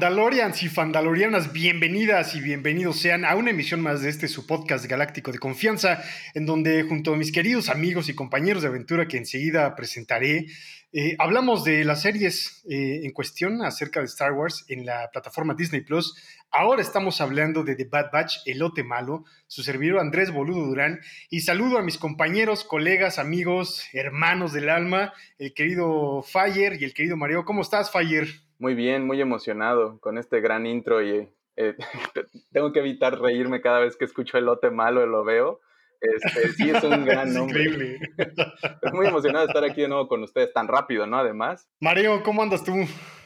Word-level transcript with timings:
Fandalorians 0.00 0.62
y 0.62 0.70
Fandalorianas, 0.70 1.52
bienvenidas 1.52 2.34
y 2.34 2.40
bienvenidos 2.40 2.98
sean 2.98 3.26
a 3.26 3.36
una 3.36 3.50
emisión 3.50 3.82
más 3.82 4.00
de 4.00 4.08
este 4.08 4.28
su 4.28 4.46
podcast 4.46 4.86
galáctico 4.86 5.30
de 5.30 5.38
confianza, 5.38 6.02
en 6.32 6.46
donde 6.46 6.84
junto 6.84 7.12
a 7.12 7.18
mis 7.18 7.30
queridos 7.30 7.68
amigos 7.68 8.08
y 8.08 8.14
compañeros 8.14 8.62
de 8.62 8.68
aventura 8.68 9.06
que 9.06 9.18
enseguida 9.18 9.76
presentaré, 9.76 10.46
eh, 10.94 11.16
hablamos 11.18 11.64
de 11.64 11.84
las 11.84 12.00
series 12.00 12.64
eh, 12.70 13.02
en 13.04 13.12
cuestión 13.12 13.60
acerca 13.62 14.00
de 14.00 14.06
Star 14.06 14.32
Wars 14.32 14.64
en 14.68 14.86
la 14.86 15.10
plataforma 15.12 15.52
Disney 15.52 15.82
Plus. 15.82 16.16
Ahora 16.50 16.80
estamos 16.80 17.20
hablando 17.20 17.62
de 17.62 17.76
The 17.76 17.84
Bad 17.84 18.10
Batch, 18.10 18.36
Elote 18.46 18.82
Malo, 18.82 19.26
su 19.48 19.62
servidor 19.62 20.00
Andrés 20.00 20.30
Boludo 20.30 20.64
Durán, 20.64 21.00
y 21.28 21.40
saludo 21.40 21.76
a 21.76 21.82
mis 21.82 21.98
compañeros, 21.98 22.64
colegas, 22.64 23.18
amigos, 23.18 23.84
hermanos 23.92 24.54
del 24.54 24.70
alma, 24.70 25.12
el 25.38 25.52
querido 25.52 26.22
Fire 26.22 26.80
y 26.80 26.84
el 26.84 26.94
querido 26.94 27.18
Mario. 27.18 27.44
¿Cómo 27.44 27.60
estás, 27.60 27.90
Fire? 27.92 28.49
Muy 28.60 28.74
bien, 28.74 29.04
muy 29.04 29.20
emocionado 29.20 29.98
con 29.98 30.18
este 30.18 30.40
gran 30.40 30.66
intro 30.66 31.02
y 31.02 31.28
eh, 31.56 31.76
tengo 32.52 32.72
que 32.72 32.78
evitar 32.78 33.18
reírme 33.18 33.60
cada 33.60 33.80
vez 33.80 33.96
que 33.96 34.04
escucho 34.04 34.38
Elote 34.38 34.70
Malo 34.70 35.04
y 35.04 35.08
lo 35.08 35.24
veo 35.24 35.60
este, 36.00 36.52
sí, 36.52 36.70
es 36.70 36.82
un 36.82 37.04
gran 37.04 37.32
nombre. 37.32 37.62
Increíble. 37.62 37.98
Estoy 38.16 38.92
muy 38.92 39.06
emocionado 39.06 39.46
estar 39.46 39.64
aquí 39.64 39.82
de 39.82 39.88
nuevo 39.88 40.08
con 40.08 40.22
ustedes 40.22 40.52
tan 40.52 40.66
rápido, 40.66 41.06
¿no? 41.06 41.18
Además. 41.18 41.68
Mario, 41.80 42.22
¿cómo 42.22 42.42
andas 42.42 42.64
tú? 42.64 42.72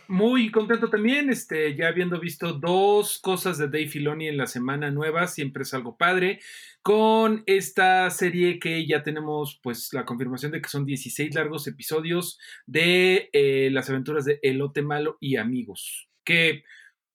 Muy 0.08 0.50
contento 0.50 0.90
también, 0.90 1.30
este, 1.30 1.74
ya 1.74 1.88
habiendo 1.88 2.20
visto 2.20 2.52
dos 2.52 3.18
cosas 3.18 3.56
de 3.56 3.66
Dave 3.66 3.88
Filoni 3.88 4.28
en 4.28 4.36
la 4.36 4.46
semana 4.46 4.90
nueva, 4.90 5.26
siempre 5.26 5.62
es 5.62 5.72
algo 5.72 5.96
padre, 5.96 6.40
con 6.82 7.42
esta 7.46 8.10
serie 8.10 8.59
que 8.59 8.86
ya 8.86 9.02
tenemos 9.02 9.59
pues 9.62 9.95
la 9.95 10.04
confirmación 10.04 10.52
de 10.52 10.60
que 10.60 10.68
son 10.68 10.84
16 10.84 11.34
largos 11.34 11.66
episodios 11.66 12.38
de 12.66 13.30
eh, 13.32 13.70
las 13.72 13.88
aventuras 13.88 14.26
de 14.26 14.40
Elote 14.42 14.82
Malo 14.82 15.16
y 15.20 15.36
amigos, 15.36 16.10
que 16.23 16.64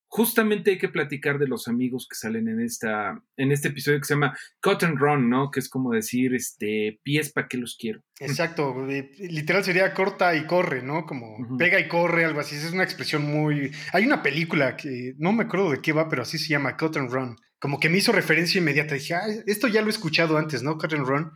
justamente 0.09 0.71
hay 0.71 0.77
que 0.77 0.89
platicar 0.89 1.37
de 1.37 1.47
los 1.47 1.67
amigos 1.67 2.07
que 2.09 2.15
salen 2.15 2.47
en, 2.47 2.59
esta, 2.59 3.21
en 3.37 3.51
este 3.51 3.69
episodio 3.69 3.99
que 3.99 4.05
se 4.05 4.15
llama 4.15 4.37
Cut 4.61 4.83
and 4.83 4.97
Run, 4.97 5.29
¿no? 5.29 5.51
Que 5.51 5.59
es 5.59 5.69
como 5.69 5.91
decir, 5.91 6.33
este, 6.33 6.99
pies 7.03 7.31
para 7.31 7.47
que 7.47 7.57
los 7.57 7.77
quiero. 7.79 8.01
Exacto, 8.19 8.75
literal 9.19 9.63
sería 9.63 9.93
corta 9.93 10.35
y 10.35 10.45
corre, 10.45 10.81
¿no? 10.81 11.05
Como 11.05 11.57
pega 11.57 11.79
y 11.79 11.87
corre, 11.87 12.25
algo 12.25 12.39
así. 12.39 12.55
Es 12.55 12.73
una 12.73 12.83
expresión 12.83 13.23
muy... 13.23 13.71
Hay 13.93 14.05
una 14.05 14.23
película 14.23 14.75
que 14.75 15.13
no 15.17 15.31
me 15.31 15.43
acuerdo 15.43 15.71
de 15.71 15.81
qué 15.81 15.93
va, 15.93 16.09
pero 16.09 16.23
así 16.23 16.39
se 16.39 16.49
llama 16.49 16.75
Cut 16.75 16.97
and 16.97 17.11
Run. 17.11 17.35
Como 17.59 17.79
que 17.79 17.89
me 17.89 17.99
hizo 17.99 18.11
referencia 18.11 18.59
inmediata. 18.59 18.95
Dije, 18.95 19.13
ah, 19.13 19.27
esto 19.45 19.67
ya 19.67 19.81
lo 19.81 19.87
he 19.87 19.91
escuchado 19.91 20.37
antes, 20.37 20.63
¿no? 20.63 20.77
Cut 20.77 20.93
and 20.93 21.05
Run. 21.05 21.31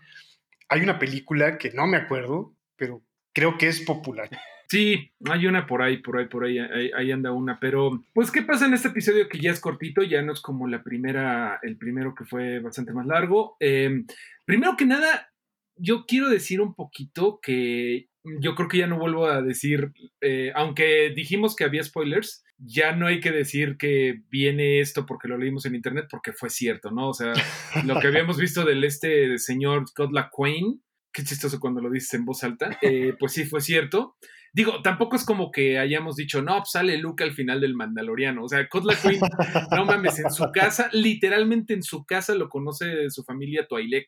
Hay 0.69 0.81
una 0.81 0.97
película 0.97 1.59
que 1.59 1.71
no 1.71 1.85
me 1.85 1.97
acuerdo, 1.97 2.57
pero 2.75 3.05
creo 3.33 3.57
que 3.57 3.67
es 3.67 3.81
popular. 3.81 4.29
Sí, 4.73 5.11
hay 5.29 5.45
una 5.45 5.67
por 5.67 5.83
ahí, 5.83 5.97
por 5.97 6.17
ahí, 6.17 6.25
por 6.25 6.45
ahí, 6.45 6.57
ahí, 6.57 7.11
anda 7.11 7.31
una, 7.31 7.59
pero 7.59 8.03
pues 8.11 8.31
¿qué 8.31 8.41
pasa 8.41 8.65
en 8.65 8.73
este 8.73 8.87
episodio 8.87 9.29
que 9.29 9.37
ya 9.37 9.51
es 9.51 9.59
cortito, 9.59 10.01
ya 10.01 10.23
no 10.23 10.33
es 10.33 10.41
como 10.41 10.67
la 10.67 10.81
primera, 10.81 11.59
el 11.61 11.77
primero 11.77 12.15
que 12.15 12.25
fue 12.25 12.57
bastante 12.57 12.91
más 12.91 13.05
largo? 13.05 13.55
Em, 13.59 14.07
primero 14.45 14.75
que 14.75 14.87
nada, 14.87 15.31
yo 15.75 16.05
quiero 16.07 16.27
decir 16.27 16.59
un 16.59 16.73
poquito 16.73 17.39
que 17.39 18.07
yo 18.41 18.55
creo 18.55 18.67
que 18.67 18.79
ya 18.79 18.87
no 18.87 18.97
vuelvo 18.97 19.27
a 19.27 19.43
decir, 19.43 19.91
eh, 20.21 20.51
aunque 20.55 21.13
dijimos 21.15 21.55
que 21.55 21.65
había 21.65 21.83
spoilers, 21.83 22.43
ya 22.57 22.95
no 22.95 23.05
hay 23.05 23.19
que 23.19 23.31
decir 23.31 23.77
que 23.77 24.23
viene 24.31 24.79
esto 24.79 25.05
porque 25.05 25.27
lo 25.27 25.37
leímos 25.37 25.67
en 25.67 25.75
internet, 25.75 26.07
porque 26.09 26.33
fue 26.33 26.49
cierto, 26.49 26.89
¿no? 26.89 27.09
O 27.09 27.13
sea, 27.13 27.33
lo 27.85 27.99
que 27.99 28.07
habíamos 28.07 28.39
visto 28.39 28.65
del 28.65 28.83
este 28.83 29.37
señor 29.37 29.87
Scott 29.87 30.09
Quain, 30.31 30.81
qué 31.13 31.23
chistoso 31.23 31.59
cuando 31.59 31.79
lo 31.79 31.91
dices 31.91 32.15
en 32.15 32.25
voz 32.25 32.43
alta, 32.43 32.79
eh, 32.81 33.13
pues 33.19 33.33
sí, 33.33 33.45
fue 33.45 33.61
cierto. 33.61 34.15
Digo, 34.55 34.83
tampoco 34.83 35.15
es 35.15 35.25
como 35.25 35.51
que 35.51 35.79
hayamos 35.79 36.15
dicho, 36.15 36.43
no, 36.43 36.57
pues 36.57 36.71
sale 36.71 36.99
Luke 36.99 37.23
al 37.23 37.33
final 37.33 37.59
del 37.59 37.73
Mandaloriano. 37.73 38.43
O 38.43 38.47
sea, 38.47 38.67
Kotla 38.69 38.95
Queen, 38.95 39.19
no 39.71 39.85
mames, 39.85 40.19
en 40.19 40.29
su 40.29 40.51
casa, 40.51 40.89
literalmente 40.93 41.73
en 41.73 41.81
su 41.81 42.05
casa 42.05 42.35
lo 42.35 42.49
conoce 42.49 43.09
su 43.09 43.23
familia 43.23 43.67
Twi'lek. 43.67 44.07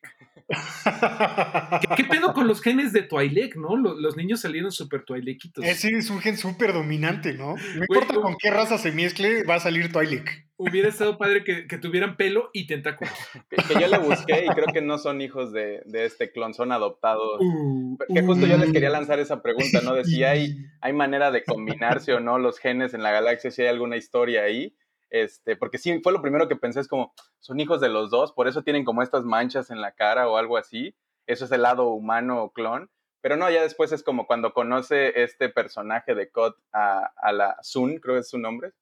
¿Qué, 1.96 2.04
pedo 2.04 2.32
con 2.32 2.46
los 2.46 2.62
genes 2.62 2.92
de 2.92 3.02
Twi'lek, 3.02 3.56
no? 3.56 3.76
Los, 3.76 4.16
niños 4.16 4.40
salieron 4.40 4.70
súper 4.70 5.04
Twi'lekitos. 5.04 5.64
Eh, 5.64 5.74
sí, 5.74 5.88
es 5.88 6.10
un 6.10 6.20
gen 6.20 6.36
súper 6.36 6.72
dominante, 6.72 7.34
¿no? 7.34 7.56
No 7.56 7.80
importa 7.80 8.14
con 8.14 8.36
qué 8.38 8.50
raza 8.50 8.78
se 8.78 8.92
mezcle, 8.92 9.42
va 9.42 9.56
a 9.56 9.60
salir 9.60 9.90
Twi'lek. 9.90 10.45
Hubiera 10.58 10.88
estado 10.88 11.18
padre 11.18 11.44
que, 11.44 11.78
tuvieran 11.78 12.16
pelo 12.16 12.50
y 12.52 12.66
tentáculos. 12.66 13.12
Que, 13.50 13.80
yo 13.80 13.88
le 13.88 13.98
busqué 13.98 14.46
y 14.46 14.48
creo 14.48 14.66
que 14.72 14.80
no 14.80 14.96
son 14.96 15.20
hijos 15.20 15.52
de, 15.52 15.82
este 15.92 16.32
clon, 16.32 16.54
son 16.54 16.72
adoptados. 16.72 17.40
Uh, 17.40 17.98
que 18.12 18.22
justo 18.22 18.46
yo 18.46 18.56
les 18.56 18.72
quería 18.72 18.88
lanzar 18.88 19.18
esa 19.18 19.42
pregunta, 19.42 19.80
¿no? 19.82 19.94
De 19.94 20.04
si 20.04 20.24
hay, 20.24 20.56
hay 20.80 20.92
manera 20.94 21.30
de 21.30 21.44
combinarse 21.44 22.14
o 22.14 22.20
no 22.20 22.38
los 22.38 22.58
genes 22.58 22.94
en 22.94 23.02
la 23.02 23.12
galaxia, 23.12 23.50
si 23.50 23.62
hay 23.62 23.68
alguna 23.68 23.96
historia 23.96 24.44
ahí. 24.44 24.74
Este, 25.10 25.56
porque 25.56 25.78
sí, 25.78 26.00
fue 26.02 26.12
lo 26.12 26.22
primero 26.22 26.48
que 26.48 26.56
pensé, 26.56 26.80
es 26.80 26.88
como, 26.88 27.12
son 27.38 27.60
hijos 27.60 27.80
de 27.80 27.90
los 27.90 28.10
dos, 28.10 28.32
por 28.32 28.48
eso 28.48 28.62
tienen 28.62 28.84
como 28.84 29.02
estas 29.02 29.24
manchas 29.24 29.70
en 29.70 29.80
la 29.80 29.92
cara 29.92 30.28
o 30.28 30.36
algo 30.38 30.56
así. 30.56 30.94
Eso 31.26 31.44
es 31.44 31.52
el 31.52 31.62
lado 31.62 31.88
humano 31.90 32.42
o 32.42 32.52
clon. 32.52 32.90
Pero 33.20 33.36
no, 33.36 33.50
ya 33.50 33.60
después 33.60 33.92
es 33.92 34.02
como 34.02 34.26
cuando 34.26 34.54
conoce 34.54 35.22
este 35.22 35.48
personaje 35.48 36.14
de 36.14 36.30
Cod 36.30 36.54
a, 36.72 37.12
a 37.16 37.32
la 37.32 37.56
Sun, 37.62 37.98
creo 37.98 38.14
que 38.14 38.20
es 38.20 38.30
su 38.30 38.38
nombre, 38.38 38.72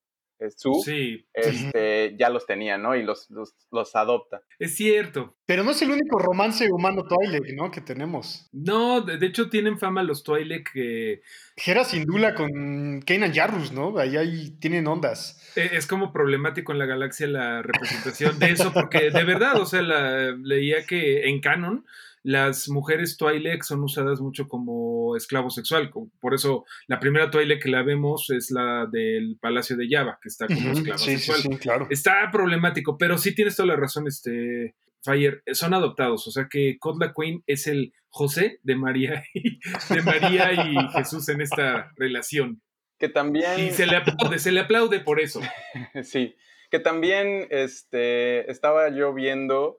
su, 0.50 0.82
sí. 0.84 1.26
este, 1.32 2.16
ya 2.18 2.30
los 2.30 2.46
tenía, 2.46 2.78
¿no? 2.78 2.96
Y 2.96 3.02
los, 3.02 3.28
los, 3.30 3.96
adopta. 3.96 4.42
Es 4.58 4.74
cierto. 4.76 5.36
Pero 5.46 5.64
no 5.64 5.70
es 5.70 5.82
el 5.82 5.90
único 5.90 6.18
romance 6.18 6.66
humano 6.70 7.04
Twi'lek, 7.04 7.54
¿no? 7.54 7.70
Que 7.70 7.80
tenemos. 7.80 8.48
No, 8.52 9.00
de, 9.00 9.24
hecho 9.26 9.50
tienen 9.50 9.78
fama 9.78 10.02
los 10.02 10.24
Twi'lek 10.24 10.72
que... 10.72 11.22
Hera 11.56 11.84
Sindula 11.84 12.34
con 12.34 13.02
Kanan 13.02 13.32
Jarrus, 13.32 13.72
¿no? 13.72 13.98
Ahí, 13.98 14.16
ahí 14.16 14.50
tienen 14.60 14.86
ondas. 14.86 15.52
E, 15.56 15.70
es 15.76 15.86
como 15.86 16.12
problemático 16.12 16.72
en 16.72 16.78
la 16.78 16.86
galaxia 16.86 17.26
la 17.26 17.62
representación 17.62 18.38
de 18.38 18.50
eso, 18.50 18.72
porque 18.72 19.10
de 19.10 19.24
verdad, 19.24 19.60
o 19.60 19.66
sea, 19.66 19.82
leía 19.82 20.84
que 20.86 21.28
en 21.28 21.40
canon 21.40 21.84
las 22.24 22.70
mujeres 22.70 23.18
Twi'lek 23.18 23.62
son 23.62 23.84
usadas 23.84 24.20
mucho 24.20 24.48
como 24.48 25.14
esclavo 25.14 25.50
sexual. 25.50 25.92
Por 26.20 26.34
eso 26.34 26.64
la 26.88 26.98
primera 26.98 27.30
Twi'lek 27.30 27.62
que 27.62 27.68
la 27.68 27.82
vemos 27.82 28.30
es 28.30 28.50
la 28.50 28.86
del 28.90 29.36
Palacio 29.40 29.76
de 29.76 29.86
Java, 29.88 30.18
que 30.22 30.30
está 30.30 30.46
como 30.46 30.72
esclavo 30.72 30.98
sexual. 30.98 31.40
Sí, 31.40 31.48
claro. 31.58 31.86
Está 31.90 32.30
problemático, 32.32 32.96
pero 32.96 33.18
sí 33.18 33.34
tienes 33.34 33.56
toda 33.56 33.68
la 33.68 33.76
razón, 33.76 34.08
este 34.08 34.74
Fire. 35.04 35.42
Son 35.52 35.74
adoptados, 35.74 36.26
o 36.26 36.30
sea 36.30 36.48
que 36.50 36.78
Kotla 36.78 37.12
Queen 37.14 37.42
es 37.46 37.66
el 37.66 37.92
José 38.08 38.58
de 38.62 38.74
María 38.74 39.22
y, 39.34 39.58
de 39.92 40.02
María 40.02 40.52
y 40.52 40.76
Jesús 40.96 41.28
en 41.28 41.42
esta 41.42 41.92
relación. 41.96 42.62
Que 42.98 43.10
también. 43.10 43.60
Y 43.60 43.70
se 43.70 43.86
le 43.86 43.96
aplaude, 43.96 44.38
se 44.38 44.50
le 44.50 44.60
aplaude 44.60 45.00
por 45.00 45.20
eso. 45.20 45.42
sí. 46.02 46.34
Que 46.70 46.78
también 46.80 47.46
este, 47.50 48.50
estaba 48.50 48.88
yo 48.88 49.12
viendo 49.12 49.78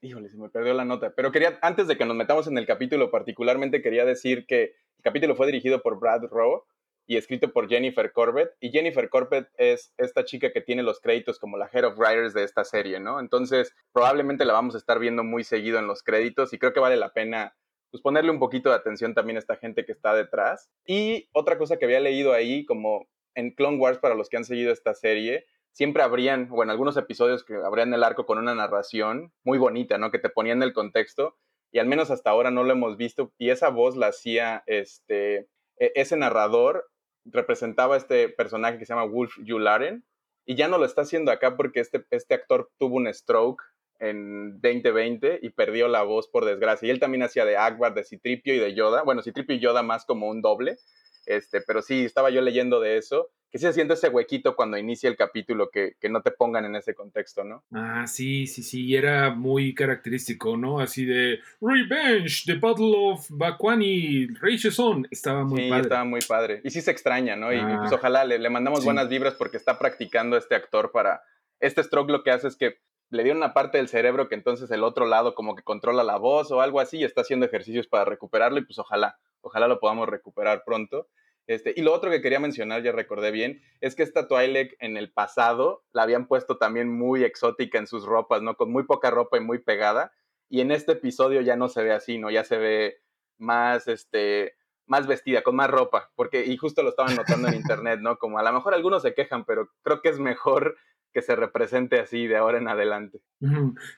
híjole, 0.00 0.28
se 0.28 0.36
me 0.36 0.48
perdió 0.48 0.74
la 0.74 0.84
nota, 0.84 1.12
pero 1.14 1.32
quería, 1.32 1.58
antes 1.62 1.86
de 1.86 1.96
que 1.96 2.04
nos 2.04 2.16
metamos 2.16 2.46
en 2.46 2.58
el 2.58 2.66
capítulo, 2.66 3.10
particularmente 3.10 3.82
quería 3.82 4.04
decir 4.04 4.46
que 4.46 4.62
el 4.62 5.02
capítulo 5.02 5.36
fue 5.36 5.46
dirigido 5.46 5.82
por 5.82 5.98
Brad 5.98 6.24
Rowe 6.30 6.62
y 7.08 7.16
escrito 7.16 7.52
por 7.52 7.68
Jennifer 7.68 8.12
Corbett, 8.12 8.50
y 8.60 8.70
Jennifer 8.70 9.08
Corbett 9.08 9.48
es 9.56 9.94
esta 9.96 10.24
chica 10.24 10.50
que 10.52 10.60
tiene 10.60 10.82
los 10.82 11.00
créditos 11.00 11.38
como 11.38 11.56
la 11.56 11.70
Head 11.72 11.84
of 11.84 11.98
Writers 11.98 12.34
de 12.34 12.42
esta 12.42 12.64
serie, 12.64 12.98
¿no? 12.98 13.20
Entonces, 13.20 13.72
probablemente 13.92 14.44
la 14.44 14.54
vamos 14.54 14.74
a 14.74 14.78
estar 14.78 14.98
viendo 14.98 15.22
muy 15.22 15.44
seguido 15.44 15.78
en 15.78 15.86
los 15.86 16.02
créditos 16.02 16.52
y 16.52 16.58
creo 16.58 16.72
que 16.72 16.80
vale 16.80 16.96
la 16.96 17.12
pena 17.12 17.54
pues 17.92 18.02
ponerle 18.02 18.32
un 18.32 18.40
poquito 18.40 18.70
de 18.70 18.74
atención 18.74 19.14
también 19.14 19.36
a 19.36 19.38
esta 19.38 19.56
gente 19.56 19.84
que 19.84 19.92
está 19.92 20.14
detrás. 20.14 20.68
Y 20.84 21.28
otra 21.32 21.56
cosa 21.58 21.76
que 21.76 21.84
había 21.84 22.00
leído 22.00 22.32
ahí, 22.32 22.66
como 22.66 23.08
en 23.36 23.52
Clone 23.52 23.78
Wars 23.78 23.98
para 23.98 24.16
los 24.16 24.28
que 24.28 24.36
han 24.36 24.44
seguido 24.44 24.72
esta 24.72 24.92
serie, 24.92 25.46
siempre 25.76 26.02
habrían, 26.02 26.48
o 26.50 26.62
en 26.62 26.70
algunos 26.70 26.96
episodios 26.96 27.44
que 27.44 27.54
habrían 27.54 27.92
el 27.92 28.02
arco 28.02 28.24
con 28.24 28.38
una 28.38 28.54
narración 28.54 29.34
muy 29.44 29.58
bonita, 29.58 29.98
¿no? 29.98 30.10
Que 30.10 30.18
te 30.18 30.30
ponían 30.30 30.62
el 30.62 30.72
contexto 30.72 31.36
y 31.70 31.80
al 31.80 31.86
menos 31.86 32.10
hasta 32.10 32.30
ahora 32.30 32.50
no 32.50 32.64
lo 32.64 32.72
hemos 32.72 32.96
visto 32.96 33.30
y 33.36 33.50
esa 33.50 33.68
voz 33.68 33.94
la 33.94 34.06
hacía 34.06 34.62
este, 34.64 35.50
e, 35.78 35.92
ese 35.94 36.16
narrador 36.16 36.88
representaba 37.26 37.98
este 37.98 38.30
personaje 38.30 38.78
que 38.78 38.86
se 38.86 38.94
llama 38.94 39.04
Wolf 39.04 39.34
Yularen 39.44 40.02
y 40.46 40.54
ya 40.54 40.66
no 40.66 40.78
lo 40.78 40.86
está 40.86 41.02
haciendo 41.02 41.30
acá 41.30 41.58
porque 41.58 41.80
este, 41.80 42.06
este 42.08 42.32
actor 42.32 42.70
tuvo 42.78 42.96
un 42.96 43.12
stroke 43.12 43.62
en 43.98 44.58
2020 44.62 45.40
y 45.42 45.50
perdió 45.50 45.88
la 45.88 46.04
voz 46.04 46.26
por 46.26 46.46
desgracia. 46.46 46.86
Y 46.86 46.90
él 46.90 47.00
también 47.00 47.22
hacía 47.22 47.44
de 47.44 47.58
Akbar, 47.58 47.92
de 47.92 48.04
Citripio 48.04 48.54
y 48.54 48.58
de 48.58 48.74
Yoda. 48.74 49.02
Bueno, 49.02 49.22
Citripio 49.22 49.56
y 49.56 49.60
Yoda 49.60 49.82
más 49.82 50.06
como 50.06 50.28
un 50.28 50.40
doble. 50.40 50.78
Este, 51.26 51.60
pero 51.60 51.82
sí, 51.82 52.04
estaba 52.04 52.30
yo 52.30 52.40
leyendo 52.40 52.80
de 52.80 52.96
eso 52.96 53.30
que 53.50 53.58
se 53.58 53.72
siente 53.72 53.94
ese 53.94 54.08
huequito 54.08 54.56
cuando 54.56 54.76
inicia 54.76 55.08
el 55.08 55.16
capítulo, 55.16 55.70
que, 55.70 55.94
no 56.10 56.22
te 56.22 56.30
pongan 56.30 56.64
en 56.64 56.76
ese 56.76 56.94
contexto, 56.94 57.44
¿no? 57.44 57.64
Ah, 57.72 58.06
sí, 58.06 58.46
sí, 58.46 58.62
sí, 58.62 58.94
era 58.94 59.30
muy 59.30 59.74
característico, 59.74 60.56
¿no? 60.56 60.80
Así 60.80 61.04
de 61.04 61.40
Revenge, 61.60 62.44
The 62.46 62.54
Battle 62.54 62.92
of 62.96 63.26
Bakwani, 63.30 64.28
Son, 64.70 65.06
estaba 65.10 65.44
muy 65.44 65.62
sí, 65.62 65.68
padre. 65.68 65.82
estaba 65.82 66.04
muy 66.04 66.20
padre. 66.20 66.60
Y 66.64 66.70
sí 66.70 66.80
se 66.80 66.90
extraña, 66.90 67.36
¿no? 67.36 67.52
Y 67.52 67.58
pues 67.58 67.92
ah, 67.92 67.96
ojalá 67.96 68.24
le, 68.24 68.50
mandamos 68.50 68.84
buenas 68.84 69.08
vibras 69.08 69.34
porque 69.34 69.56
está 69.56 69.78
practicando 69.78 70.36
este 70.36 70.54
actor 70.54 70.90
para... 70.92 71.22
Este 71.58 71.82
stroke 71.82 72.10
lo 72.10 72.22
que 72.22 72.30
hace 72.30 72.48
es 72.48 72.56
que 72.56 72.80
le 73.10 73.24
dio 73.24 73.32
una 73.32 73.54
parte 73.54 73.78
del 73.78 73.88
cerebro 73.88 74.28
que 74.28 74.34
entonces 74.34 74.70
el 74.70 74.82
otro 74.84 75.06
lado 75.06 75.34
como 75.34 75.54
que 75.54 75.62
controla 75.62 76.02
la 76.02 76.18
voz 76.18 76.50
o 76.50 76.60
algo 76.60 76.80
así 76.80 76.98
y 76.98 77.04
está 77.04 77.20
haciendo 77.22 77.46
ejercicios 77.46 77.86
para 77.86 78.04
recuperarlo 78.04 78.58
y 78.58 78.64
pues 78.64 78.78
ojalá, 78.78 79.18
ojalá 79.40 79.68
lo 79.68 79.78
podamos 79.78 80.08
recuperar 80.08 80.62
pronto. 80.64 81.08
Este, 81.46 81.72
y 81.76 81.82
lo 81.82 81.92
otro 81.92 82.10
que 82.10 82.20
quería 82.20 82.40
mencionar, 82.40 82.82
ya 82.82 82.92
recordé 82.92 83.30
bien, 83.30 83.62
es 83.80 83.94
que 83.94 84.02
esta 84.02 84.26
Twi'lek 84.26 84.76
en 84.80 84.96
el 84.96 85.12
pasado 85.12 85.84
la 85.92 86.02
habían 86.02 86.26
puesto 86.26 86.58
también 86.58 86.88
muy 86.88 87.22
exótica 87.22 87.78
en 87.78 87.86
sus 87.86 88.04
ropas, 88.04 88.42
¿no? 88.42 88.56
Con 88.56 88.72
muy 88.72 88.84
poca 88.84 89.10
ropa 89.10 89.36
y 89.36 89.40
muy 89.40 89.58
pegada. 89.58 90.12
Y 90.48 90.60
en 90.60 90.72
este 90.72 90.92
episodio 90.92 91.40
ya 91.40 91.56
no 91.56 91.68
se 91.68 91.82
ve 91.82 91.92
así, 91.92 92.18
¿no? 92.18 92.30
Ya 92.30 92.44
se 92.44 92.56
ve 92.56 92.96
más, 93.38 93.86
este, 93.86 94.56
más 94.86 95.06
vestida, 95.06 95.42
con 95.42 95.56
más 95.56 95.70
ropa, 95.70 96.10
porque, 96.14 96.44
y 96.46 96.56
justo 96.56 96.82
lo 96.82 96.90
estaban 96.90 97.16
notando 97.16 97.48
en 97.48 97.54
internet, 97.54 98.00
¿no? 98.00 98.18
Como 98.18 98.38
a 98.38 98.42
lo 98.42 98.52
mejor 98.52 98.74
algunos 98.74 99.02
se 99.02 99.14
quejan, 99.14 99.44
pero 99.44 99.70
creo 99.82 100.00
que 100.00 100.08
es 100.08 100.18
mejor 100.18 100.76
que 101.12 101.22
se 101.22 101.34
represente 101.34 101.98
así 101.98 102.26
de 102.26 102.36
ahora 102.36 102.58
en 102.58 102.68
adelante. 102.68 103.22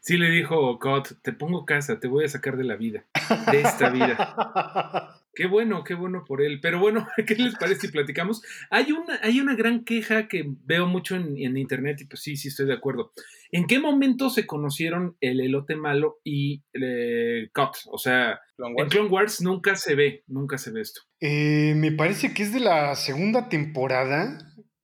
Sí 0.00 0.18
le 0.18 0.30
dijo 0.30 0.78
God, 0.78 1.04
te 1.22 1.32
pongo 1.32 1.64
casa, 1.64 1.98
te 1.98 2.06
voy 2.06 2.24
a 2.24 2.28
sacar 2.28 2.56
de 2.56 2.62
la 2.62 2.76
vida, 2.76 3.06
de 3.50 3.60
esta 3.60 3.90
vida. 3.90 5.16
Qué 5.38 5.46
bueno, 5.46 5.84
qué 5.84 5.94
bueno 5.94 6.24
por 6.26 6.42
él. 6.42 6.58
Pero 6.60 6.80
bueno, 6.80 7.06
¿qué 7.24 7.36
les 7.36 7.54
parece 7.54 7.82
si 7.82 7.92
platicamos? 7.92 8.42
Hay 8.70 8.90
una, 8.90 9.20
hay 9.22 9.38
una 9.38 9.54
gran 9.54 9.84
queja 9.84 10.26
que 10.26 10.44
veo 10.64 10.88
mucho 10.88 11.14
en, 11.14 11.56
internet 11.56 12.00
y 12.00 12.06
pues 12.06 12.22
sí, 12.22 12.36
sí 12.36 12.48
estoy 12.48 12.66
de 12.66 12.72
acuerdo. 12.72 13.12
¿En 13.52 13.68
qué 13.68 13.78
momento 13.78 14.30
se 14.30 14.48
conocieron 14.48 15.16
el 15.20 15.40
elote 15.40 15.76
malo 15.76 16.18
y 16.24 16.64
eh, 16.72 17.50
Cut? 17.54 17.76
O 17.86 17.98
sea, 17.98 18.40
en 18.58 18.88
Clone 18.88 19.10
Wars 19.10 19.40
nunca 19.40 19.76
se 19.76 19.94
ve, 19.94 20.24
nunca 20.26 20.58
se 20.58 20.72
ve 20.72 20.80
esto. 20.80 21.02
Eh, 21.20 21.72
me 21.76 21.92
parece 21.92 22.34
que 22.34 22.42
es 22.42 22.52
de 22.52 22.58
la 22.58 22.96
segunda 22.96 23.48
temporada. 23.48 24.38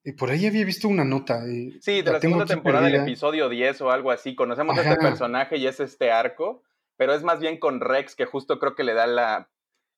Y 0.04 0.12
por 0.12 0.30
ahí 0.30 0.46
había 0.46 0.64
visto 0.64 0.86
una 0.86 1.04
nota. 1.04 1.44
sí, 1.80 2.02
de 2.02 2.12
la, 2.12 2.20
segunda 2.20 2.46
temporada, 2.46 2.86
el 2.86 2.94
episodio 2.94 3.48
10 3.48 3.80
o 3.80 3.90
algo 3.90 4.12
así. 4.12 4.36
Conocemos 4.36 4.78
a 4.78 4.82
este 4.82 5.02
personaje 5.02 5.56
y 5.56 5.66
es 5.66 5.80
este 5.80 6.12
arco, 6.12 6.62
pero 6.96 7.12
es 7.12 7.24
más 7.24 7.40
bien 7.40 7.58
con 7.58 7.80
Rex 7.80 8.14
que 8.14 8.24
justo 8.24 8.60
creo 8.60 8.76
que 8.76 8.84
le 8.84 8.94
da 8.94 9.08
la 9.08 9.48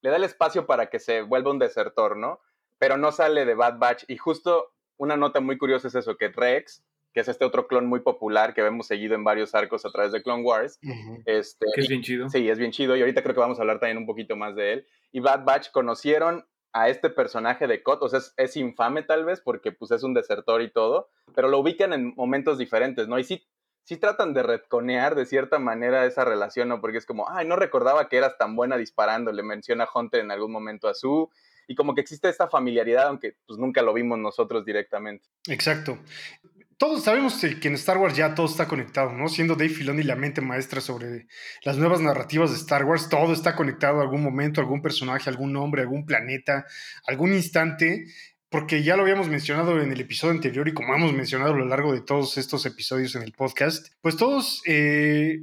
le 0.06 0.10
da 0.10 0.18
el 0.18 0.24
espacio 0.24 0.66
para 0.66 0.86
que 0.86 1.00
se 1.00 1.22
vuelva 1.22 1.50
un 1.50 1.58
desertor, 1.58 2.16
¿no? 2.16 2.38
Pero 2.78 2.96
no 2.96 3.10
sale 3.10 3.44
de 3.44 3.56
Bad 3.56 3.78
Batch. 3.78 4.04
Y 4.06 4.16
justo 4.18 4.72
una 4.98 5.16
nota 5.16 5.40
muy 5.40 5.58
curiosa 5.58 5.88
es 5.88 5.96
eso, 5.96 6.16
que 6.16 6.28
Rex, 6.28 6.84
que 7.12 7.20
es 7.22 7.28
este 7.28 7.44
otro 7.44 7.66
clon 7.66 7.88
muy 7.88 7.98
popular 7.98 8.54
que 8.54 8.62
vemos 8.62 8.86
seguido 8.86 9.16
en 9.16 9.24
varios 9.24 9.52
arcos 9.56 9.84
a 9.84 9.90
través 9.90 10.12
de 10.12 10.22
Clone 10.22 10.44
Wars. 10.44 10.78
este, 11.24 11.66
que 11.74 11.80
es 11.80 11.88
bien 11.88 12.02
chido. 12.02 12.28
Sí, 12.28 12.48
es 12.48 12.56
bien 12.56 12.70
chido. 12.70 12.94
Y 12.94 13.00
ahorita 13.00 13.24
creo 13.24 13.34
que 13.34 13.40
vamos 13.40 13.58
a 13.58 13.62
hablar 13.62 13.80
también 13.80 13.98
un 13.98 14.06
poquito 14.06 14.36
más 14.36 14.54
de 14.54 14.74
él. 14.74 14.86
Y 15.10 15.18
Bad 15.18 15.44
Batch 15.44 15.72
conocieron 15.72 16.46
a 16.72 16.88
este 16.88 17.10
personaje 17.10 17.66
de 17.66 17.82
Cot, 17.82 18.00
o 18.00 18.08
sea, 18.08 18.20
es, 18.36 18.56
infame 18.56 19.02
tal 19.02 19.24
vez 19.24 19.40
porque 19.40 19.72
pues 19.72 19.90
es 19.90 20.04
un 20.04 20.14
desertor 20.14 20.62
y 20.62 20.70
todo, 20.70 21.08
pero 21.34 21.48
lo 21.48 21.58
ubican 21.58 21.92
en 21.94 22.14
momentos 22.14 22.58
diferentes, 22.58 23.08
¿no? 23.08 23.18
Y 23.18 23.24
sí, 23.24 23.44
sí 23.86 23.96
tratan 23.96 24.34
de 24.34 24.42
retconear 24.42 25.14
de 25.14 25.26
cierta 25.26 25.60
manera 25.60 26.04
esa 26.06 26.24
relación, 26.24 26.68
¿no? 26.68 26.80
Porque 26.80 26.98
es 26.98 27.06
como, 27.06 27.30
ay, 27.30 27.46
no 27.46 27.54
recordaba 27.54 28.08
que 28.08 28.16
eras 28.16 28.36
tan 28.36 28.56
buena 28.56 28.76
disparando, 28.76 29.30
le 29.30 29.44
menciona 29.44 29.86
Hunter 29.92 30.20
en 30.20 30.32
algún 30.32 30.50
momento 30.50 30.88
a 30.88 30.94
Sue, 30.94 31.28
y 31.68 31.76
como 31.76 31.94
que 31.94 32.00
existe 32.00 32.28
esta 32.28 32.48
familiaridad, 32.48 33.06
aunque 33.06 33.36
pues 33.46 33.58
nunca 33.58 33.82
lo 33.82 33.94
vimos 33.94 34.18
nosotros 34.18 34.64
directamente. 34.64 35.28
Exacto. 35.48 35.98
Todos 36.78 37.04
sabemos 37.04 37.40
que 37.40 37.68
en 37.68 37.74
Star 37.74 37.96
Wars 37.96 38.16
ya 38.16 38.34
todo 38.34 38.46
está 38.46 38.68
conectado, 38.68 39.12
¿no? 39.12 39.28
Siendo 39.28 39.54
Dave 39.54 39.70
Filoni 39.70 40.02
la 40.02 40.16
mente 40.16 40.40
maestra 40.40 40.80
sobre 40.80 41.26
las 41.62 41.78
nuevas 41.78 42.00
narrativas 42.00 42.50
de 42.50 42.56
Star 42.56 42.84
Wars, 42.84 43.08
todo 43.08 43.32
está 43.32 43.56
conectado 43.56 44.00
a 44.00 44.02
algún 44.02 44.22
momento, 44.22 44.60
algún 44.60 44.82
personaje, 44.82 45.30
algún 45.30 45.52
nombre, 45.52 45.82
algún 45.82 46.04
planeta, 46.04 46.66
algún 47.06 47.32
instante 47.32 48.06
porque 48.48 48.82
ya 48.82 48.96
lo 48.96 49.02
habíamos 49.02 49.28
mencionado 49.28 49.80
en 49.80 49.92
el 49.92 50.00
episodio 50.00 50.34
anterior 50.34 50.68
y 50.68 50.74
como 50.74 50.94
hemos 50.94 51.12
mencionado 51.12 51.52
a 51.52 51.56
lo 51.56 51.66
largo 51.66 51.92
de 51.92 52.00
todos 52.00 52.38
estos 52.38 52.64
episodios 52.66 53.14
en 53.16 53.22
el 53.22 53.32
podcast, 53.32 53.88
pues 54.00 54.16
todos 54.16 54.62
eh, 54.66 55.40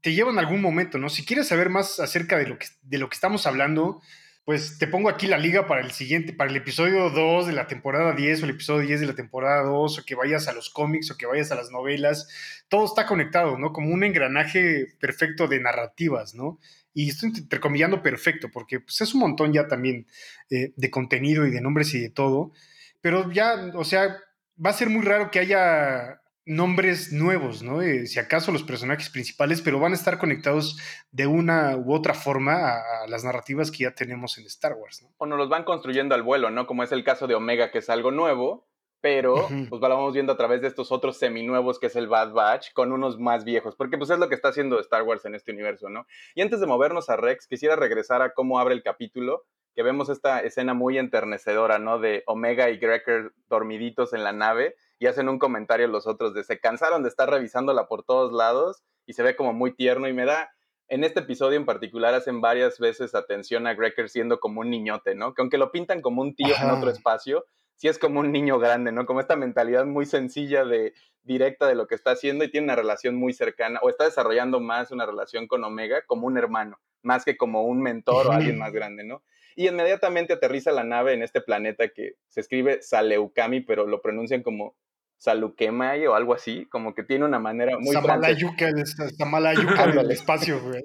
te 0.00 0.12
llevan 0.12 0.38
algún 0.38 0.60
momento, 0.60 0.98
¿no? 0.98 1.08
Si 1.08 1.24
quieres 1.24 1.48
saber 1.48 1.70
más 1.70 2.00
acerca 2.00 2.36
de 2.36 2.46
lo, 2.46 2.58
que, 2.58 2.66
de 2.82 2.98
lo 2.98 3.08
que 3.08 3.14
estamos 3.14 3.46
hablando, 3.46 4.00
pues 4.44 4.78
te 4.78 4.86
pongo 4.86 5.08
aquí 5.08 5.26
la 5.26 5.38
liga 5.38 5.66
para 5.66 5.80
el 5.80 5.90
siguiente, 5.92 6.32
para 6.32 6.50
el 6.50 6.56
episodio 6.56 7.08
2 7.10 7.46
de 7.46 7.54
la 7.54 7.66
temporada 7.66 8.12
10 8.12 8.42
o 8.42 8.44
el 8.44 8.50
episodio 8.50 8.86
10 8.86 9.00
de 9.00 9.06
la 9.06 9.14
temporada 9.14 9.62
2, 9.62 9.98
o 9.98 10.04
que 10.04 10.14
vayas 10.14 10.48
a 10.48 10.52
los 10.52 10.70
cómics 10.70 11.10
o 11.10 11.16
que 11.16 11.26
vayas 11.26 11.50
a 11.50 11.54
las 11.54 11.70
novelas, 11.70 12.28
todo 12.68 12.84
está 12.84 13.06
conectado, 13.06 13.58
¿no? 13.58 13.72
Como 13.72 13.92
un 13.92 14.04
engranaje 14.04 14.86
perfecto 15.00 15.48
de 15.48 15.60
narrativas, 15.60 16.34
¿no? 16.34 16.58
Y 16.94 17.10
estoy 17.10 17.32
entrecomillando 17.36 18.02
perfecto, 18.02 18.48
porque 18.50 18.80
pues, 18.80 19.00
es 19.00 19.12
un 19.12 19.20
montón 19.20 19.52
ya 19.52 19.66
también 19.68 20.06
eh, 20.50 20.72
de 20.76 20.90
contenido 20.90 21.46
y 21.46 21.50
de 21.50 21.60
nombres 21.60 21.92
y 21.94 22.00
de 22.00 22.10
todo, 22.10 22.52
pero 23.00 23.30
ya, 23.30 23.70
o 23.74 23.84
sea, 23.84 24.16
va 24.64 24.70
a 24.70 24.74
ser 24.74 24.88
muy 24.88 25.02
raro 25.02 25.30
que 25.30 25.40
haya 25.40 26.20
nombres 26.46 27.12
nuevos, 27.12 27.62
¿no? 27.62 27.80
Eh, 27.80 28.06
si 28.06 28.18
acaso 28.18 28.52
los 28.52 28.62
personajes 28.62 29.08
principales, 29.08 29.62
pero 29.62 29.78
van 29.78 29.92
a 29.92 29.96
estar 29.96 30.18
conectados 30.18 30.78
de 31.10 31.26
una 31.26 31.76
u 31.76 31.94
otra 31.94 32.14
forma 32.14 32.52
a, 32.52 33.06
las 33.08 33.24
narrativas 33.24 33.70
que 33.70 33.84
ya 33.84 33.94
tenemos 33.94 34.36
en 34.38 34.46
Star 34.46 34.74
Wars, 34.74 35.02
¿no? 35.02 35.08
O 35.16 35.26
nos 35.26 35.38
los 35.38 35.48
van 35.48 35.64
construyendo 35.64 36.14
al 36.14 36.22
vuelo, 36.22 36.50
¿no? 36.50 36.66
Como 36.66 36.82
es 36.82 36.92
el 36.92 37.02
caso 37.02 37.26
de 37.26 37.34
Omega, 37.34 37.70
que 37.70 37.78
es 37.78 37.88
algo 37.88 38.10
nuevo, 38.10 38.68
pero 39.04 39.34
pues 39.68 39.82
lo 39.82 39.88
vamos 39.90 40.14
viendo 40.14 40.32
a 40.32 40.36
través 40.38 40.62
de 40.62 40.66
estos 40.66 40.90
otros 40.90 41.18
seminuevos 41.18 41.78
que 41.78 41.88
es 41.88 41.96
el 41.96 42.08
Bad 42.08 42.32
Batch 42.32 42.72
con 42.72 42.90
unos 42.90 43.18
más 43.18 43.44
viejos, 43.44 43.76
porque 43.76 43.98
pues 43.98 44.08
es 44.08 44.18
lo 44.18 44.30
que 44.30 44.34
está 44.34 44.48
haciendo 44.48 44.80
Star 44.80 45.02
Wars 45.02 45.26
en 45.26 45.34
este 45.34 45.52
universo, 45.52 45.90
¿no? 45.90 46.06
Y 46.34 46.40
antes 46.40 46.58
de 46.58 46.66
movernos 46.66 47.10
a 47.10 47.16
Rex, 47.16 47.46
quisiera 47.46 47.76
regresar 47.76 48.22
a 48.22 48.32
cómo 48.32 48.58
abre 48.58 48.72
el 48.72 48.82
capítulo, 48.82 49.44
que 49.74 49.82
vemos 49.82 50.08
esta 50.08 50.40
escena 50.40 50.72
muy 50.72 50.96
enternecedora, 50.96 51.78
¿no? 51.78 51.98
De 51.98 52.22
Omega 52.26 52.70
y 52.70 52.78
Greker 52.78 53.32
dormiditos 53.50 54.14
en 54.14 54.24
la 54.24 54.32
nave 54.32 54.74
y 54.98 55.04
hacen 55.04 55.28
un 55.28 55.38
comentario 55.38 55.86
los 55.86 56.06
otros 56.06 56.32
de 56.32 56.42
se 56.42 56.58
cansaron 56.58 57.02
de 57.02 57.10
estar 57.10 57.28
revisándola 57.28 57.88
por 57.88 58.04
todos 58.04 58.32
lados 58.32 58.84
y 59.04 59.12
se 59.12 59.22
ve 59.22 59.36
como 59.36 59.52
muy 59.52 59.74
tierno 59.74 60.08
y 60.08 60.14
me 60.14 60.24
da 60.24 60.50
en 60.88 61.04
este 61.04 61.20
episodio 61.20 61.58
en 61.58 61.66
particular 61.66 62.14
hacen 62.14 62.40
varias 62.40 62.78
veces 62.78 63.14
atención 63.14 63.66
a 63.66 63.74
Greker 63.74 64.08
siendo 64.08 64.40
como 64.40 64.62
un 64.62 64.70
niñote, 64.70 65.14
¿no? 65.14 65.34
Que 65.34 65.42
aunque 65.42 65.58
lo 65.58 65.70
pintan 65.70 66.00
como 66.00 66.22
un 66.22 66.34
tío 66.34 66.54
en 66.58 66.70
otro 66.70 66.88
espacio, 66.88 67.44
sí 67.76 67.88
es 67.88 67.98
como 67.98 68.20
un 68.20 68.32
niño 68.32 68.58
grande, 68.58 68.92
¿no? 68.92 69.06
Como 69.06 69.20
esta 69.20 69.36
mentalidad 69.36 69.84
muy 69.86 70.06
sencilla 70.06 70.64
de 70.64 70.94
directa 71.22 71.66
de 71.66 71.74
lo 71.74 71.86
que 71.86 71.94
está 71.94 72.12
haciendo 72.12 72.44
y 72.44 72.50
tiene 72.50 72.66
una 72.66 72.76
relación 72.76 73.16
muy 73.16 73.32
cercana 73.32 73.80
o 73.82 73.88
está 73.88 74.04
desarrollando 74.04 74.60
más 74.60 74.90
una 74.90 75.06
relación 75.06 75.46
con 75.46 75.64
Omega 75.64 76.02
como 76.06 76.26
un 76.26 76.36
hermano, 76.36 76.78
más 77.02 77.24
que 77.24 77.36
como 77.36 77.64
un 77.64 77.80
mentor 77.80 78.26
o 78.26 78.32
alguien 78.32 78.58
más 78.58 78.72
grande, 78.72 79.04
¿no? 79.04 79.22
Y 79.56 79.68
inmediatamente 79.68 80.32
aterriza 80.32 80.72
la 80.72 80.84
nave 80.84 81.14
en 81.14 81.22
este 81.22 81.40
planeta 81.40 81.88
que 81.88 82.14
se 82.28 82.40
escribe 82.40 82.82
Saleukami, 82.82 83.60
pero 83.60 83.86
lo 83.86 84.02
pronuncian 84.02 84.42
como 84.42 84.76
Salukemay 85.18 86.06
o 86.06 86.14
algo 86.14 86.34
así, 86.34 86.66
como 86.66 86.94
que 86.94 87.02
tiene 87.02 87.24
una 87.24 87.38
manera 87.38 87.78
muy 87.78 87.94
Samalayuca, 87.94 88.70
Samalayuca 89.16 89.86
del 89.94 90.10
espacio, 90.10 90.60
güey. 90.60 90.82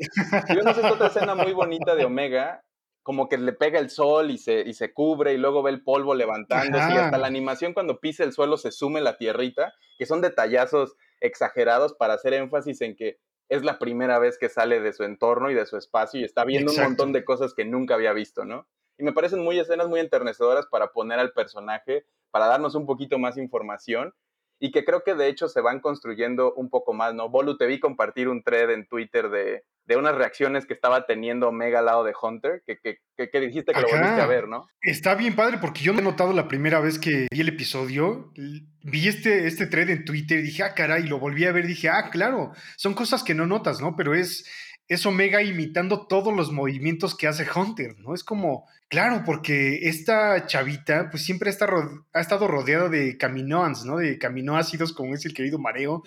Y 0.49 0.55
vemos 0.55 0.77
esta 0.77 0.93
otra 0.93 1.07
escena 1.07 1.35
muy 1.35 1.51
bonita 1.51 1.95
de 1.95 2.05
Omega, 2.05 2.63
como 3.09 3.27
que 3.27 3.39
le 3.39 3.53
pega 3.53 3.79
el 3.79 3.89
sol 3.89 4.29
y 4.29 4.37
se, 4.37 4.61
y 4.61 4.75
se 4.75 4.93
cubre 4.93 5.33
y 5.33 5.37
luego 5.39 5.63
ve 5.63 5.71
el 5.71 5.81
polvo 5.83 6.13
levantándose 6.13 6.93
y 6.93 6.97
hasta 6.97 7.17
la 7.17 7.25
animación 7.25 7.73
cuando 7.73 7.99
pisa 7.99 8.23
el 8.23 8.33
suelo 8.33 8.55
se 8.55 8.71
sume 8.71 9.01
la 9.01 9.17
tierrita, 9.17 9.73
que 9.97 10.05
son 10.05 10.21
detallazos 10.21 10.95
exagerados 11.19 11.95
para 11.95 12.13
hacer 12.13 12.35
énfasis 12.35 12.81
en 12.81 12.95
que 12.95 13.17
es 13.49 13.63
la 13.63 13.79
primera 13.79 14.19
vez 14.19 14.37
que 14.37 14.47
sale 14.47 14.79
de 14.79 14.93
su 14.93 15.05
entorno 15.05 15.49
y 15.49 15.55
de 15.55 15.65
su 15.65 15.75
espacio 15.75 16.21
y 16.21 16.23
está 16.23 16.45
viendo 16.45 16.71
un 16.71 16.79
montón 16.79 17.11
de 17.11 17.25
cosas 17.25 17.55
que 17.55 17.65
nunca 17.65 17.95
había 17.95 18.13
visto, 18.13 18.45
¿no? 18.45 18.67
Y 18.99 19.03
me 19.03 19.11
parecen 19.11 19.43
muy 19.43 19.57
escenas 19.57 19.87
muy 19.87 20.01
enternecedoras 20.01 20.67
para 20.67 20.91
poner 20.91 21.17
al 21.17 21.33
personaje, 21.33 22.05
para 22.29 22.45
darnos 22.45 22.75
un 22.75 22.85
poquito 22.85 23.17
más 23.17 23.37
información 23.37 24.13
y 24.59 24.71
que 24.71 24.83
creo 24.83 25.03
que 25.03 25.15
de 25.15 25.27
hecho 25.27 25.47
se 25.47 25.61
van 25.61 25.79
construyendo 25.79 26.53
un 26.53 26.69
poco 26.69 26.93
más, 26.93 27.13
¿no? 27.13 27.29
Bolu, 27.29 27.57
te 27.57 27.65
vi 27.65 27.79
compartir 27.79 28.27
un 28.27 28.43
thread 28.43 28.71
en 28.71 28.87
Twitter 28.87 29.29
de, 29.29 29.63
de 29.85 29.95
unas 29.97 30.15
reacciones 30.15 30.65
que 30.65 30.73
estaba 30.73 31.05
teniendo 31.05 31.47
Omega 31.47 31.79
al 31.79 31.85
lado 31.85 32.03
de 32.03 32.13
Hunter, 32.21 32.61
que, 32.65 32.77
que, 32.77 32.99
que, 33.15 33.39
dijiste 33.39 33.73
que 33.73 33.81
lo 33.81 33.87
volviste 33.87 34.21
a 34.21 34.27
ver, 34.27 34.47
¿no? 34.47 34.67
Está 34.81 35.15
bien 35.15 35.35
padre 35.35 35.57
porque 35.59 35.81
yo 35.81 35.93
no 35.93 35.99
he 35.99 36.03
notado 36.03 36.33
la 36.33 36.47
primera 36.47 36.79
vez 36.79 36.99
que 36.99 37.27
vi 37.31 37.41
el 37.41 37.49
episodio, 37.49 38.31
vi 38.35 39.07
este, 39.07 39.47
este 39.47 39.65
thread 39.65 39.89
en 39.89 40.05
Twitter 40.05 40.39
y 40.39 40.43
dije, 40.43 40.63
ah, 40.63 40.75
caray, 40.75 41.07
lo 41.07 41.19
volví 41.19 41.45
a 41.45 41.51
ver, 41.51 41.65
dije, 41.65 41.89
ah, 41.89 42.09
claro, 42.11 42.51
son 42.77 42.93
cosas 42.93 43.23
que 43.23 43.33
no 43.33 43.47
notas, 43.47 43.81
¿no? 43.81 43.95
Pero 43.95 44.13
es, 44.13 44.45
es 44.89 45.05
Omega 45.05 45.43
imitando 45.43 46.07
todos 46.07 46.35
los 46.35 46.51
movimientos 46.51 47.15
que 47.15 47.27
hace 47.27 47.47
Hunter, 47.55 47.95
¿no? 47.99 48.15
Es 48.15 48.23
como, 48.23 48.67
claro, 48.89 49.21
porque 49.23 49.87
esta 49.87 50.47
chavita, 50.47 51.11
pues 51.11 51.23
siempre 51.23 51.51
está 51.51 51.67
ha 52.11 52.19
estado 52.19 52.47
rodeada 52.47 52.89
de 52.89 53.15
caminoans, 53.15 53.85
¿no? 53.85 53.97
De 53.97 54.17
caminoácidos, 54.17 54.91
como 54.91 55.13
es 55.13 55.23
el 55.25 55.35
querido 55.35 55.59
Mareo, 55.59 56.01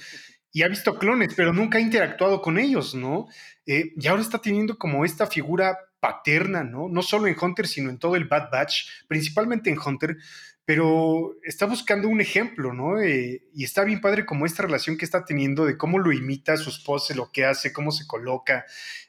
y 0.50 0.62
ha 0.62 0.68
visto 0.68 0.98
clones, 0.98 1.32
pero 1.36 1.52
nunca 1.52 1.78
ha 1.78 1.80
interactuado 1.80 2.42
con 2.42 2.58
ellos, 2.58 2.96
¿no? 2.96 3.28
Eh, 3.66 3.92
y 3.96 4.06
ahora 4.08 4.20
está 4.20 4.38
teniendo 4.38 4.76
como 4.76 5.04
esta 5.04 5.28
figura 5.28 5.78
paterna, 6.00 6.64
¿no? 6.64 6.88
No 6.88 7.02
solo 7.02 7.28
en 7.28 7.36
Hunter, 7.40 7.68
sino 7.68 7.88
en 7.88 7.98
todo 7.98 8.16
el 8.16 8.24
Bad 8.24 8.50
Batch, 8.50 8.88
principalmente 9.06 9.70
en 9.70 9.78
Hunter, 9.78 10.16
pero 10.64 11.36
está 11.42 11.66
buscando 11.66 12.08
un 12.08 12.20
ejemplo, 12.20 12.72
¿no? 12.72 13.00
Eh, 13.00 13.42
y 13.52 13.64
está 13.64 13.84
bien 13.84 14.00
padre 14.00 14.24
como 14.24 14.46
esta 14.46 14.62
relación 14.62 14.96
que 14.96 15.04
está 15.04 15.24
teniendo 15.24 15.66
de 15.66 15.76
cómo 15.76 15.98
lo 15.98 16.12
imita 16.12 16.56
sus 16.56 16.78
poses, 16.78 17.16
lo 17.16 17.32
que 17.32 17.44
hace, 17.44 17.72
cómo 17.72 17.90
se 17.90 18.06
coloca, 18.06 18.64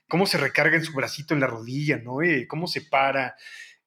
cómo 0.07 0.25
se 0.25 0.37
recarga 0.37 0.77
en 0.77 0.83
su 0.83 0.93
bracito 0.93 1.33
en 1.33 1.39
la 1.39 1.47
rodilla, 1.47 1.97
¿no? 1.97 2.21
Eh, 2.21 2.47
cómo 2.47 2.67
se 2.67 2.81
para. 2.81 3.35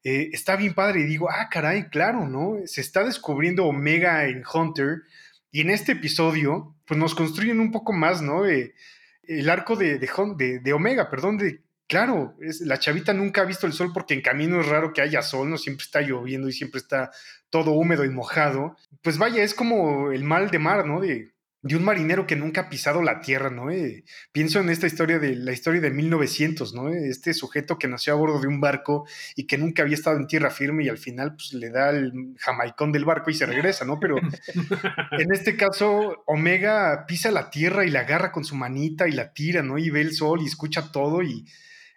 Eh, 0.04 0.30
está 0.32 0.54
bien 0.54 0.75
padre 0.75 1.00
y 1.00 1.04
digo, 1.04 1.28
ah, 1.28 1.49
caray, 1.50 1.88
claro, 1.88 2.28
¿no? 2.28 2.58
Se 2.66 2.80
está 2.80 3.02
descubriendo 3.02 3.66
Omega 3.66 4.26
en 4.26 4.44
Hunter 4.52 5.02
y 5.50 5.62
en 5.62 5.70
este 5.70 5.92
episodio, 5.92 6.76
pues 6.87 6.99
nos 6.99 7.14
construyen 7.16 7.58
un 7.61 7.73
poco 7.73 7.92
más, 7.92 8.23
¿no? 8.23 8.44
el 8.44 9.50
arco 9.50 9.75
de, 9.75 9.99
de, 9.99 10.61
de, 10.61 10.73
Omega, 10.73 11.11
perdón, 11.11 11.37
de 11.37 11.65
Claro, 11.88 12.36
es, 12.40 12.60
la 12.62 12.78
chavita 12.78 13.12
nunca 13.12 13.42
ha 13.42 13.44
visto 13.44 13.66
el 13.66 13.72
sol 13.72 13.92
porque 13.94 14.14
en 14.14 14.20
camino 14.20 14.60
es 14.60 14.66
raro 14.66 14.92
que 14.92 15.02
haya 15.02 15.22
sol, 15.22 15.48
no 15.48 15.56
siempre 15.56 15.84
está 15.84 16.00
lloviendo 16.00 16.48
y 16.48 16.52
siempre 16.52 16.80
está 16.80 17.10
todo 17.48 17.72
húmedo 17.72 18.04
y 18.04 18.10
mojado. 18.10 18.76
Pues 19.02 19.18
vaya, 19.18 19.42
es 19.44 19.54
como 19.54 20.10
el 20.10 20.24
mal 20.24 20.50
de 20.50 20.58
mar, 20.58 20.84
¿no? 20.84 21.00
De, 21.00 21.32
de 21.62 21.76
un 21.76 21.84
marinero 21.84 22.26
que 22.26 22.36
nunca 22.36 22.62
ha 22.62 22.68
pisado 22.68 23.02
la 23.02 23.20
tierra, 23.20 23.50
¿no? 23.50 23.70
Eh, 23.70 24.04
pienso 24.32 24.58
en 24.60 24.68
esta 24.70 24.88
historia 24.88 25.18
de 25.20 25.36
la 25.36 25.52
historia 25.52 25.80
de 25.80 25.90
1900, 25.90 26.74
¿no? 26.74 26.88
Este 26.88 27.34
sujeto 27.34 27.78
que 27.78 27.86
nació 27.86 28.14
a 28.14 28.16
bordo 28.16 28.40
de 28.40 28.48
un 28.48 28.60
barco 28.60 29.06
y 29.36 29.46
que 29.46 29.58
nunca 29.58 29.82
había 29.82 29.94
estado 29.94 30.16
en 30.16 30.26
tierra 30.26 30.50
firme 30.50 30.84
y 30.84 30.88
al 30.88 30.98
final 30.98 31.34
pues 31.36 31.52
le 31.54 31.70
da 31.70 31.90
el 31.90 32.34
jamaicón 32.38 32.90
del 32.90 33.04
barco 33.04 33.30
y 33.30 33.34
se 33.34 33.46
regresa, 33.46 33.84
¿no? 33.84 34.00
Pero 34.00 34.16
en 35.18 35.32
este 35.32 35.56
caso 35.56 36.24
Omega 36.26 37.04
pisa 37.06 37.30
la 37.30 37.50
tierra 37.50 37.84
y 37.84 37.90
la 37.90 38.00
agarra 38.00 38.32
con 38.32 38.44
su 38.44 38.56
manita 38.56 39.08
y 39.08 39.12
la 39.12 39.32
tira, 39.32 39.62
¿no? 39.62 39.78
Y 39.78 39.90
ve 39.90 40.00
el 40.00 40.14
sol 40.14 40.42
y 40.42 40.46
escucha 40.46 40.90
todo 40.92 41.22
y, 41.22 41.46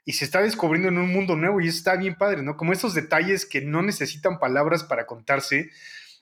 y 0.09 0.13
se 0.13 0.25
está 0.25 0.41
descubriendo 0.41 0.87
en 0.87 0.97
un 0.97 1.13
mundo 1.13 1.35
nuevo 1.35 1.61
y 1.61 1.67
está 1.67 1.95
bien 1.95 2.15
padre, 2.15 2.41
¿no? 2.41 2.57
Como 2.57 2.73
estos 2.73 2.95
detalles 2.95 3.45
que 3.45 3.61
no 3.61 3.83
necesitan 3.83 4.39
palabras 4.39 4.83
para 4.83 5.05
contarse, 5.05 5.69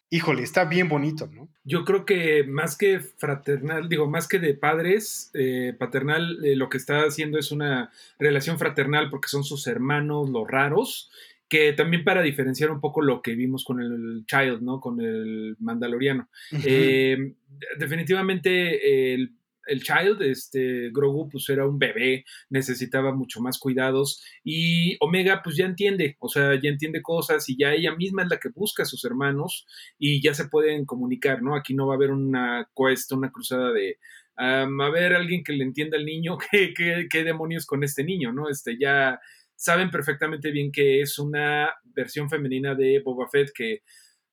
híjole, 0.09 0.43
está 0.43 0.65
bien 0.65 0.89
bonito, 0.89 1.29
¿no? 1.33 1.47
Yo 1.63 1.85
creo 1.85 2.05
que 2.05 2.43
más 2.43 2.77
que 2.77 2.99
fraternal, 2.99 3.87
digo, 3.87 4.09
más 4.09 4.27
que 4.27 4.39
de 4.39 4.55
padres, 4.55 5.31
eh, 5.33 5.73
paternal, 5.79 6.43
eh, 6.43 6.57
lo 6.57 6.67
que 6.67 6.75
está 6.75 7.05
haciendo 7.05 7.39
es 7.39 7.53
una 7.53 7.89
relación 8.19 8.59
fraternal 8.59 9.09
porque 9.09 9.29
son 9.29 9.45
sus 9.45 9.67
hermanos, 9.67 10.29
los 10.29 10.45
raros, 10.45 11.09
que 11.47 11.71
también 11.71 12.03
para 12.03 12.21
diferenciar 12.21 12.71
un 12.71 12.81
poco 12.81 13.01
lo 13.01 13.21
que 13.21 13.35
vimos 13.35 13.63
con 13.63 13.81
el 13.81 14.25
Child, 14.27 14.63
¿no? 14.63 14.81
Con 14.81 14.99
el 14.99 15.55
Mandaloriano. 15.59 16.27
Eh, 16.51 17.35
definitivamente 17.79 19.13
el 19.13 19.36
el 19.67 19.83
child, 19.83 20.21
este 20.21 20.89
Grogu, 20.91 21.29
pues 21.29 21.47
era 21.49 21.67
un 21.67 21.79
bebé, 21.79 22.25
necesitaba 22.49 23.13
mucho 23.13 23.41
más 23.41 23.59
cuidados 23.59 24.23
y 24.43 24.97
Omega, 24.99 25.41
pues 25.43 25.55
ya 25.57 25.65
entiende, 25.65 26.17
o 26.19 26.29
sea, 26.29 26.59
ya 26.61 26.69
entiende 26.69 27.01
cosas 27.01 27.47
y 27.49 27.57
ya 27.57 27.73
ella 27.73 27.95
misma 27.95 28.23
es 28.23 28.29
la 28.29 28.39
que 28.39 28.49
busca 28.49 28.83
a 28.83 28.85
sus 28.85 29.03
hermanos 29.05 29.65
y 29.97 30.21
ya 30.21 30.33
se 30.33 30.47
pueden 30.47 30.85
comunicar, 30.85 31.41
¿no? 31.41 31.55
Aquí 31.55 31.73
no 31.73 31.87
va 31.87 31.93
a 31.93 31.97
haber 31.97 32.11
una 32.11 32.69
cuesta, 32.73 33.15
una 33.15 33.31
cruzada 33.31 33.71
de, 33.71 33.97
a 34.35 34.89
ver, 34.91 35.13
alguien 35.13 35.43
que 35.43 35.53
le 35.53 35.63
entienda 35.63 35.97
al 35.97 36.05
niño, 36.05 36.37
¿qué, 36.51 36.73
qué, 36.73 37.07
qué 37.09 37.23
demonios 37.23 37.65
con 37.65 37.83
este 37.83 38.03
niño, 38.03 38.31
¿no? 38.31 38.49
Este, 38.49 38.77
ya 38.79 39.19
saben 39.55 39.89
perfectamente 39.89 40.51
bien 40.51 40.71
que 40.71 41.01
es 41.01 41.17
una 41.19 41.73
versión 41.83 42.29
femenina 42.29 42.75
de 42.75 43.01
Boba 43.03 43.27
Fett 43.27 43.51
que 43.53 43.81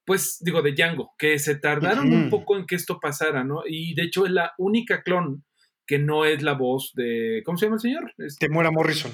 pues 0.04 0.38
digo, 0.40 0.62
de 0.62 0.73
Django, 0.73 1.12
que 1.18 1.38
se 1.38 1.56
tardaron 1.56 2.12
un 2.12 2.30
poco 2.30 2.56
en 2.56 2.66
que 2.66 2.75
esto 2.75 3.00
pasara, 3.00 3.44
¿no? 3.44 3.62
Y 3.66 3.94
de 3.94 4.02
hecho 4.02 4.26
es 4.26 4.32
la 4.32 4.52
única 4.58 5.02
clon 5.02 5.44
que 5.87 5.99
no 5.99 6.25
es 6.25 6.42
la 6.42 6.54
voz 6.54 6.92
de. 6.94 7.42
¿Cómo 7.44 7.58
se 7.58 7.66
llama 7.66 7.76
el 7.76 7.80
señor? 7.80 8.14
Este, 8.18 8.46
Temuera 8.46 8.70
Morrison. 8.70 9.12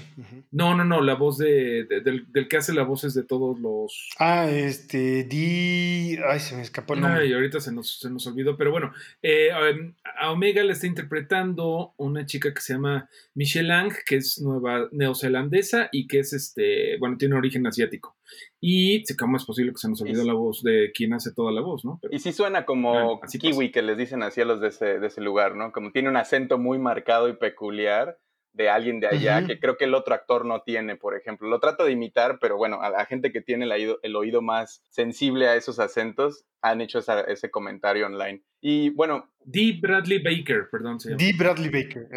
No, 0.50 0.76
no, 0.76 0.84
no, 0.84 1.00
la 1.00 1.14
voz 1.14 1.38
de, 1.38 1.84
del, 1.84 2.48
que 2.48 2.56
hace 2.56 2.72
las 2.72 2.86
voces 2.86 3.14
de 3.14 3.24
todos 3.24 3.58
los. 3.58 4.10
Ah, 4.18 4.48
este, 4.48 5.24
Di. 5.24 6.16
Ay, 6.28 6.38
se 6.38 6.56
me 6.56 6.62
escapó 6.62 6.94
el 6.94 7.00
nombre. 7.00 7.22
Ay, 7.22 7.32
ahorita 7.32 7.60
se 7.60 7.72
nos, 7.72 7.98
se 7.98 8.10
nos 8.10 8.26
olvidó, 8.26 8.56
pero 8.56 8.70
bueno, 8.70 8.92
eh, 9.22 9.50
a 9.50 10.30
Omega 10.30 10.62
le 10.62 10.72
está 10.72 10.86
interpretando 10.86 11.94
una 11.96 12.24
chica 12.26 12.54
que 12.54 12.60
se 12.60 12.74
llama 12.74 13.08
Michelle 13.34 13.68
Lang, 13.68 13.92
que 14.06 14.16
es 14.16 14.40
nueva 14.40 14.88
neozelandesa 14.92 15.88
y 15.90 16.06
que 16.06 16.20
es 16.20 16.32
este, 16.32 16.98
bueno, 16.98 17.16
tiene 17.16 17.34
origen 17.34 17.66
asiático. 17.66 18.16
Y 18.60 19.02
cómo 19.16 19.36
es 19.36 19.44
posible 19.44 19.72
que 19.72 19.78
se 19.78 19.88
nos 19.88 20.02
olvide 20.02 20.24
la 20.24 20.34
voz 20.34 20.62
de 20.62 20.90
quien 20.94 21.14
hace 21.14 21.32
toda 21.32 21.52
la 21.52 21.60
voz, 21.60 21.84
¿no? 21.84 21.98
y 22.10 22.18
sí 22.18 22.32
suena 22.32 22.64
como 22.64 23.20
kiwi 23.20 23.70
que 23.70 23.82
les 23.82 23.96
dicen 23.96 24.22
así 24.22 24.40
a 24.40 24.44
los 24.44 24.60
de 24.60 24.68
ese, 24.68 24.98
de 24.98 25.06
ese 25.06 25.20
lugar, 25.20 25.56
¿no? 25.56 25.72
Como 25.72 25.92
tiene 25.92 26.08
un 26.08 26.16
acento 26.16 26.58
muy 26.58 26.78
marcado 26.78 27.28
y 27.28 27.36
peculiar 27.36 28.18
de 28.52 28.68
alguien 28.68 29.00
de 29.00 29.06
allá, 29.06 29.46
que 29.46 29.58
creo 29.58 29.76
que 29.76 29.84
el 29.84 29.94
otro 29.94 30.14
actor 30.14 30.44
no 30.44 30.62
tiene, 30.62 30.96
por 30.96 31.16
ejemplo. 31.16 31.48
Lo 31.48 31.60
trato 31.60 31.84
de 31.84 31.92
imitar, 31.92 32.38
pero 32.40 32.56
bueno, 32.56 32.80
a 32.82 32.90
la 32.90 33.06
gente 33.06 33.32
que 33.32 33.40
tiene 33.40 33.64
el 33.64 33.72
oído, 33.72 33.98
el 34.02 34.16
oído 34.16 34.42
más 34.42 34.82
sensible 34.88 35.48
a 35.48 35.54
esos 35.54 35.78
acentos 35.78 36.44
han 36.60 36.80
hecho 36.80 36.98
ese 36.98 37.50
comentario 37.50 38.06
online. 38.06 38.42
Y 38.60 38.90
bueno. 38.90 39.30
D. 39.44 39.78
Bradley 39.80 40.20
Baker, 40.22 40.68
perdón. 40.70 40.98
D. 41.16 41.32
Bradley 41.38 41.70
Baker. 41.70 42.08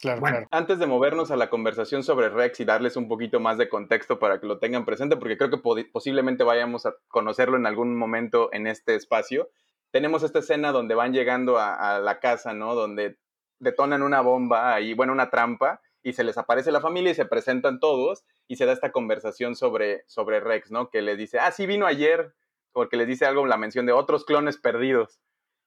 Claro, 0.00 0.20
bueno, 0.20 0.46
antes 0.52 0.78
de 0.78 0.86
movernos 0.86 1.32
a 1.32 1.36
la 1.36 1.50
conversación 1.50 2.04
sobre 2.04 2.28
Rex 2.28 2.60
y 2.60 2.64
darles 2.64 2.96
un 2.96 3.08
poquito 3.08 3.40
más 3.40 3.58
de 3.58 3.68
contexto 3.68 4.20
para 4.20 4.40
que 4.40 4.46
lo 4.46 4.58
tengan 4.60 4.84
presente, 4.84 5.16
porque 5.16 5.36
creo 5.36 5.50
que 5.50 5.84
posiblemente 5.90 6.44
vayamos 6.44 6.86
a 6.86 6.94
conocerlo 7.08 7.56
en 7.56 7.66
algún 7.66 7.96
momento 7.96 8.48
en 8.52 8.68
este 8.68 8.94
espacio, 8.94 9.50
tenemos 9.90 10.22
esta 10.22 10.38
escena 10.38 10.70
donde 10.70 10.94
van 10.94 11.12
llegando 11.12 11.58
a, 11.58 11.98
la 11.98 12.20
casa, 12.20 12.54
¿no? 12.54 12.74
Donde 12.74 13.18
detonan 13.58 14.02
una 14.02 14.20
bomba 14.20 14.80
y, 14.80 14.94
bueno, 14.94 15.12
una 15.12 15.30
trampa, 15.30 15.80
y 16.02 16.12
se 16.12 16.22
les 16.22 16.38
aparece 16.38 16.70
la 16.70 16.80
familia 16.80 17.10
y 17.10 17.14
se 17.14 17.26
presentan 17.26 17.80
todos, 17.80 18.24
y 18.46 18.56
se 18.56 18.66
da 18.66 18.72
esta 18.72 18.92
conversación 18.92 19.56
sobre, 19.56 20.04
sobre 20.06 20.38
Rex, 20.38 20.70
¿no? 20.70 20.90
Que 20.90 21.02
le 21.02 21.16
dice, 21.16 21.38
ah, 21.40 21.50
sí, 21.50 21.66
vino 21.66 21.86
ayer, 21.86 22.34
porque 22.72 22.96
les 22.96 23.08
dice 23.08 23.26
algo, 23.26 23.46
la 23.46 23.56
mención 23.56 23.86
de 23.86 23.92
otros 23.92 24.24
clones 24.24 24.58
perdidos. 24.58 25.20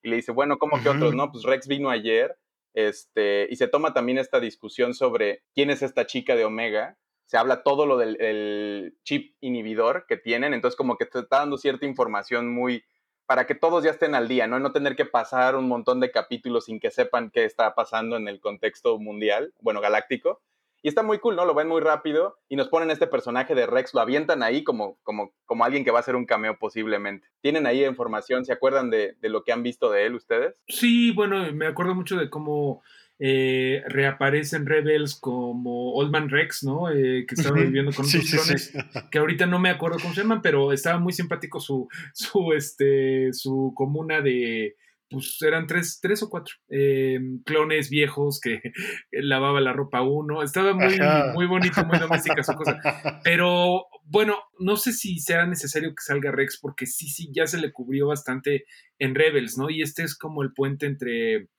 Y 0.04 0.10
le 0.10 0.16
dice, 0.16 0.32
bueno, 0.32 0.58
¿cómo 0.58 0.82
que 0.82 0.90
otros? 0.90 1.14
No, 1.14 1.32
pues 1.32 1.44
Rex 1.44 1.68
vino 1.68 1.90
ayer 1.90 2.38
este, 2.74 3.48
y 3.50 3.56
se 3.56 3.68
toma 3.68 3.94
también 3.94 4.18
esta 4.18 4.40
discusión 4.40 4.94
sobre 4.94 5.44
quién 5.54 5.70
es 5.70 5.82
esta 5.82 6.06
chica 6.06 6.36
de 6.36 6.46
Omega. 6.46 6.98
Se 7.26 7.38
habla 7.38 7.64
todo 7.64 7.86
lo 7.86 7.98
del 7.98 8.98
chip 9.04 9.36
inhibidor 9.40 10.06
que 10.08 10.18
tienen, 10.18 10.54
entonces 10.54 10.78
como 10.78 10.98
que 10.98 11.06
te 11.06 11.20
está 11.20 11.40
dando 11.40 11.58
cierta 11.58 11.86
información 11.86 12.54
muy 12.54 12.84
para 13.26 13.48
que 13.48 13.56
todos 13.56 13.84
ya 13.86 13.92
estén 13.92 14.14
al 14.14 14.28
día, 14.28 14.46
¿no? 14.48 14.60
no 14.60 14.74
tener 14.74 14.98
que 14.98 15.06
pasar 15.06 15.56
un 15.56 15.70
montón 15.70 16.02
de 16.02 16.12
capítulos 16.12 16.66
sin 16.66 16.82
que 16.82 16.92
sepan 16.92 17.32
qué 17.32 17.46
está 17.46 17.74
pasando 17.76 18.18
en 18.18 18.28
el 18.28 18.42
contexto 18.42 19.00
mundial, 19.00 19.54
bueno, 19.62 19.80
galáctico. 19.80 20.42
Y 20.82 20.88
está 20.88 21.04
muy 21.04 21.20
cool, 21.20 21.36
¿no? 21.36 21.46
Lo 21.46 21.54
ven 21.54 21.68
muy 21.68 21.82
rápido 21.82 22.38
y 22.50 22.56
nos 22.56 22.68
ponen 22.68 22.92
este 22.92 23.08
personaje 23.08 23.54
de 23.56 23.68
Rex, 23.68 23.94
lo 23.94 24.02
avientan 24.02 24.44
ahí 24.44 24.64
como, 24.64 24.98
como, 25.04 25.34
como 25.46 25.64
alguien 25.64 25.84
que 25.84 25.92
va 25.92 26.00
a 26.00 26.04
ser 26.04 26.16
un 26.16 26.26
cameo 26.26 26.58
posiblemente. 26.58 27.28
¿Tienen 27.42 27.68
ahí 27.68 27.86
información? 27.86 28.46
¿Se 28.46 28.54
acuerdan 28.54 28.90
de, 28.90 29.16
de 29.22 29.30
lo 29.30 29.44
que 29.44 29.52
han 29.52 29.64
visto 29.64 29.92
de 29.92 30.06
él 30.06 30.16
ustedes? 30.16 30.62
Sí, 30.68 31.12
bueno, 31.12 31.52
me 31.54 31.68
acuerdo 31.68 31.94
mucho 31.94 32.18
de 32.18 32.30
cómo 32.30 32.82
eh, 33.24 33.84
reaparecen 33.86 34.66
Rebels 34.66 35.14
como 35.14 35.94
Old 35.94 36.12
Man 36.12 36.28
Rex, 36.28 36.64
¿no? 36.64 36.90
Eh, 36.90 37.26
que 37.28 37.36
estaba 37.36 37.60
viviendo 37.60 37.92
con 37.92 38.08
otros 38.08 38.32
clones, 38.32 38.74
que 39.12 39.20
ahorita 39.20 39.46
no 39.46 39.60
me 39.60 39.70
acuerdo 39.70 40.00
cómo 40.02 40.16
se 40.16 40.22
llaman, 40.22 40.42
pero 40.42 40.72
estaba 40.72 40.98
muy 40.98 41.14
simpático 41.14 41.60
su, 41.60 41.88
su, 42.14 42.54
este, 42.54 43.32
su 43.32 43.74
comuna 43.76 44.22
de, 44.22 44.76
pues 45.12 45.38
eran 45.42 45.68
tres, 45.68 46.00
tres 46.02 46.24
o 46.24 46.30
cuatro 46.30 46.56
eh, 46.70 47.20
clones 47.46 47.90
viejos 47.90 48.40
que 48.40 48.62
lavaba 49.12 49.60
la 49.62 49.74
ropa 49.74 50.02
uno. 50.02 50.42
Estaba 50.42 50.74
muy, 50.74 50.98
muy 51.34 51.46
bonito, 51.46 51.86
muy 51.86 52.00
doméstica 52.00 52.44
su 52.44 52.54
cosa. 52.54 52.80
Pero 53.24 53.86
bueno, 54.06 54.38
no 54.60 54.78
sé 54.78 54.94
si 54.94 55.20
sea 55.20 55.46
necesario 55.46 55.90
que 55.90 56.04
salga 56.04 56.32
Rex, 56.32 56.60
porque 56.62 56.86
sí, 56.86 57.08
sí, 57.08 57.30
ya 57.34 57.46
se 57.46 57.60
le 57.60 57.72
cubrió 57.72 58.08
bastante 58.08 58.66
en 58.98 59.16
Rebels, 59.16 59.58
¿no? 59.58 59.70
Y 59.70 59.82
este 59.82 60.04
es 60.04 60.18
como 60.18 60.44
el 60.44 60.54
puente 60.54 60.86
entre 60.86 61.50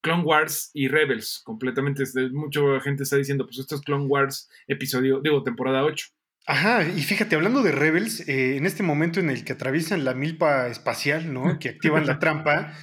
Clone 0.00 0.24
Wars 0.24 0.70
y 0.74 0.88
Rebels, 0.88 1.40
completamente. 1.44 2.04
Mucha 2.32 2.60
gente 2.80 3.04
está 3.04 3.16
diciendo, 3.16 3.46
pues 3.46 3.58
esto 3.58 3.76
es 3.76 3.80
Clone 3.82 4.06
Wars 4.06 4.50
episodio, 4.66 5.20
digo, 5.20 5.42
temporada 5.42 5.84
8. 5.84 6.06
Ajá, 6.46 6.86
y 6.86 7.02
fíjate, 7.02 7.36
hablando 7.36 7.62
de 7.62 7.72
Rebels, 7.72 8.28
eh, 8.28 8.56
en 8.56 8.66
este 8.66 8.82
momento 8.82 9.18
en 9.18 9.30
el 9.30 9.44
que 9.44 9.54
atraviesan 9.54 10.04
la 10.04 10.14
milpa 10.14 10.68
espacial, 10.68 11.32
¿no? 11.32 11.58
Que 11.58 11.70
activan 11.70 12.06
la 12.06 12.18
trampa, 12.18 12.74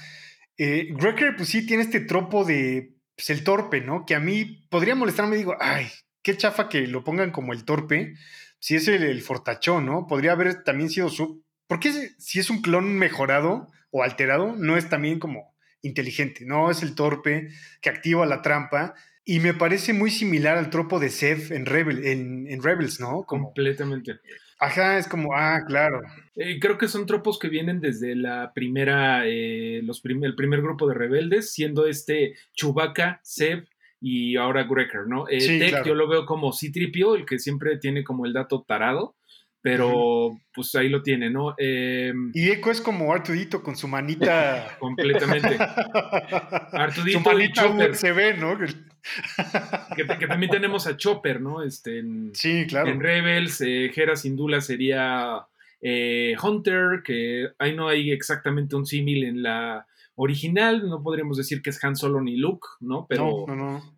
eh, 0.57 0.89
Wrecker, 0.93 1.35
pues 1.35 1.49
sí, 1.49 1.65
tiene 1.65 1.83
este 1.83 1.99
tropo 1.99 2.43
de 2.43 2.95
pues, 3.15 3.29
el 3.29 3.43
torpe, 3.43 3.81
¿no? 3.81 4.05
Que 4.05 4.15
a 4.15 4.19
mí 4.19 4.67
podría 4.69 4.95
molestarme, 4.95 5.37
digo, 5.37 5.55
ay, 5.59 5.87
qué 6.23 6.35
chafa 6.37 6.69
que 6.69 6.87
lo 6.87 7.03
pongan 7.03 7.31
como 7.31 7.53
el 7.53 7.65
torpe, 7.65 8.15
si 8.59 8.75
es 8.75 8.87
el, 8.87 9.21
fortachón, 9.21 9.85
¿no? 9.85 10.07
Podría 10.07 10.33
haber 10.33 10.63
también 10.63 10.89
sido 10.89 11.09
su... 11.09 11.43
¿Por 11.67 11.79
qué 11.79 12.11
si 12.17 12.39
es 12.39 12.49
un 12.49 12.61
clon 12.61 12.95
mejorado 12.95 13.67
o 13.91 14.03
alterado, 14.03 14.55
no 14.57 14.77
es 14.77 14.89
también 14.89 15.19
como 15.19 15.55
inteligente, 15.81 16.45
no 16.45 16.69
es 16.69 16.83
el 16.83 16.95
torpe 16.95 17.49
que 17.81 17.89
activa 17.89 18.25
la 18.25 18.41
trampa? 18.41 18.93
Y 19.31 19.39
me 19.39 19.53
parece 19.53 19.93
muy 19.93 20.11
similar 20.11 20.57
al 20.57 20.69
tropo 20.69 20.99
de 20.99 21.07
Seth 21.07 21.51
en, 21.51 21.65
Rebel, 21.65 22.05
en, 22.05 22.61
Rebels, 22.61 22.99
¿no? 22.99 23.23
Completamente. 23.23 24.19
Ajá, 24.59 24.97
es 24.97 25.07
como, 25.07 25.33
ah, 25.33 25.61
claro. 25.65 26.01
Eh, 26.35 26.59
creo 26.59 26.77
que 26.77 26.89
son 26.89 27.05
tropos 27.05 27.39
que 27.39 27.47
vienen 27.47 27.79
desde 27.79 28.13
la 28.13 28.51
primera, 28.53 29.23
eh, 29.25 29.79
los 29.85 30.01
el 30.03 30.35
primer 30.35 30.61
grupo 30.61 30.85
de 30.85 30.95
rebeldes, 30.95 31.53
siendo 31.53 31.87
este 31.87 32.33
Chewbacca, 32.55 33.21
Seb 33.23 33.69
y 34.01 34.35
ahora 34.35 34.65
Greker, 34.69 35.07
¿no? 35.07 35.29
Eh, 35.29 35.39
sí, 35.39 35.61
yo 35.85 35.95
lo 35.95 36.09
veo 36.09 36.25
como 36.25 36.51
Citripio, 36.51 37.15
el 37.15 37.25
que 37.25 37.39
siempre 37.39 37.77
tiene 37.77 38.03
como 38.03 38.25
el 38.25 38.33
dato 38.33 38.65
tarado, 38.67 39.15
pero 39.61 40.41
pues 40.53 40.75
ahí 40.75 40.89
lo 40.89 41.03
tiene, 41.03 41.29
¿no? 41.29 41.55
Em, 41.57 42.31
y 42.33 42.49
Echo 42.49 42.71
es 42.71 42.81
como 42.81 43.13
Artudito 43.13 43.63
con 43.63 43.77
su 43.77 43.87
manita. 43.87 44.75
Completamente. 44.79 45.55
Artudito 46.73 47.39
y 47.39 47.51
Chopper. 47.53 47.95
Se 47.95 48.11
ve, 48.11 48.35
¿no? 48.35 48.57
Que, 49.95 50.27
también 50.27 50.51
tenemos 50.51 50.87
a 50.87 50.97
Chopper, 50.97 51.41
¿no? 51.41 51.63
Este, 51.63 51.99
en, 51.99 52.31
sí, 52.33 52.65
claro. 52.67 52.89
En 52.89 52.99
Rebels, 52.99 53.61
eh, 53.61 53.91
Hera 53.95 54.15
sin 54.15 54.35
duda 54.35 54.61
sería 54.61 55.47
eh, 55.81 56.35
Hunter, 56.41 57.01
que 57.03 57.49
ahí 57.57 57.75
no 57.75 57.87
hay 57.87 58.11
exactamente 58.11 58.75
un 58.75 58.85
símil 58.85 59.23
en 59.23 59.43
la 59.43 59.87
original, 60.15 60.87
no 60.87 61.01
podríamos 61.01 61.37
decir 61.37 61.61
que 61.61 61.71
es 61.71 61.83
Han 61.83 61.95
Solo 61.95 62.21
ni 62.21 62.37
Luke, 62.37 62.67
¿no? 62.79 63.07
Pero, 63.09 63.45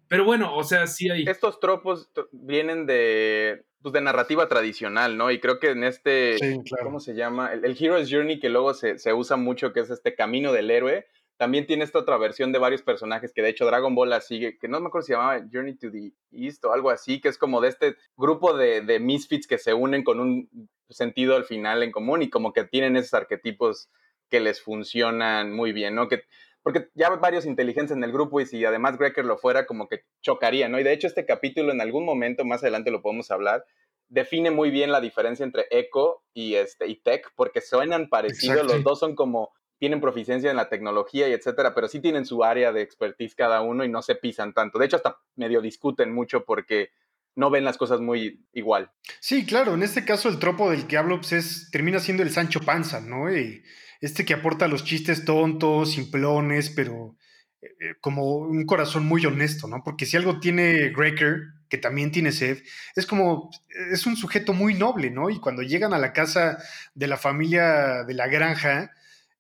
pero 0.08 0.24
bueno, 0.24 0.56
o 0.56 0.64
sea, 0.64 0.88
sí 0.88 1.10
hay... 1.10 1.24
Estos 1.24 1.60
tropos 1.60 2.10
vienen 2.32 2.86
de, 2.86 3.66
pues, 3.82 3.92
de 3.92 4.02
narrativa 4.02 4.48
tradicional, 4.48 5.18
¿no? 5.18 5.32
Y 5.32 5.40
creo 5.40 5.60
que 5.60 5.72
en 5.72 5.84
este, 5.84 6.38
¿cómo 6.82 7.02
se 7.02 7.16
llama? 7.16 7.52
El, 7.52 7.76
Hero's 7.78 8.10
Journey 8.10 8.40
que 8.40 8.50
luego 8.50 8.74
se, 8.74 8.98
se 8.98 9.14
usa 9.14 9.36
mucho, 9.36 9.74
que 9.74 9.82
es 9.82 9.90
este 9.90 10.16
camino 10.16 10.54
del 10.54 10.72
héroe, 10.72 11.08
también 11.38 11.66
tiene 11.66 11.84
esta 11.84 12.00
otra 12.00 12.18
versión 12.18 12.52
de 12.52 12.60
varios 12.60 12.82
personajes 12.82 13.34
que 13.34 13.42
de 13.42 13.50
hecho 13.50 13.66
Dragon 13.66 13.96
Ball 13.96 14.10
la 14.10 14.22
sigue, 14.22 14.58
que 14.58 14.68
no 14.68 14.80
me 14.80 14.88
acuerdo 14.88 15.06
si 15.06 15.14
se 15.14 15.18
llamaba 15.18 15.46
Journey 15.52 15.76
to 15.76 15.92
the 15.92 16.12
East 16.32 16.64
o 16.66 16.74
algo 16.74 16.90
así, 16.90 17.20
que 17.20 17.30
es 17.30 17.38
como 17.38 17.62
de 17.62 17.70
este 17.70 17.96
grupo 18.16 18.56
de, 18.56 18.82
de 18.82 19.00
misfits 19.00 19.48
que 19.48 19.58
se 19.58 19.74
unen 19.74 20.04
con 20.04 20.20
un 20.20 20.50
sentido 20.90 21.36
al 21.36 21.46
final 21.46 21.84
en 21.84 21.92
común 21.92 22.22
y 22.22 22.30
como 22.30 22.54
que 22.54 22.64
tienen 22.64 22.96
esos 22.96 23.14
arquetipos 23.14 23.90
que 24.30 24.40
les 24.40 24.62
funcionan 24.62 25.54
muy 25.54 25.74
bien, 25.74 25.96
¿no? 25.96 26.08
Que, 26.08 26.24
porque 26.62 26.90
ya 26.96 27.10
varios 27.10 27.46
inteligentes 27.46 27.96
en 27.96 28.04
el 28.04 28.12
grupo 28.12 28.40
y 28.40 28.46
si 28.46 28.64
además 28.64 28.98
Greker 28.98 29.26
lo 29.26 29.38
fuera, 29.38 29.66
como 29.66 29.88
que 29.88 30.06
chocaría, 30.22 30.70
¿no? 30.70 30.80
Y 30.80 30.84
de 30.84 30.94
hecho 30.94 31.08
este 31.08 31.26
capítulo 31.26 31.72
en 31.72 31.82
algún 31.82 32.06
momento, 32.06 32.46
más 32.46 32.64
adelante 32.64 32.90
lo 32.90 33.02
podemos 33.02 33.32
hablar, 33.32 33.66
define 34.08 34.52
muy 34.52 34.72
bien 34.72 34.92
la 34.92 35.02
diferencia 35.02 35.44
entre 35.44 35.66
Echo 35.72 36.24
y, 36.34 36.56
este, 36.56 36.88
y 36.88 36.96
Tech, 36.96 37.32
porque 37.36 37.62
suenan 37.62 38.10
parecidos, 38.10 38.66
los 38.66 38.84
dos 38.84 39.00
son 39.00 39.16
como 39.16 39.52
tienen 39.84 40.00
proficiencia 40.00 40.50
en 40.50 40.56
la 40.56 40.70
tecnología 40.70 41.28
y 41.28 41.34
etcétera, 41.34 41.76
pero 41.76 41.90
sí 41.90 42.00
tienen 42.00 42.26
su 42.26 42.46
área 42.46 42.72
de 42.72 42.82
expertise 42.82 43.36
cada 43.36 43.60
uno 43.60 43.84
y 43.84 43.90
no 43.90 44.02
se 44.02 44.16
pisan 44.16 44.54
tanto. 44.54 44.80
De 44.80 44.86
hecho, 44.86 44.96
hasta 44.96 45.18
medio 45.36 45.60
discuten 45.60 46.14
mucho 46.14 46.46
porque 46.46 46.92
no 47.36 47.50
ven 47.50 47.66
las 47.66 47.76
cosas 47.76 48.00
muy 48.00 48.46
igual. 48.54 48.94
Sí, 49.20 49.46
claro, 49.46 49.74
en 49.74 49.84
este 49.84 50.06
caso 50.06 50.30
el 50.30 50.40
tropo 50.40 50.72
del 50.72 50.88
que 50.88 50.96
hablo 50.96 51.18
pues, 51.18 51.34
es, 51.34 51.70
termina 51.70 52.00
siendo 52.00 52.24
el 52.24 52.30
Sancho 52.30 52.62
Panza, 52.62 53.02
¿no? 53.02 53.28
este 53.28 54.24
que 54.24 54.34
aporta 54.34 54.70
los 54.70 54.86
chistes 54.86 55.26
tontos, 55.26 55.92
simplones, 55.92 56.70
pero 56.70 57.18
eh, 57.62 57.68
eh, 57.68 57.96
como 58.00 58.38
un 58.38 58.66
corazón 58.66 59.06
muy 59.06 59.26
honesto, 59.26 59.68
¿no? 59.68 59.84
Porque 59.84 60.06
si 60.06 60.16
algo 60.16 60.40
tiene 60.40 60.94
Greker, 60.96 61.42
que 61.68 61.78
también 61.78 62.14
tiene 62.14 62.32
sed, 62.32 62.60
es 62.96 63.06
como, 63.06 63.52
es 63.92 64.06
un 64.06 64.16
sujeto 64.16 64.54
muy 64.54 64.76
noble, 64.76 65.10
¿no? 65.10 65.30
Y 65.30 65.42
cuando 65.42 65.62
llegan 65.62 65.94
a 65.94 66.00
la 66.00 66.14
casa 66.14 66.64
de 66.96 67.08
la 67.08 67.18
familia 67.18 68.06
de 68.06 68.14
la 68.14 68.28
granja, 68.28 68.94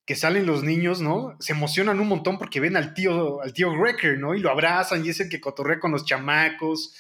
que 0.05 0.15
salen 0.15 0.45
los 0.45 0.63
niños, 0.63 1.01
¿no? 1.01 1.35
Se 1.39 1.53
emocionan 1.53 1.99
un 1.99 2.07
montón 2.07 2.37
porque 2.37 2.59
ven 2.59 2.75
al 2.75 2.93
tío, 2.93 3.41
al 3.41 3.53
tío 3.53 3.71
Greker, 3.71 4.17
¿no? 4.17 4.35
Y 4.35 4.39
lo 4.39 4.49
abrazan 4.49 5.05
y 5.05 5.09
es 5.09 5.19
el 5.21 5.29
que 5.29 5.39
cotorrea 5.39 5.79
con 5.79 5.91
los 5.91 6.05
chamacos. 6.05 6.95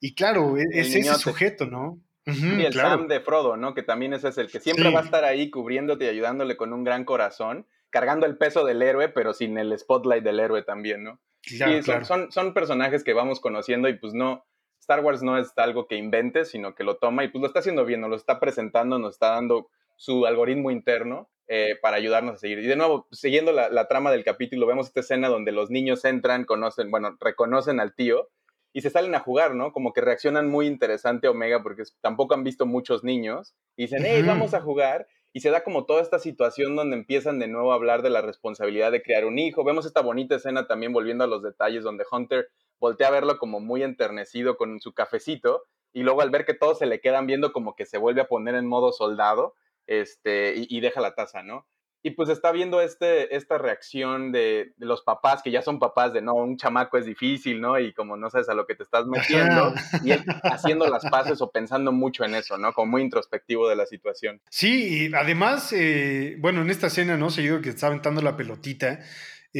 Y 0.00 0.14
claro, 0.14 0.56
e, 0.56 0.64
es, 0.72 0.94
ese 0.94 1.14
sujeto, 1.14 1.66
¿no? 1.66 2.00
y 2.26 2.62
el 2.62 2.74
Sam 2.74 3.08
de 3.08 3.20
Frodo, 3.20 3.56
¿no? 3.56 3.74
Que 3.74 3.82
también 3.82 4.12
ese 4.12 4.28
es 4.28 4.36
el 4.36 4.50
que 4.50 4.60
siempre 4.60 4.90
va 4.92 5.00
a 5.00 5.04
estar 5.04 5.24
ahí 5.24 5.50
cubriéndote 5.50 6.04
y 6.04 6.08
ayudándole 6.08 6.58
con 6.58 6.74
un 6.74 6.84
gran 6.84 7.04
corazón, 7.04 7.66
cargando 7.88 8.26
el 8.26 8.36
peso 8.36 8.66
del 8.66 8.82
héroe, 8.82 9.08
pero 9.08 9.32
sin 9.32 9.56
el 9.56 9.76
spotlight 9.78 10.22
del 10.22 10.40
héroe 10.40 10.62
también, 10.62 11.04
¿no? 11.04 11.20
sí, 11.40 11.58
son, 12.04 12.30
son, 12.30 12.52
personajes 12.52 13.02
que 13.02 13.14
vamos 13.14 13.40
conociendo 13.40 13.88
y 13.88 13.94
pues 13.94 14.12
no, 14.12 14.44
Star 14.78 15.00
Wars 15.00 15.22
no 15.22 15.38
es 15.38 15.56
algo 15.56 15.86
que 15.86 15.96
invente, 15.96 16.44
sino 16.44 16.74
que 16.74 16.84
lo 16.84 16.98
toma 16.98 17.24
y 17.24 17.28
pues 17.28 17.40
lo 17.40 17.46
está 17.46 17.60
haciendo 17.60 17.86
bien, 17.86 18.02
nos 18.02 18.10
lo 18.10 18.16
está 18.16 18.38
presentando, 18.38 18.98
nos 18.98 19.14
está 19.14 19.30
dando 19.30 19.70
su 19.96 20.26
algoritmo 20.26 20.70
interno 20.70 21.30
eh, 21.50 21.78
para 21.80 21.96
ayudarnos 21.96 22.34
a 22.34 22.38
seguir. 22.38 22.58
Y 22.58 22.66
de 22.66 22.76
nuevo, 22.76 23.08
siguiendo 23.10 23.52
la, 23.52 23.88
trama 23.88 24.10
del 24.10 24.22
capítulo, 24.22 24.66
vemos 24.66 24.88
esta 24.88 25.00
escena 25.00 25.28
donde 25.28 25.50
los 25.50 25.70
niños 25.70 26.04
entran, 26.04 26.44
conocen, 26.44 26.90
bueno, 26.90 27.16
reconocen 27.18 27.80
al 27.80 27.94
tío 27.94 28.28
y 28.74 28.82
se 28.82 28.90
salen 28.90 29.14
a 29.14 29.20
jugar, 29.20 29.54
¿no? 29.54 29.72
Como 29.72 29.94
que 29.94 30.02
reaccionan 30.02 30.50
muy 30.50 30.66
interesante 30.66 31.26
Omega 31.26 31.62
porque 31.62 31.84
tampoco 32.02 32.34
han 32.34 32.44
visto 32.44 32.66
muchos 32.66 33.02
niños 33.02 33.54
y 33.76 33.84
dicen, 33.84 34.02
hey, 34.04 34.22
vamos 34.26 34.52
a 34.52 34.60
jugar. 34.60 35.06
Y 35.32 35.40
se 35.40 35.50
da 35.50 35.64
como 35.64 35.86
toda 35.86 36.02
esta 36.02 36.18
situación 36.18 36.76
donde 36.76 36.96
empiezan 36.96 37.38
de 37.38 37.48
nuevo 37.48 37.72
a 37.72 37.76
hablar 37.76 38.02
de 38.02 38.10
la 38.10 38.20
responsabilidad 38.20 38.92
de 38.92 39.02
crear 39.02 39.24
un 39.24 39.38
hijo. 39.38 39.64
Vemos 39.64 39.86
esta 39.86 40.02
bonita 40.02 40.36
escena 40.36 40.66
también 40.66 40.92
volviendo 40.92 41.24
a 41.24 41.28
los 41.28 41.42
detalles 41.42 41.82
donde 41.82 42.04
Hunter 42.10 42.48
voltea 42.78 43.08
a 43.08 43.12
verlo 43.12 43.38
como 43.38 43.58
muy 43.58 43.82
enternecido 43.82 44.58
con 44.58 44.80
su 44.80 44.92
cafecito 44.92 45.62
y 45.94 46.02
luego 46.02 46.20
al 46.20 46.28
ver 46.28 46.44
que 46.44 46.52
todos 46.52 46.78
se 46.78 46.84
le 46.84 47.00
quedan 47.00 47.26
viendo 47.26 47.52
como 47.52 47.74
que 47.74 47.86
se 47.86 47.96
vuelve 47.96 48.20
a 48.20 48.28
poner 48.28 48.54
en 48.54 48.66
modo 48.66 48.92
soldado 48.92 49.54
este, 49.88 50.54
y, 50.56 50.80
deja 50.80 51.00
la 51.00 51.14
taza, 51.14 51.42
¿no? 51.42 51.66
Y 52.00 52.12
pues 52.12 52.28
está 52.28 52.52
viendo 52.52 52.80
este, 52.80 53.34
esta 53.34 53.58
reacción 53.58 54.30
de, 54.30 54.72
los 54.78 55.02
papás, 55.02 55.42
que 55.42 55.50
ya 55.50 55.62
son 55.62 55.80
papás 55.80 56.12
de, 56.12 56.22
no, 56.22 56.34
un 56.34 56.56
chamaco 56.56 56.96
es 56.96 57.06
difícil, 57.06 57.60
¿no? 57.60 57.78
Y 57.80 57.92
como 57.92 58.16
no 58.16 58.30
sabes 58.30 58.48
a 58.48 58.54
lo 58.54 58.66
que 58.66 58.76
te 58.76 58.84
estás 58.84 59.06
metiendo, 59.06 59.74
y 60.04 60.12
haciendo 60.44 60.86
las 60.86 61.04
paces 61.10 61.40
o 61.40 61.50
pensando 61.50 61.90
mucho 61.90 62.24
en 62.24 62.36
eso, 62.36 62.56
¿no? 62.56 62.72
Como 62.72 62.92
muy 62.92 63.02
introspectivo 63.02 63.68
de 63.68 63.74
la 63.76 63.86
situación. 63.86 64.40
Sí, 64.48 65.08
y 65.08 65.14
además, 65.14 65.72
eh, 65.72 66.36
bueno, 66.38 66.62
en 66.62 66.70
esta 66.70 66.86
escena, 66.86 67.16
¿no? 67.16 67.30
Seguido 67.30 67.60
que 67.60 67.70
está 67.70 67.88
aventando 67.88 68.22
la 68.22 68.36
pelotita, 68.36 69.00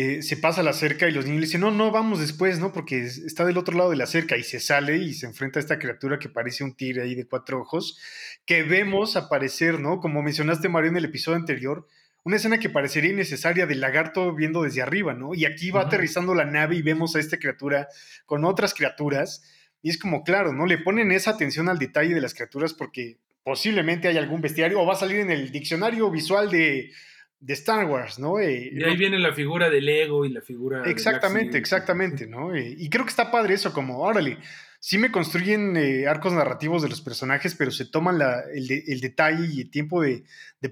eh, 0.00 0.22
se 0.22 0.36
pasa 0.36 0.62
la 0.62 0.74
cerca 0.74 1.08
y 1.08 1.10
los 1.10 1.24
niños 1.24 1.40
le 1.40 1.46
dicen, 1.46 1.60
no, 1.60 1.72
no, 1.72 1.90
vamos 1.90 2.20
después, 2.20 2.60
¿no? 2.60 2.72
Porque 2.72 3.00
está 3.00 3.44
del 3.44 3.58
otro 3.58 3.76
lado 3.76 3.90
de 3.90 3.96
la 3.96 4.06
cerca 4.06 4.36
y 4.36 4.44
se 4.44 4.60
sale 4.60 4.96
y 4.96 5.12
se 5.12 5.26
enfrenta 5.26 5.58
a 5.58 5.62
esta 5.62 5.80
criatura 5.80 6.20
que 6.20 6.28
parece 6.28 6.62
un 6.62 6.76
tigre 6.76 7.02
ahí 7.02 7.16
de 7.16 7.26
cuatro 7.26 7.60
ojos, 7.60 7.98
que 8.46 8.62
vemos 8.62 9.16
aparecer, 9.16 9.80
¿no? 9.80 9.98
Como 9.98 10.22
mencionaste, 10.22 10.68
Mario, 10.68 10.90
en 10.90 10.98
el 10.98 11.06
episodio 11.06 11.36
anterior, 11.36 11.88
una 12.22 12.36
escena 12.36 12.60
que 12.60 12.70
parecería 12.70 13.10
innecesaria 13.10 13.66
del 13.66 13.80
lagarto 13.80 14.32
viendo 14.36 14.62
desde 14.62 14.82
arriba, 14.82 15.14
¿no? 15.14 15.34
Y 15.34 15.46
aquí 15.46 15.72
va 15.72 15.80
aterrizando 15.80 16.32
la 16.32 16.44
nave 16.44 16.76
y 16.76 16.82
vemos 16.82 17.16
a 17.16 17.18
esta 17.18 17.38
criatura 17.38 17.88
con 18.24 18.44
otras 18.44 18.74
criaturas. 18.74 19.42
Y 19.82 19.90
es 19.90 19.98
como, 19.98 20.22
claro, 20.22 20.52
¿no? 20.52 20.64
Le 20.66 20.78
ponen 20.78 21.10
esa 21.10 21.32
atención 21.32 21.68
al 21.68 21.80
detalle 21.80 22.14
de 22.14 22.20
las 22.20 22.34
criaturas 22.34 22.72
porque 22.72 23.18
posiblemente 23.42 24.06
hay 24.06 24.16
algún 24.16 24.42
bestiario 24.42 24.80
o 24.80 24.86
va 24.86 24.92
a 24.92 24.96
salir 24.96 25.18
en 25.18 25.32
el 25.32 25.50
diccionario 25.50 26.08
visual 26.08 26.52
de 26.52 26.92
de 27.40 27.54
Star 27.54 27.86
Wars, 27.86 28.18
¿no? 28.18 28.40
Eh, 28.40 28.70
y 28.72 28.82
ahí 28.82 28.96
viene 28.96 29.18
la 29.18 29.32
figura 29.32 29.70
del 29.70 29.88
ego 29.88 30.24
y 30.24 30.30
la 30.30 30.40
figura... 30.40 30.82
Exactamente, 30.86 31.56
exactamente, 31.58 32.26
¿no? 32.26 32.54
Eh, 32.54 32.74
y 32.76 32.90
creo 32.90 33.04
que 33.04 33.10
está 33.10 33.30
padre 33.30 33.54
eso, 33.54 33.72
como, 33.72 34.00
órale, 34.00 34.38
sí 34.80 34.98
me 34.98 35.12
construyen 35.12 35.76
eh, 35.76 36.06
arcos 36.08 36.32
narrativos 36.32 36.82
de 36.82 36.88
los 36.88 37.00
personajes, 37.00 37.54
pero 37.54 37.70
se 37.70 37.86
toman 37.86 38.18
el, 38.52 39.00
detalle 39.00 39.46
y 39.52 39.60
el 39.62 39.70
tiempo 39.70 40.02
de, 40.02 40.24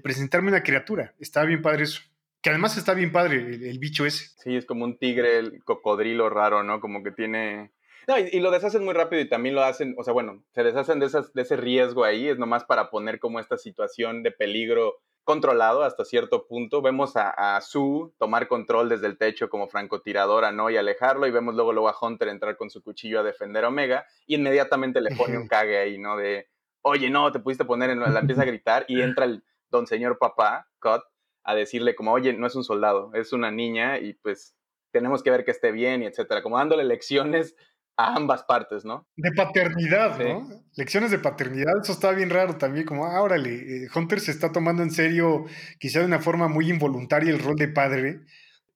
presentarme 0.03 0.49
una 0.49 0.63
criatura. 0.63 1.13
Está 1.19 1.45
bien 1.45 1.61
padre 1.61 1.83
eso. 1.83 2.01
Que 2.41 2.51
además 2.51 2.77
está 2.77 2.93
bien 2.93 3.11
padre 3.11 3.37
el, 3.37 3.79
bicho 3.79 4.05
ese. 4.05 4.27
Sí, 4.37 4.55
es 4.55 4.65
como 4.65 4.85
un 4.85 4.97
tigre, 4.97 5.39
el 5.39 5.63
cocodrilo 5.63 6.29
raro, 6.29 6.63
¿no? 6.63 6.79
Como 6.79 7.03
que 7.03 7.11
tiene... 7.11 7.71
No, 8.07 8.17
y, 8.17 8.39
lo 8.39 8.51
deshacen 8.51 8.85
muy 8.85 8.93
rápido 8.93 9.21
y 9.21 9.27
también 9.27 9.55
lo 9.55 9.63
hacen, 9.63 9.93
o 9.97 10.03
sea, 10.03 10.13
bueno, 10.13 10.45
se 10.53 10.63
deshacen 10.63 10.99
de, 10.99 11.07
esas, 11.07 11.33
de 11.33 11.41
ese 11.41 11.57
riesgo 11.57 12.05
ahí, 12.05 12.29
es 12.29 12.37
nomás 12.37 12.63
para 12.63 12.89
poner 12.89 13.19
como 13.19 13.41
esta 13.41 13.57
situación 13.57 14.23
de 14.23 14.31
peligro 14.31 15.01
controlado 15.27 15.83
hasta 15.83 16.05
cierto 16.05 16.47
punto. 16.47 16.81
Vemos 16.81 17.17
a, 17.17 17.57
a, 17.57 17.59
Sue 17.59 18.11
tomar 18.17 18.47
control 18.47 18.87
desde 18.87 19.07
el 19.07 19.17
techo 19.17 19.49
como 19.49 19.67
francotiradora, 19.67 20.53
¿no? 20.53 20.69
Y 20.69 20.77
alejarlo, 20.77 21.27
y 21.27 21.31
vemos 21.31 21.53
luego, 21.53 21.73
luego 21.73 21.89
a 21.89 21.95
Hunter 22.01 22.29
entrar 22.29 22.55
con 22.55 22.69
su 22.69 22.81
cuchillo 22.81 23.19
a 23.19 23.23
defender 23.23 23.65
a 23.65 23.67
Omega, 23.67 24.05
y 24.25 24.35
inmediatamente 24.35 25.01
le 25.01 25.13
pone 25.17 25.37
un 25.37 25.47
cague 25.49 25.79
ahí, 25.79 25.97
¿no? 25.97 26.15
De, 26.15 26.47
oye, 26.81 27.09
no, 27.09 27.29
te 27.33 27.39
pudiste 27.39 27.65
poner 27.65 27.89
en... 27.89 27.99
La 27.99 28.21
empieza 28.21 28.43
a 28.43 28.45
gritar, 28.45 28.85
y 28.87 29.01
entra 29.01 29.25
el 29.25 29.43
don 29.69 29.85
señor 29.85 30.17
papá, 30.17 30.69
Cut, 30.79 31.01
a 31.43 31.55
decirle 31.55 31.93
como, 31.93 32.13
oye, 32.13 32.31
no 32.31 32.47
es 32.47 32.55
un 32.55 32.63
soldado, 32.63 33.11
es 33.13 33.33
una 33.33 33.51
niña, 33.51 33.99
y 33.99 34.13
pues 34.13 34.55
tenemos 34.91 35.23
que 35.23 35.31
ver 35.31 35.43
que 35.43 35.51
esté 35.51 35.73
bien, 35.73 36.03
y 36.03 36.05
etcétera, 36.05 36.41
como 36.41 36.57
dándole 36.57 36.85
lecciones 36.85 37.53
a 37.97 38.15
ambas 38.15 38.43
partes, 38.43 38.85
¿no? 38.85 39.07
De 39.15 39.31
paternidad, 39.31 40.19
¿no? 40.19 40.47
Lecciones 40.75 41.09
de 41.09 41.17
paternidad, 41.17 41.73
eso 41.81 41.91
está 41.91 42.11
bien 42.11 42.29
raro 42.29 42.57
también, 42.57 42.85
como, 42.85 43.05
ah, 43.05 43.21
órale, 43.21 43.55
eh, 43.55 43.87
Hunter 43.93 44.19
se 44.19 44.31
está 44.31 44.51
tomando 44.51 44.83
en 44.83 44.91
serio, 44.91 45.45
quizá 45.79 45.99
de 45.99 46.05
una 46.05 46.19
forma 46.19 46.47
muy 46.47 46.69
involuntaria, 46.69 47.31
el 47.31 47.39
rol 47.39 47.55
de 47.55 47.67
padre, 47.67 48.21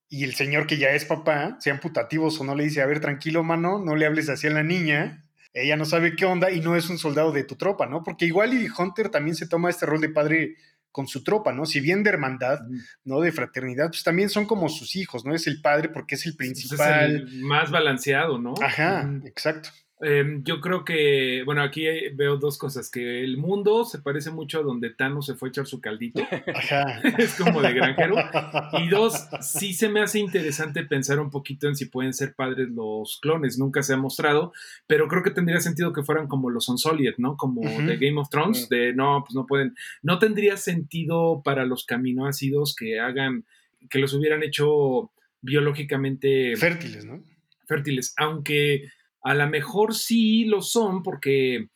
y 0.10 0.24
el 0.24 0.34
señor 0.34 0.66
que 0.66 0.78
ya 0.78 0.90
es 0.90 1.06
papá, 1.06 1.58
sean 1.60 1.80
putativos 1.80 2.42
o 2.42 2.44
no, 2.44 2.56
le 2.56 2.64
dice, 2.64 2.82
a 2.82 2.88
ver, 2.88 3.00
tranquilo, 3.00 3.44
mano, 3.44 3.80
no 3.80 3.96
le 3.96 4.08
hables 4.08 4.28
así 4.28 4.48
a 4.48 4.52
la 4.52 4.64
niña, 4.64 5.24
ella 5.54 5.78
no 5.78 5.86
sabe 5.86 6.16
qué 6.16 6.26
onda 6.26 6.50
y 6.52 6.60
no 6.60 6.76
es 6.76 6.90
un 6.90 6.98
soldado 6.98 7.32
de 7.32 7.44
tu 7.44 7.56
tropa, 7.56 7.86
¿no? 7.86 8.04
Porque 8.04 8.26
igual 8.26 8.54
y 8.54 8.68
Hunter 8.76 9.10
también 9.10 9.36
se 9.36 9.48
toma 9.48 9.70
este 9.70 9.86
rol 9.86 10.02
de 10.02 10.10
padre 10.10 10.56
con 10.92 11.08
su 11.08 11.24
tropa, 11.24 11.54
¿no? 11.54 11.66
Si 11.66 11.80
bien 11.80 12.04
de 12.04 12.10
hermandad, 12.10 12.60
¿no? 13.04 13.22
De 13.22 13.32
fraternidad, 13.32 13.88
pues 13.90 14.04
también 14.04 14.30
son 14.30 14.46
como 14.46 14.70
sus 14.70 14.96
hijos, 14.96 15.26
¿no? 15.26 15.34
Es 15.34 15.48
el 15.48 15.62
padre 15.62 15.90
porque 15.90 16.16
es 16.16 16.26
el 16.26 16.36
principal. 16.36 17.16
es 17.16 17.34
el 17.34 17.42
más 17.42 17.72
balanceado, 17.72 18.38
¿no? 18.40 18.54
Ajá, 18.62 19.10
exacto. 19.26 19.70
Em, 20.04 20.44
yo 20.44 20.60
creo 20.62 20.84
que, 20.84 21.44
bueno, 21.46 21.62
aquí 21.62 21.86
veo 22.16 22.38
dos 22.38 22.58
cosas, 22.58 22.90
que 22.90 23.24
el 23.24 23.38
mundo 23.38 23.86
se 23.86 24.00
parece 24.00 24.32
mucho 24.32 24.60
a 24.60 24.64
donde 24.64 24.90
Thanos 24.90 25.28
se 25.28 25.36
fue 25.36 25.50
a 25.50 25.52
echar 25.52 25.68
su 25.68 25.80
caldito, 25.80 26.22
es 27.20 27.36
como 27.36 27.62
de 27.62 27.72
granjero, 27.72 28.16
y 28.84 28.90
dos, 28.90 29.28
sí 29.42 29.74
se 29.74 29.90
me 29.90 30.02
hace 30.02 30.18
interesante 30.18 30.84
pensar 30.84 31.20
un 31.20 31.30
poquito 31.30 31.68
en 31.68 31.76
si 31.76 31.86
pueden 31.86 32.14
ser 32.14 32.34
padres 32.34 32.70
los 32.70 33.20
clones, 33.22 33.60
nunca 33.60 33.84
se 33.84 33.94
ha 33.94 33.98
mostrado, 33.98 34.54
pero 34.88 35.08
creo 35.08 35.22
que 35.22 35.30
tendría 35.30 35.60
sentido 35.60 35.94
que 35.94 36.02
fueran 36.02 36.28
como 36.28 36.50
los 36.50 36.68
Unsolid, 36.68 37.14
¿no? 37.18 37.38
Como 37.38 37.62
de 37.62 37.98
Game 37.98 38.20
of 38.20 38.30
Thrones, 38.30 38.70
de 38.70 38.94
no, 38.94 39.24
pues 39.24 39.36
no 39.36 39.46
pueden, 39.46 39.76
no 40.02 40.18
tendría 40.18 40.58
sentido 40.58 41.44
para 41.44 41.66
los 41.66 41.86
caminoácidos 41.86 42.76
que 42.76 43.00
hagan, 43.00 43.46
que 43.90 44.00
los 44.00 44.14
hubieran 44.16 44.42
hecho 44.42 45.12
biológicamente 45.42 46.56
fértiles, 46.56 47.06
¿no? 47.06 47.24
Fértiles, 47.68 48.14
aunque 48.18 48.90
a 49.24 49.34
lo 49.34 49.48
mejor 49.48 49.94
sí 49.94 50.46
lo 50.46 50.62
son 50.62 51.04
porque 51.04 51.68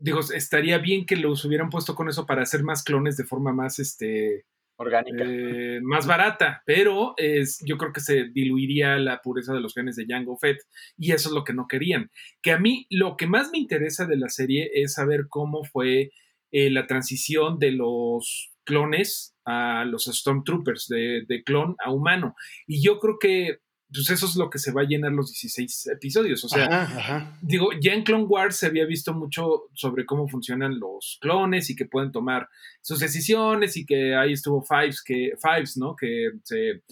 digo, 0.00 0.20
estaría 0.34 0.78
bien 0.78 1.06
que 1.06 1.16
los 1.16 1.44
hubieran 1.44 1.70
puesto 1.70 1.94
con 1.94 2.08
eso 2.08 2.26
para 2.26 2.42
hacer 2.42 2.62
más 2.62 2.82
clones 2.82 3.16
de 3.16 3.24
forma 3.24 3.52
más, 3.52 3.78
este, 3.78 4.46
orgánica. 4.76 5.24
Eh, 5.24 5.80
más 5.82 6.06
barata, 6.06 6.62
pero 6.64 7.12
es, 7.18 7.58
yo 7.64 7.76
creo 7.76 7.92
que 7.92 8.00
se 8.00 8.24
diluiría 8.32 8.96
la 8.96 9.20
pureza 9.20 9.52
de 9.52 9.60
los 9.60 9.74
genes 9.74 9.96
de 9.96 10.06
Jango 10.08 10.38
Fett 10.38 10.58
y 10.96 11.12
eso 11.12 11.28
es 11.28 11.34
lo 11.34 11.44
que 11.44 11.52
no 11.52 11.66
querían. 11.68 12.10
Que 12.42 12.52
a 12.52 12.58
mí 12.58 12.86
lo 12.88 13.16
que 13.16 13.26
más 13.26 13.50
me 13.52 13.58
interesa 13.58 14.06
de 14.06 14.16
la 14.16 14.30
serie 14.30 14.70
es 14.72 14.94
saber 14.94 15.26
cómo 15.28 15.64
fue 15.64 16.10
eh, 16.50 16.70
la 16.70 16.86
transición 16.86 17.58
de 17.58 17.72
los 17.72 18.52
clones 18.64 19.36
a 19.44 19.84
los 19.84 20.04
Stormtroopers, 20.04 20.88
de, 20.88 21.24
de 21.28 21.42
clon 21.42 21.76
a 21.84 21.92
humano. 21.92 22.34
Y 22.66 22.82
yo 22.82 22.98
creo 23.00 23.18
que 23.20 23.58
pues 23.92 24.08
eso 24.10 24.26
es 24.26 24.36
lo 24.36 24.50
que 24.50 24.58
se 24.58 24.72
va 24.72 24.82
a 24.82 24.86
llenar 24.86 25.12
los 25.12 25.32
16 25.32 25.88
episodios. 25.88 26.44
O 26.44 26.48
sea, 26.48 27.36
digo, 27.42 27.70
ya 27.80 27.92
en 27.92 28.04
Clone 28.04 28.24
Wars 28.24 28.56
se 28.56 28.66
había 28.66 28.86
visto 28.86 29.14
mucho 29.14 29.64
sobre 29.74 30.06
cómo 30.06 30.28
funcionan 30.28 30.78
los 30.78 31.18
clones 31.20 31.70
y 31.70 31.76
que 31.76 31.86
pueden 31.86 32.12
tomar 32.12 32.48
sus 32.80 33.00
decisiones 33.00 33.76
y 33.76 33.84
que 33.84 34.14
ahí 34.14 34.32
estuvo 34.32 34.62
Fives, 34.62 35.02
que, 35.02 35.32
Fives 35.40 35.76
¿no? 35.76 35.96
Que, 35.96 36.30
se, 36.44 36.82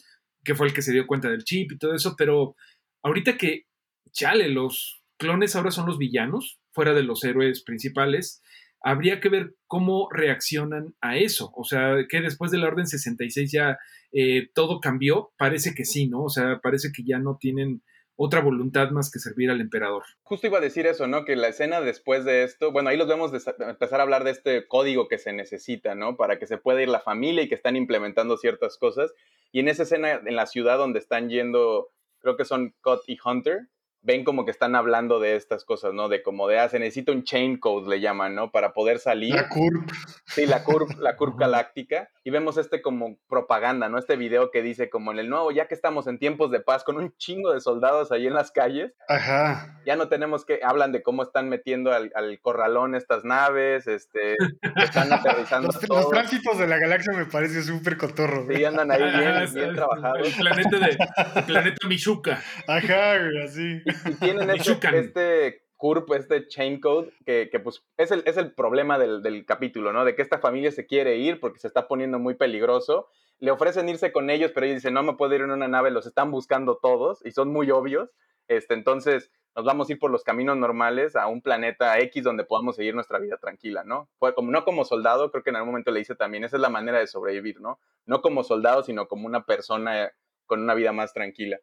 que 0.43 0.55
fue 0.55 0.67
el 0.67 0.73
que 0.73 0.83
se 0.83 0.93
dio 0.93 1.07
cuenta 1.07 1.31
del 1.31 1.45
chip 1.45 1.73
y 1.73 1.79
todo 1.79 1.95
eso, 1.95 2.17
pero 2.17 2.57
ahorita 3.03 3.37
que, 3.37 3.67
chale, 4.11 4.49
los 4.49 5.01
clones 5.19 5.55
ahora 5.55 5.71
son 5.71 5.87
los 5.87 5.99
villanos, 5.99 6.59
fuera 6.73 6.95
de 6.95 7.03
los 7.03 7.23
héroes 7.25 7.63
principales, 7.63 8.43
habría 8.81 9.21
que 9.21 9.29
ver 9.29 9.55
cómo 9.67 10.09
reaccionan 10.11 10.95
a 11.01 11.17
eso. 11.17 11.53
O 11.55 11.65
sea, 11.65 11.97
que 12.09 12.21
después 12.21 12.51
de 12.51 12.59
la 12.59 12.69
Orden 12.69 12.87
66 12.87 13.51
ya 13.51 13.79
eh, 14.13 14.49
todo 14.55 14.81
cambió. 14.81 15.33
Parece 15.37 15.75
que 15.75 15.85
sí, 15.85 16.09
¿no? 16.09 16.25
O 16.25 16.29
sea, 16.29 16.61
parece 16.63 16.91
que 16.95 17.03
ya 17.05 17.19
no 17.19 17.37
tienen 17.39 17.83
otra 18.21 18.41
voluntad 18.41 18.91
más 18.91 19.13
que 19.13 19.21
servir 19.21 19.49
al 19.49 19.61
emperador. 19.61 20.03
Justo 20.23 20.49
iba 20.49 20.59
a 20.59 20.63
decir 20.63 20.87
eso, 20.87 21.07
¿no? 21.07 21.25
Que 21.25 21.37
la 21.37 21.49
escena 21.49 21.81
después 21.81 22.25
de 22.25 22.43
esto, 22.43 22.73
bueno, 22.73 22.89
ahí 22.89 22.97
los 22.97 23.07
vemos 23.07 23.31
empezar 23.61 24.01
a 24.01 24.03
hablar 24.03 24.25
de 24.25 24.33
este 24.33 24.67
código 24.67 25.07
que 25.07 25.19
se 25.19 25.33
necesita, 25.33 25.95
¿no? 25.95 26.17
Para 26.17 26.41
que 26.41 26.49
se 26.49 26.59
pueda 26.59 26.83
ir 26.83 26.89
la 26.89 26.99
familia 26.99 27.45
y 27.45 27.49
que 27.49 27.55
están 27.55 27.77
implementando 27.77 28.37
ciertas 28.37 28.77
cosas. 28.77 29.13
Y 29.53 29.61
en 29.61 29.69
esa 29.69 29.85
escena 29.85 30.21
en 30.25 30.35
la 30.35 30.47
ciudad 30.47 30.79
donde 30.79 30.99
están 30.99 31.29
yendo, 31.29 31.91
creo 32.19 32.37
que 32.37 32.45
son 32.45 32.75
Cut 32.81 33.03
y 33.07 33.19
Hunter, 33.25 33.69
ven 34.09 34.25
como 34.25 34.47
que 34.47 34.51
están 34.51 34.75
hablando 34.75 35.21
de 35.21 35.37
estas 35.37 35.67
cosas, 35.67 35.93
¿no? 35.93 36.09
De 36.09 36.23
como 36.23 36.49
de, 36.49 36.59
ah, 36.59 36.71
se 36.71 36.79
necesita 36.79 37.13
un 37.13 37.25
chain 37.25 37.59
code, 37.59 37.91
le 37.91 38.01
llaman, 38.01 38.35
¿no? 38.35 38.51
Para 38.51 38.73
poder 38.73 39.01
salir. 39.01 39.35
La 39.35 39.51
curva. 39.51 39.85
Sí, 40.25 40.47
la 40.47 40.65
curva, 40.65 40.95
la 40.99 41.15
curva 41.15 41.37
galáctica. 41.41 42.09
Y 42.25 42.31
vemos 42.31 42.57
este 42.57 42.81
como 42.81 43.19
propaganda, 43.29 43.91
¿no? 43.91 43.99
Este 43.99 44.17
video 44.17 44.51
que 44.51 44.63
dice 44.63 44.89
como 44.89 45.13
en 45.13 45.19
el 45.19 45.29
nuevo, 45.29 45.51
ya 45.51 45.69
que 45.69 45.75
estamos 45.75 46.07
en 46.07 46.19
tiempos 46.19 46.51
de 46.51 46.61
paz, 46.61 46.85
con 46.85 46.97
un 46.97 47.15
chingo 47.19 47.53
de 47.53 47.61
soldados 47.61 48.11
ahí 48.11 48.27
en 48.27 48.33
las 48.33 48.51
calles. 48.51 48.95
Ajá. 49.09 49.79
Ya 49.85 49.97
no 49.97 50.09
tenemos 50.09 50.47
que, 50.47 50.61
hablan 50.63 50.91
de 50.93 51.03
cómo 51.03 51.23
están 51.23 51.51
metiendo 51.51 51.93
al, 51.93 52.41
corralón 52.41 52.95
estas 52.95 53.25
naves, 53.25 53.87
este, 53.87 54.37
están 54.77 55.13
aterrizando. 55.13 55.69
los, 55.69 55.87
los, 55.87 56.09
tránsitos 56.09 56.59
de 56.59 56.67
la 56.67 56.79
galaxia 56.79 57.13
me 57.13 57.27
parece 57.27 57.63
súper 57.63 57.99
cotorro. 57.99 58.47
Sí, 58.51 58.65
andan 58.65 58.91
ahí 58.91 59.03
bien, 59.03 59.35
bien 59.55 59.75
trabajados. 59.75 60.29
El 60.29 60.35
planeta 60.35 60.79
de, 60.79 60.99
el 61.37 61.45
planeta 61.45 61.87
Michuca. 61.87 62.43
Ajá, 62.67 63.17
así 63.45 63.83
y 64.05 64.15
tienen 64.15 64.51
este, 64.51 64.99
este 64.99 65.63
CURP, 65.77 66.13
este 66.13 66.47
chain 66.49 66.81
code, 66.81 67.13
que, 67.25 67.49
que 67.51 67.61
pues 67.61 67.85
es 67.97 68.11
el, 68.11 68.23
es 68.27 68.37
el 68.37 68.53
problema 68.53 68.99
del, 68.99 69.23
del, 69.23 69.47
capítulo, 69.47 69.93
¿no? 69.93 70.05
De 70.05 70.15
que 70.15 70.23
esta 70.23 70.39
familia 70.39 70.73
se 70.73 70.87
quiere 70.87 71.17
ir 71.17 71.41
porque 71.41 71.61
se 71.61 71.69
está 71.69 71.89
poniendo 71.89 72.19
muy 72.19 72.35
peligroso. 72.35 73.09
Le 73.39 73.51
ofrecen 73.51 73.89
irse 73.89 74.13
con 74.13 74.31
ellos, 74.31 74.51
pero 74.53 74.67
ellos 74.67 74.77
dicen, 74.77 74.95
no 74.95 75.03
me 75.03 75.15
puedo 75.15 75.35
ir 75.35 75.43
en 75.43 75.53
una 75.53 75.69
nave, 75.69 75.91
los 75.91 76.07
están 76.07 76.31
buscando 76.31 76.79
todos 76.83 77.25
y 77.25 77.31
son 77.31 77.53
muy 77.53 77.71
obvios. 77.71 78.11
Este, 78.49 78.75
entonces 78.75 79.31
nos 79.55 79.65
vamos 79.65 79.89
a 79.89 79.93
ir 79.93 79.99
por 79.99 80.11
los 80.11 80.25
caminos 80.25 80.57
normales 80.57 81.17
a 81.17 81.27
un 81.27 81.43
planeta 81.43 81.99
X 81.99 82.23
donde 82.23 82.45
podamos 82.45 82.77
seguir 82.77 82.95
nuestra 82.95 83.19
vida 83.19 83.39
tranquila, 83.39 83.83
¿no? 83.85 84.09
Como, 84.19 84.51
no 84.51 84.65
como 84.65 84.85
soldado, 84.85 85.31
creo 85.31 85.43
que 85.43 85.51
en 85.51 85.57
algún 85.57 85.73
momento 85.73 85.91
le 85.91 85.99
dice 85.99 86.15
también, 86.15 86.45
esa 86.45 86.57
es 86.57 86.63
la 86.63 86.69
manera 86.69 86.99
de 86.99 87.07
sobrevivir, 87.07 87.61
¿no? 87.61 87.81
No 88.07 88.23
como 88.23 88.45
soldado, 88.45 88.83
sino 88.83 89.09
como 89.09 89.27
una 89.27 89.45
persona 89.47 90.13
con 90.47 90.63
una 90.63 90.75
vida 90.75 90.93
más 90.93 91.13
tranquila. 91.13 91.59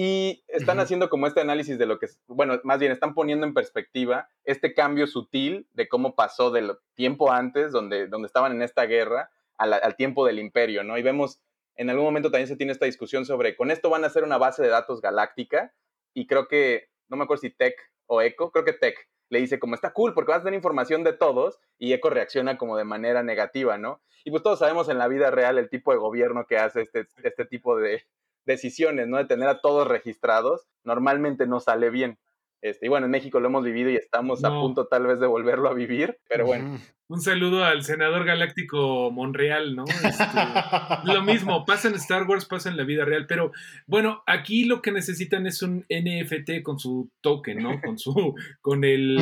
Y 0.00 0.44
están 0.46 0.78
haciendo 0.78 1.10
como 1.10 1.26
este 1.26 1.40
análisis 1.40 1.76
de 1.76 1.84
lo 1.84 1.98
que, 1.98 2.06
bueno, 2.28 2.60
más 2.62 2.78
bien 2.78 2.92
están 2.92 3.14
poniendo 3.14 3.44
en 3.44 3.52
perspectiva 3.52 4.28
este 4.44 4.72
cambio 4.72 5.08
sutil 5.08 5.66
de 5.72 5.88
cómo 5.88 6.14
pasó 6.14 6.52
del 6.52 6.76
tiempo 6.94 7.32
antes, 7.32 7.72
donde, 7.72 8.06
donde 8.06 8.26
estaban 8.26 8.52
en 8.52 8.62
esta 8.62 8.84
guerra, 8.84 9.32
al, 9.56 9.96
tiempo 9.96 10.24
del 10.24 10.38
imperio, 10.38 10.84
¿no? 10.84 10.98
Y 10.98 11.02
vemos, 11.02 11.40
en 11.74 11.90
algún 11.90 12.04
momento 12.04 12.30
también 12.30 12.46
se 12.46 12.54
tiene 12.54 12.70
esta 12.70 12.86
discusión 12.86 13.26
sobre, 13.26 13.56
con 13.56 13.72
esto 13.72 13.90
van 13.90 14.04
a 14.04 14.06
hacer 14.06 14.22
una 14.22 14.38
base 14.38 14.62
de 14.62 14.68
datos 14.68 15.00
galáctica, 15.00 15.74
y 16.14 16.28
creo 16.28 16.46
que, 16.46 16.90
no 17.08 17.16
me 17.16 17.24
acuerdo 17.24 17.40
si 17.40 17.50
Tech 17.50 17.74
o 18.06 18.22
Echo, 18.22 18.52
creo 18.52 18.64
que 18.64 18.74
Tech 18.74 19.08
le 19.30 19.40
dice 19.40 19.58
como 19.58 19.74
está 19.74 19.92
cool 19.92 20.14
porque 20.14 20.30
vas 20.30 20.42
a 20.42 20.44
tener 20.44 20.58
información 20.58 21.02
de 21.02 21.12
todos 21.12 21.58
y 21.76 21.92
Echo 21.92 22.08
reacciona 22.08 22.56
como 22.56 22.76
de 22.76 22.84
manera 22.84 23.24
negativa, 23.24 23.78
¿no? 23.78 24.00
Y 24.24 24.30
pues 24.30 24.44
todos 24.44 24.60
sabemos 24.60 24.88
en 24.88 24.98
la 24.98 25.08
vida 25.08 25.32
real 25.32 25.58
el 25.58 25.68
tipo 25.68 25.90
de 25.90 25.98
gobierno 25.98 26.46
que 26.46 26.56
hace 26.56 26.82
este, 26.82 27.08
este 27.24 27.44
tipo 27.44 27.76
de, 27.76 28.04
decisiones, 28.48 29.06
¿no? 29.06 29.18
De 29.18 29.26
tener 29.26 29.48
a 29.48 29.60
todos 29.60 29.86
registrados, 29.86 30.66
normalmente 30.82 31.46
no 31.46 31.60
sale 31.60 31.90
bien. 31.90 32.18
Este, 32.60 32.86
y 32.86 32.88
bueno, 32.88 33.06
en 33.06 33.12
México 33.12 33.38
lo 33.38 33.46
hemos 33.46 33.64
vivido 33.64 33.90
y 33.90 33.96
estamos 33.96 34.42
a 34.42 34.50
punto 34.50 34.88
tal 34.88 35.06
vez 35.06 35.20
de 35.20 35.28
volverlo 35.28 35.68
a 35.68 35.74
vivir, 35.74 36.18
pero 36.28 36.46
bueno. 36.46 36.80
Un 37.10 37.22
saludo 37.22 37.64
al 37.64 37.84
senador 37.84 38.26
galáctico 38.26 39.10
Monreal, 39.10 39.76
¿no? 39.76 39.84
Este, 39.84 40.24
lo 41.04 41.22
mismo, 41.22 41.64
pasa 41.64 41.88
en 41.88 41.94
Star 41.94 42.24
Wars, 42.24 42.44
pasa 42.44 42.68
en 42.68 42.76
la 42.76 42.82
vida 42.82 43.04
real, 43.04 43.26
pero 43.26 43.52
bueno, 43.86 44.22
aquí 44.26 44.64
lo 44.64 44.82
que 44.82 44.92
necesitan 44.92 45.46
es 45.46 45.62
un 45.62 45.86
NFT 45.88 46.62
con 46.62 46.78
su 46.78 47.10
token, 47.20 47.62
¿no? 47.62 47.80
Con 47.80 47.98
su, 47.98 48.34
con 48.60 48.84
el, 48.84 49.16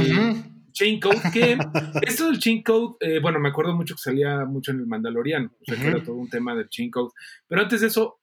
chain 0.76 1.00
code, 1.00 1.20
que 1.32 1.58
esto 2.02 2.26
del 2.26 2.38
chain 2.38 2.62
code, 2.62 2.96
eh, 3.00 3.18
bueno, 3.20 3.40
me 3.40 3.48
acuerdo 3.48 3.74
mucho 3.74 3.94
que 3.94 4.02
salía 4.02 4.44
mucho 4.44 4.72
en 4.72 4.80
el 4.80 4.86
Mandaloriano, 4.86 5.50
o 5.60 5.64
sea, 5.64 5.76
que 5.76 5.88
era 5.88 6.02
todo 6.02 6.16
un 6.16 6.28
tema 6.28 6.54
del 6.54 6.68
chain 6.68 6.90
code, 6.90 7.12
pero 7.48 7.62
antes 7.62 7.80
de 7.80 7.86
eso, 7.86 8.20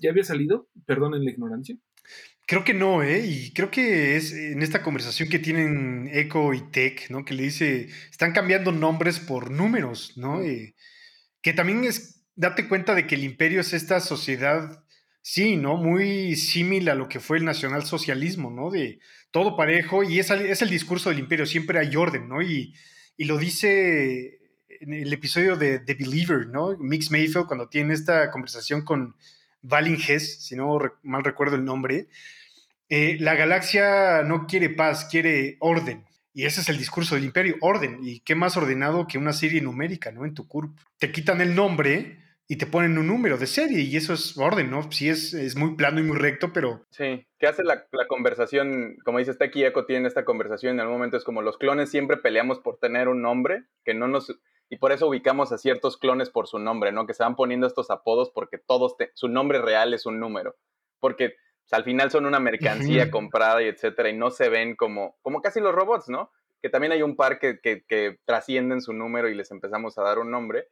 ¿ya 0.00 0.10
había 0.10 0.24
salido? 0.24 0.68
Perdonen 0.86 1.24
la 1.24 1.30
ignorancia. 1.32 1.76
Creo 2.46 2.62
que 2.62 2.74
no, 2.74 3.02
¿eh? 3.02 3.26
Y 3.26 3.52
creo 3.52 3.72
que 3.72 4.16
es 4.16 4.32
en 4.32 4.62
esta 4.62 4.82
conversación 4.82 5.28
que 5.28 5.40
tienen 5.40 6.08
Echo 6.12 6.54
y 6.54 6.70
Tech, 6.70 7.10
¿no? 7.10 7.24
Que 7.24 7.34
le 7.34 7.42
dice, 7.42 7.88
están 8.08 8.32
cambiando 8.32 8.70
nombres 8.70 9.18
por 9.18 9.50
números, 9.50 10.12
¿no? 10.16 10.42
Eh, 10.42 10.76
que 11.42 11.52
también 11.54 11.82
es, 11.82 12.24
date 12.36 12.68
cuenta 12.68 12.94
de 12.94 13.08
que 13.08 13.16
el 13.16 13.24
imperio 13.24 13.60
es 13.60 13.72
esta 13.72 13.98
sociedad, 13.98 14.84
sí, 15.26 15.56
¿no? 15.56 15.76
Muy 15.76 16.36
similar 16.36 16.94
a 16.94 16.98
lo 16.98 17.08
que 17.08 17.18
fue 17.18 17.38
el 17.38 17.44
nacionalsocialismo, 17.44 18.48
¿no? 18.48 18.70
De 18.70 19.00
todo 19.32 19.56
parejo 19.56 20.04
y 20.04 20.20
es, 20.20 20.30
es, 20.30 20.62
el 20.62 20.70
discurso 20.70 21.10
del 21.10 21.18
imperio, 21.18 21.46
siempre 21.46 21.80
hay 21.80 21.96
orden, 21.96 22.28
¿no? 22.28 22.42
Y, 22.42 22.76
y 23.16 23.24
lo 23.24 23.36
dice 23.36 24.38
en 24.68 24.92
el 24.92 25.12
episodio 25.12 25.56
de 25.56 25.80
The 25.80 25.94
Believer, 25.94 26.46
¿no? 26.46 26.76
Mix 26.78 27.10
Mayfield, 27.10 27.48
cuando 27.48 27.68
tiene 27.68 27.92
esta 27.92 28.30
conversación 28.30 28.82
con 28.82 29.16
Valin 29.62 29.98
Hess, 30.00 30.44
si 30.44 30.54
no 30.54 30.78
mal 31.02 31.24
recuerdo 31.24 31.56
el 31.56 31.64
nombre, 31.64 32.06
eh, 32.88 33.16
la 33.18 33.34
galaxia 33.34 34.22
no 34.22 34.46
quiere 34.46 34.70
paz, 34.70 35.08
quiere 35.10 35.56
orden. 35.58 36.04
Y 36.34 36.44
ese 36.44 36.60
es 36.60 36.68
el 36.68 36.78
discurso 36.78 37.16
del 37.16 37.24
imperio, 37.24 37.56
orden. 37.62 37.98
¿Y 38.00 38.20
qué 38.20 38.36
más 38.36 38.56
ordenado 38.56 39.08
que 39.08 39.18
una 39.18 39.32
serie 39.32 39.60
numérica, 39.60 40.12
¿no? 40.12 40.24
En 40.24 40.34
tu 40.34 40.46
curva. 40.46 40.72
Te 40.98 41.10
quitan 41.10 41.40
el 41.40 41.56
nombre 41.56 42.25
y 42.48 42.56
te 42.56 42.66
ponen 42.66 42.96
un 42.96 43.08
número 43.08 43.38
de 43.38 43.46
serie 43.46 43.80
y 43.80 43.96
eso 43.96 44.14
es 44.14 44.38
orden, 44.38 44.70
¿no? 44.70 44.90
Sí 44.92 45.08
es, 45.08 45.34
es 45.34 45.56
muy 45.56 45.74
plano 45.74 45.98
y 45.98 46.04
muy 46.04 46.16
recto, 46.16 46.52
pero... 46.52 46.86
Sí, 46.90 47.26
¿qué 47.38 47.46
hace 47.48 47.64
la, 47.64 47.86
la 47.90 48.06
conversación? 48.06 48.96
Como 49.04 49.18
dice 49.18 49.32
aquí 49.40 49.64
Echo 49.64 49.84
tiene 49.84 50.06
esta 50.06 50.24
conversación 50.24 50.74
en 50.74 50.80
algún 50.80 50.98
momento, 50.98 51.16
es 51.16 51.24
como 51.24 51.42
los 51.42 51.58
clones 51.58 51.90
siempre 51.90 52.16
peleamos 52.16 52.60
por 52.60 52.78
tener 52.78 53.08
un 53.08 53.22
nombre, 53.22 53.64
que 53.84 53.94
no 53.94 54.06
nos... 54.06 54.32
Y 54.68 54.78
por 54.78 54.92
eso 54.92 55.08
ubicamos 55.08 55.52
a 55.52 55.58
ciertos 55.58 55.96
clones 55.96 56.30
por 56.30 56.46
su 56.46 56.58
nombre, 56.58 56.92
¿no? 56.92 57.06
Que 57.06 57.14
se 57.14 57.22
van 57.22 57.36
poniendo 57.36 57.66
estos 57.66 57.90
apodos 57.90 58.30
porque 58.32 58.58
todos, 58.58 58.94
su 59.14 59.28
nombre 59.28 59.60
real 59.60 59.94
es 59.94 60.06
un 60.06 60.18
número. 60.20 60.56
Porque 61.00 61.34
al 61.72 61.84
final 61.84 62.10
son 62.10 62.26
una 62.26 62.40
mercancía 62.40 63.10
comprada 63.10 63.62
y 63.62 63.66
etcétera, 63.66 64.08
y 64.08 64.16
no 64.16 64.30
se 64.30 64.48
ven 64.48 64.76
como, 64.76 65.16
como 65.22 65.40
casi 65.40 65.60
los 65.60 65.74
robots, 65.74 66.08
¿no? 66.08 66.30
Que 66.62 66.68
también 66.68 66.92
hay 66.92 67.02
un 67.02 67.16
par 67.16 67.38
que, 67.38 67.60
que, 67.60 67.84
que 67.86 68.18
trascienden 68.24 68.80
su 68.80 68.92
número 68.92 69.28
y 69.28 69.34
les 69.34 69.50
empezamos 69.50 69.98
a 69.98 70.02
dar 70.02 70.18
un 70.18 70.30
nombre 70.30 70.68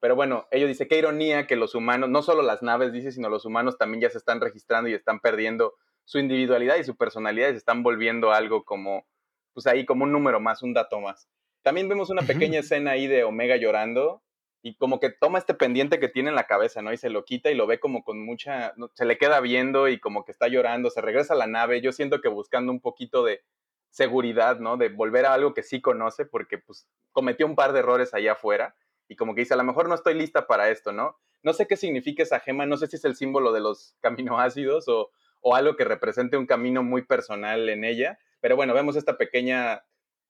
pero 0.00 0.14
bueno, 0.14 0.46
ellos 0.50 0.68
dicen, 0.68 0.88
qué 0.88 0.98
ironía 0.98 1.46
que 1.46 1.56
los 1.56 1.74
humanos, 1.74 2.08
no 2.08 2.22
solo 2.22 2.42
las 2.42 2.62
naves, 2.62 2.92
dice, 2.92 3.12
sino 3.12 3.28
los 3.28 3.44
humanos 3.44 3.78
también 3.78 4.02
ya 4.02 4.10
se 4.10 4.18
están 4.18 4.40
registrando 4.40 4.88
y 4.88 4.94
están 4.94 5.20
perdiendo 5.20 5.74
su 6.04 6.18
individualidad 6.18 6.76
y 6.76 6.84
su 6.84 6.96
personalidad 6.96 7.48
y 7.48 7.52
se 7.52 7.58
están 7.58 7.82
volviendo 7.82 8.32
algo 8.32 8.64
como, 8.64 9.06
pues 9.52 9.66
ahí 9.66 9.84
como 9.84 10.04
un 10.04 10.12
número 10.12 10.40
más, 10.40 10.62
un 10.62 10.72
dato 10.72 11.00
más. 11.00 11.28
También 11.62 11.88
vemos 11.88 12.10
una 12.10 12.22
pequeña 12.22 12.60
escena 12.60 12.92
ahí 12.92 13.06
de 13.06 13.24
Omega 13.24 13.56
llorando 13.56 14.22
y 14.62 14.76
como 14.76 15.00
que 15.00 15.10
toma 15.10 15.38
este 15.38 15.54
pendiente 15.54 15.98
que 15.98 16.08
tiene 16.08 16.30
en 16.30 16.36
la 16.36 16.46
cabeza, 16.46 16.80
¿no? 16.80 16.92
Y 16.92 16.96
se 16.96 17.10
lo 17.10 17.24
quita 17.24 17.50
y 17.50 17.54
lo 17.54 17.66
ve 17.66 17.80
como 17.80 18.04
con 18.04 18.24
mucha, 18.24 18.74
se 18.94 19.04
le 19.04 19.18
queda 19.18 19.40
viendo 19.40 19.88
y 19.88 19.98
como 19.98 20.24
que 20.24 20.32
está 20.32 20.48
llorando, 20.48 20.90
se 20.90 21.00
regresa 21.00 21.34
a 21.34 21.36
la 21.36 21.46
nave, 21.46 21.80
yo 21.80 21.92
siento 21.92 22.20
que 22.20 22.28
buscando 22.28 22.72
un 22.72 22.80
poquito 22.80 23.24
de 23.24 23.42
seguridad, 23.90 24.60
¿no? 24.60 24.76
De 24.76 24.90
volver 24.90 25.26
a 25.26 25.34
algo 25.34 25.54
que 25.54 25.62
sí 25.62 25.80
conoce 25.80 26.24
porque 26.24 26.58
pues 26.58 26.86
cometió 27.12 27.46
un 27.46 27.56
par 27.56 27.72
de 27.72 27.80
errores 27.80 28.14
allá 28.14 28.32
afuera 28.32 28.76
y 29.08 29.16
como 29.16 29.34
que 29.34 29.40
dice, 29.40 29.54
a 29.54 29.56
lo 29.56 29.64
mejor 29.64 29.88
no 29.88 29.94
estoy 29.94 30.14
lista 30.14 30.46
para 30.46 30.70
esto, 30.70 30.92
¿no? 30.92 31.18
No 31.42 31.52
sé 31.52 31.66
qué 31.66 31.76
significa 31.76 32.22
esa 32.22 32.40
gema, 32.40 32.66
no 32.66 32.76
sé 32.76 32.86
si 32.86 32.96
es 32.96 33.04
el 33.04 33.16
símbolo 33.16 33.52
de 33.52 33.60
los 33.60 33.96
caminoácidos 34.00 34.88
o, 34.88 35.10
o 35.40 35.54
algo 35.54 35.76
que 35.76 35.84
represente 35.84 36.36
un 36.36 36.46
camino 36.46 36.82
muy 36.82 37.02
personal 37.02 37.68
en 37.68 37.84
ella, 37.84 38.18
pero 38.40 38.56
bueno, 38.56 38.74
vemos 38.74 38.96
esta 38.96 39.16
pequeña 39.16 39.84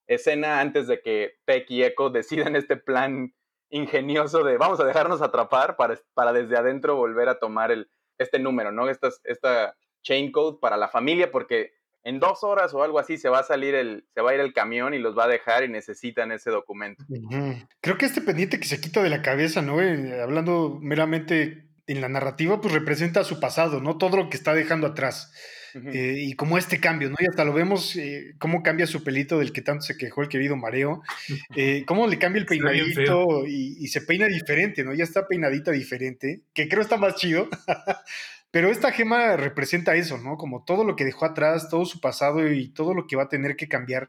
escena 0.07 0.61
antes 0.61 0.87
de 0.87 1.03
que 1.03 1.39
Peck 1.45 1.71
y 1.71 1.83
Echo 1.83 2.09
decidan 2.09 2.57
este 2.57 2.77
plan 2.77 3.35
ingenioso 3.71 4.45
de 4.45 4.57
vamos 4.57 4.81
a 4.81 4.85
dejarnos 4.85 5.21
atrapar 5.21 5.77
para, 5.77 5.99
para 6.15 6.33
desde 6.33 6.57
adentro 6.57 6.97
volver 6.97 7.29
a 7.29 7.39
tomar 7.39 7.71
el, 7.71 7.91
este 8.17 8.39
número, 8.39 8.73
¿no? 8.73 8.89
Esta, 8.89 9.11
esta 9.25 9.77
chain 10.03 10.33
code 10.33 10.59
para 10.61 10.77
la 10.77 10.89
familia, 10.89 11.31
porque 11.31 11.73
en 12.05 12.21
dos 12.21 12.43
horas 12.45 12.73
o 12.75 12.83
algo 12.83 12.99
así 12.99 13.19
se 13.19 13.29
va 13.29 13.41
a 13.41 13.45
salir 13.45 13.75
el, 13.75 14.05
se 14.15 14.21
va 14.21 14.31
a 14.31 14.35
ir 14.35 14.41
el 14.41 14.53
camión 14.53 14.95
y 14.95 14.99
los 14.99 15.17
va 15.17 15.25
a 15.25 15.29
dejar 15.29 15.65
y 15.65 15.69
necesitan 15.69 16.33
ese 16.33 16.51
documento. 16.51 17.05
Creo 17.81 17.99
que 17.99 18.07
este 18.07 18.21
pendiente 18.21 18.61
que 18.61 18.67
se 18.67 18.81
quita 18.81 19.03
de 19.03 19.11
la 19.11 19.23
cabeza, 19.23 19.63
¿no? 19.63 19.81
Eh, 19.81 20.21
hablando 20.21 20.79
meramente 20.81 21.67
en 21.87 22.01
la 22.01 22.09
narrativa, 22.09 22.61
pues 22.61 22.75
representa 22.75 23.25
su 23.25 23.41
pasado, 23.41 23.81
¿no? 23.81 23.99
Todo 23.99 24.17
lo 24.17 24.31
que 24.31 24.37
está 24.37 24.55
dejando 24.55 24.87
atrás. 24.87 25.33
Eh, 25.75 26.17
y 26.19 26.33
como 26.33 26.57
este 26.57 26.81
cambio, 26.81 27.11
¿no? 27.11 27.17
Y 27.19 27.27
hasta 27.27 27.45
lo 27.45 27.53
vemos 27.53 27.95
eh, 27.97 28.35
cómo 28.39 28.63
cambia 28.63 28.87
su 28.87 29.05
pelito 29.05 29.39
del 29.39 29.53
que 29.53 29.61
tanto 29.61 29.83
se 29.83 29.99
quejó 29.99 30.23
el 30.23 30.29
querido 30.29 30.57
Mareo, 30.57 31.03
cómo 31.87 32.07
le 32.07 32.19
cambia 32.19 32.41
el 32.41 32.47
peinadito 32.47 33.47
y, 33.47 33.77
y, 33.79 33.89
se 33.89 34.01
peina 34.01 34.27
diferente, 34.27 34.83
¿no? 34.83 34.95
Ya 34.95 35.05
está 35.05 35.29
peinadita 35.29 35.71
diferente, 35.71 36.41
que 36.55 36.69
creo 36.69 36.81
está 36.81 36.97
más 36.97 37.17
chido. 37.17 37.49
Pero 38.51 38.71
esta 38.71 38.93
gema 38.93 39.37
representa 39.37 39.95
eso, 39.95 40.19
¿no? 40.19 40.37
Como 40.37 40.65
todo 40.65 40.85
lo 40.85 40.97
que 40.97 41.05
dejó 41.05 41.27
atrás, 41.27 41.69
todo 41.69 41.85
su 41.85 42.01
pasado 42.01 42.51
y 42.51 42.69
todo 42.71 42.95
lo 42.95 43.07
que 43.07 43.17
va 43.17 43.25
a 43.25 43.29
tener 43.29 43.57
que 43.57 43.69
cambiar. 43.69 44.09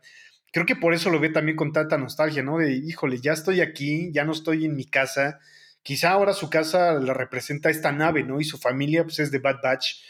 Creo 0.51 0.65
que 0.65 0.75
por 0.75 0.93
eso 0.93 1.09
lo 1.09 1.19
ve 1.19 1.29
también 1.29 1.57
con 1.57 1.73
tanta 1.73 1.97
nostalgia, 1.97 2.41
¿no? 2.41 2.57
De, 2.57 2.71
híjole, 2.73 3.19
ya 3.19 3.33
estoy 3.33 3.61
aquí, 3.61 4.11
ya 4.13 4.23
no 4.23 4.31
estoy 4.31 4.65
en 4.65 4.75
mi 4.75 4.85
casa. 4.85 5.39
Quizá 5.83 6.11
ahora 6.11 6.33
su 6.33 6.49
casa 6.49 6.93
la 6.93 7.13
representa 7.13 7.69
esta 7.69 7.91
nave, 7.91 8.23
¿no? 8.23 8.39
Y 8.39 8.45
su 8.45 8.57
familia, 8.57 9.03
pues 9.03 9.19
es 9.19 9.31
de 9.31 9.39
Bad 9.39 9.57
Batch. 9.61 10.01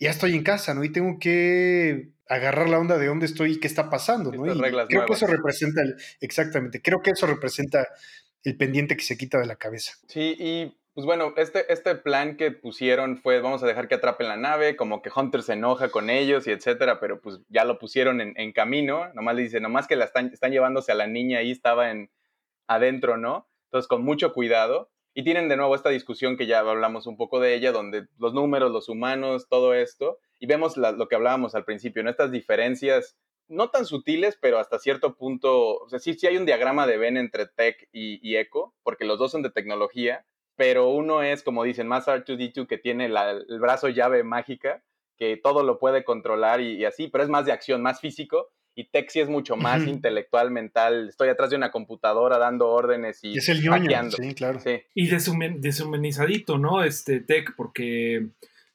Ya 0.00 0.10
estoy 0.10 0.34
en 0.34 0.42
casa, 0.42 0.74
¿no? 0.74 0.84
Y 0.84 0.90
tengo 0.90 1.18
que 1.18 2.10
agarrar 2.28 2.68
la 2.68 2.78
onda 2.78 2.98
de 2.98 3.06
dónde 3.06 3.26
estoy 3.26 3.52
y 3.52 3.60
qué 3.60 3.66
está 3.66 3.88
pasando, 3.88 4.30
¿no? 4.30 4.42
creo 4.86 5.06
que 5.06 5.12
eso 5.12 5.26
representa, 5.26 5.82
exactamente, 6.20 6.82
creo 6.82 7.00
que 7.00 7.10
eso 7.12 7.26
representa 7.26 7.88
el 8.44 8.56
pendiente 8.56 8.96
que 8.96 9.04
se 9.04 9.16
quita 9.16 9.38
de 9.38 9.46
la 9.46 9.56
cabeza. 9.56 9.94
Sí, 10.06 10.36
y 10.38 10.77
pues 10.98 11.06
bueno, 11.06 11.32
este, 11.36 11.72
este 11.72 11.94
plan 11.94 12.36
que 12.36 12.50
pusieron 12.50 13.18
fue, 13.18 13.40
vamos 13.40 13.62
a 13.62 13.68
dejar 13.68 13.86
que 13.86 13.94
atrapen 13.94 14.26
la 14.26 14.36
nave, 14.36 14.74
como 14.74 15.00
que 15.00 15.12
Hunter 15.14 15.44
se 15.44 15.52
enoja 15.52 15.90
con 15.90 16.10
ellos 16.10 16.48
y 16.48 16.50
etcétera, 16.50 16.98
pero 16.98 17.20
pues 17.20 17.38
ya 17.48 17.64
lo 17.64 17.78
pusieron 17.78 18.20
en, 18.20 18.52
camino, 18.52 19.08
nomás 19.14 19.36
le 19.36 19.42
dice, 19.42 19.60
nomás 19.60 19.86
que 19.86 19.94
la 19.94 20.06
están, 20.06 20.32
llevándose 20.50 20.90
a 20.90 20.96
la 20.96 21.06
niña 21.06 21.38
ahí, 21.38 21.52
estaba 21.52 21.92
en, 21.92 22.10
adentro, 22.66 23.16
¿no? 23.16 23.48
Entonces, 23.66 23.86
con 23.86 24.02
mucho 24.02 24.32
cuidado. 24.32 24.90
Y 25.14 25.22
tienen 25.22 25.48
de 25.48 25.56
nuevo 25.56 25.76
esta 25.76 25.90
discusión 25.90 26.36
que 26.36 26.48
ya 26.48 26.58
hablamos 26.58 27.06
un 27.06 27.16
poco 27.16 27.38
de 27.38 27.54
ella, 27.54 27.70
donde 27.70 28.08
los 28.18 28.34
números, 28.34 28.72
los 28.72 28.88
humanos, 28.88 29.46
todo 29.48 29.74
esto, 29.74 30.18
y 30.40 30.46
vemos 30.46 30.76
lo 30.76 31.06
que 31.06 31.14
hablábamos 31.14 31.54
al 31.54 31.64
principio, 31.64 32.02
¿no? 32.02 32.10
Estas 32.10 32.32
diferencias 32.32 33.16
no 33.46 33.70
tan 33.70 33.86
sutiles, 33.86 34.36
pero 34.40 34.58
hasta 34.58 34.80
cierto 34.80 35.14
punto, 35.16 35.76
o 35.76 35.88
sea, 35.88 36.00
sí, 36.00 36.14
sí 36.14 36.26
hay 36.26 36.38
un 36.38 36.44
diagrama 36.44 36.88
de 36.88 36.98
Venn 36.98 37.16
entre 37.16 37.46
Tech 37.46 37.88
y, 37.92 38.36
Echo, 38.36 38.74
porque 38.82 39.04
los 39.04 39.20
dos 39.20 39.30
son 39.30 39.42
de 39.42 39.50
tecnología, 39.50 40.26
pero 40.58 40.90
uno 40.90 41.22
es, 41.22 41.44
como 41.44 41.62
dicen, 41.62 41.86
más 41.86 42.08
R2D2 42.08 42.66
que 42.66 42.78
tiene 42.78 43.06
el 43.06 43.60
brazo 43.60 43.88
llave 43.90 44.24
mágica, 44.24 44.82
que 45.16 45.36
todo 45.36 45.62
lo 45.62 45.78
puede 45.78 46.02
controlar 46.02 46.60
y, 46.60 46.84
así, 46.84 47.06
pero 47.06 47.22
es 47.22 47.30
más 47.30 47.46
de 47.46 47.52
acción, 47.52 47.80
más 47.80 48.00
físico. 48.00 48.48
Y 48.74 48.90
Texi 48.90 49.20
es 49.20 49.28
mucho 49.28 49.56
más 49.56 49.86
intelectual, 49.86 50.50
mental. 50.50 51.08
Estoy 51.10 51.28
atrás 51.28 51.50
de 51.50 51.56
una 51.56 51.70
computadora 51.70 52.38
dando 52.38 52.68
órdenes 52.68 53.22
y 53.22 53.38
es 53.38 53.48
el 53.48 53.62
ñoño, 53.62 54.10
sí, 54.10 54.34
claro. 54.34 54.58
Y 54.94 55.06
deshumanizadito, 55.06 56.58
¿no? 56.58 56.82
Este 56.82 57.20
Tech, 57.20 57.54
porque, 57.56 58.26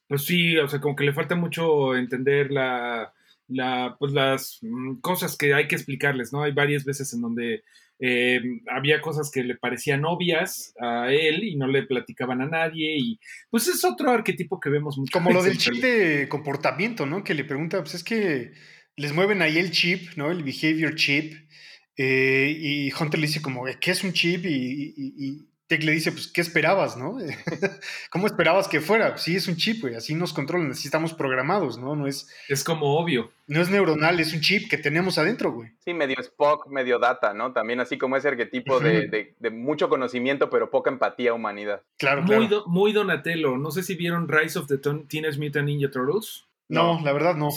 pues 0.07 0.23
sí, 0.23 0.57
o 0.57 0.69
sea, 0.69 0.79
como 0.79 0.95
que 0.95 1.03
le 1.03 1.13
falta 1.13 1.35
mucho 1.35 1.97
entender 1.97 2.49
la, 2.49 3.13
la, 3.49 3.97
pues 3.99 4.13
las 4.13 4.59
mm, 4.61 5.01
cosas 5.01 5.37
que 5.37 5.53
hay 5.53 5.67
que 5.67 5.75
explicarles, 5.75 6.31
¿no? 6.31 6.43
Hay 6.43 6.53
varias 6.53 6.85
veces 6.85 7.13
en 7.13 7.21
donde 7.21 7.63
eh, 7.99 8.41
había 8.69 9.01
cosas 9.01 9.32
que 9.32 9.43
le 9.43 9.56
parecían 9.56 10.03
obvias 10.06 10.73
a 10.79 11.12
él 11.12 11.43
y 11.43 11.56
no 11.56 11.67
le 11.67 11.84
platicaban 11.84 12.41
a 12.41 12.47
nadie 12.47 12.97
y 12.97 13.19
pues 13.49 13.67
es 13.67 13.84
otro 13.86 14.12
arquetipo 14.12 14.60
que 14.60 14.69
vemos 14.69 14.97
mucho. 14.97 15.12
Como 15.12 15.32
lo 15.32 15.43
del 15.43 15.58
chip 15.58 15.75
de 15.75 16.27
comportamiento, 16.29 17.06
¿no? 17.06 17.23
Que 17.23 17.34
le 17.34 17.45
pregunta, 17.45 17.79
pues 17.82 17.95
es 17.95 18.03
que 18.03 18.51
les 18.95 19.13
mueven 19.13 19.41
ahí 19.41 19.58
el 19.58 19.71
chip, 19.71 20.15
¿no? 20.15 20.32
El 20.32 20.43
behavior 20.43 20.95
chip. 20.95 21.34
Eh, 21.95 22.58
y 22.60 22.91
Hunter 22.91 23.19
le 23.19 23.27
dice 23.27 23.41
como, 23.41 23.65
¿qué 23.79 23.91
es 23.91 24.03
un 24.03 24.13
chip? 24.13 24.45
y 24.45 25.52
Tech 25.67 25.82
le 25.84 25.93
dice, 25.93 26.12
pues, 26.12 26.28
¿qué 26.28 26.41
esperabas, 26.41 26.97
no? 26.97 27.17
¿Cómo 28.12 28.28
esperabas 28.28 28.67
que 28.67 28.82
fuera? 28.82 29.17
Sí, 29.17 29.36
es 29.36 29.47
un 29.47 29.56
chip, 29.56 29.82
güey, 29.82 29.95
así 29.95 30.13
nos 30.13 30.34
controlan, 30.34 30.71
así 30.71 30.88
estamos 30.88 31.13
programados, 31.13 31.78
¿no? 31.78 31.95
No 31.95 32.06
es... 32.06 32.30
Es 32.49 32.63
como 32.63 32.97
obvio. 32.97 33.32
No 33.47 33.62
es 33.62 33.69
neuronal, 33.69 34.19
es 34.19 34.34
un 34.34 34.41
chip 34.41 34.69
que 34.69 34.78
tenemos 34.78 35.17
adentro, 35.17 35.52
güey. 35.52 35.71
Sí, 35.80 35.93
medio 35.93 36.19
Spock, 36.19 36.67
medio 36.67 36.99
data, 36.99 37.34
¿no? 37.34 37.54
También 37.54 37.80
así 37.80 37.97
como 37.97 38.17
ese 38.17 38.30
arquetipo 38.30 38.80
de, 38.80 39.34
mucho 39.52 39.89
conocimiento, 39.89 40.49
pero 40.49 40.69
poca 40.69 40.89
empatía 40.89 41.34
humanidad. 41.34 41.82
Claro, 41.97 42.23
muy, 42.23 42.49
muy 42.67 42.93
Donatello. 42.93 43.58
No 43.58 43.71
sé 43.71 43.84
si 43.84 43.95
vieron 43.95 44.28
Rise 44.28 44.60
of 44.60 44.67
the 44.67 44.78
Teenage 44.78 45.39
Mutant 45.39 45.67
Ninja 45.67 45.89
Turtles. 45.89 46.45
no, 46.67 47.02
la 47.04 47.13
verdad 47.13 47.36
no 47.36 47.49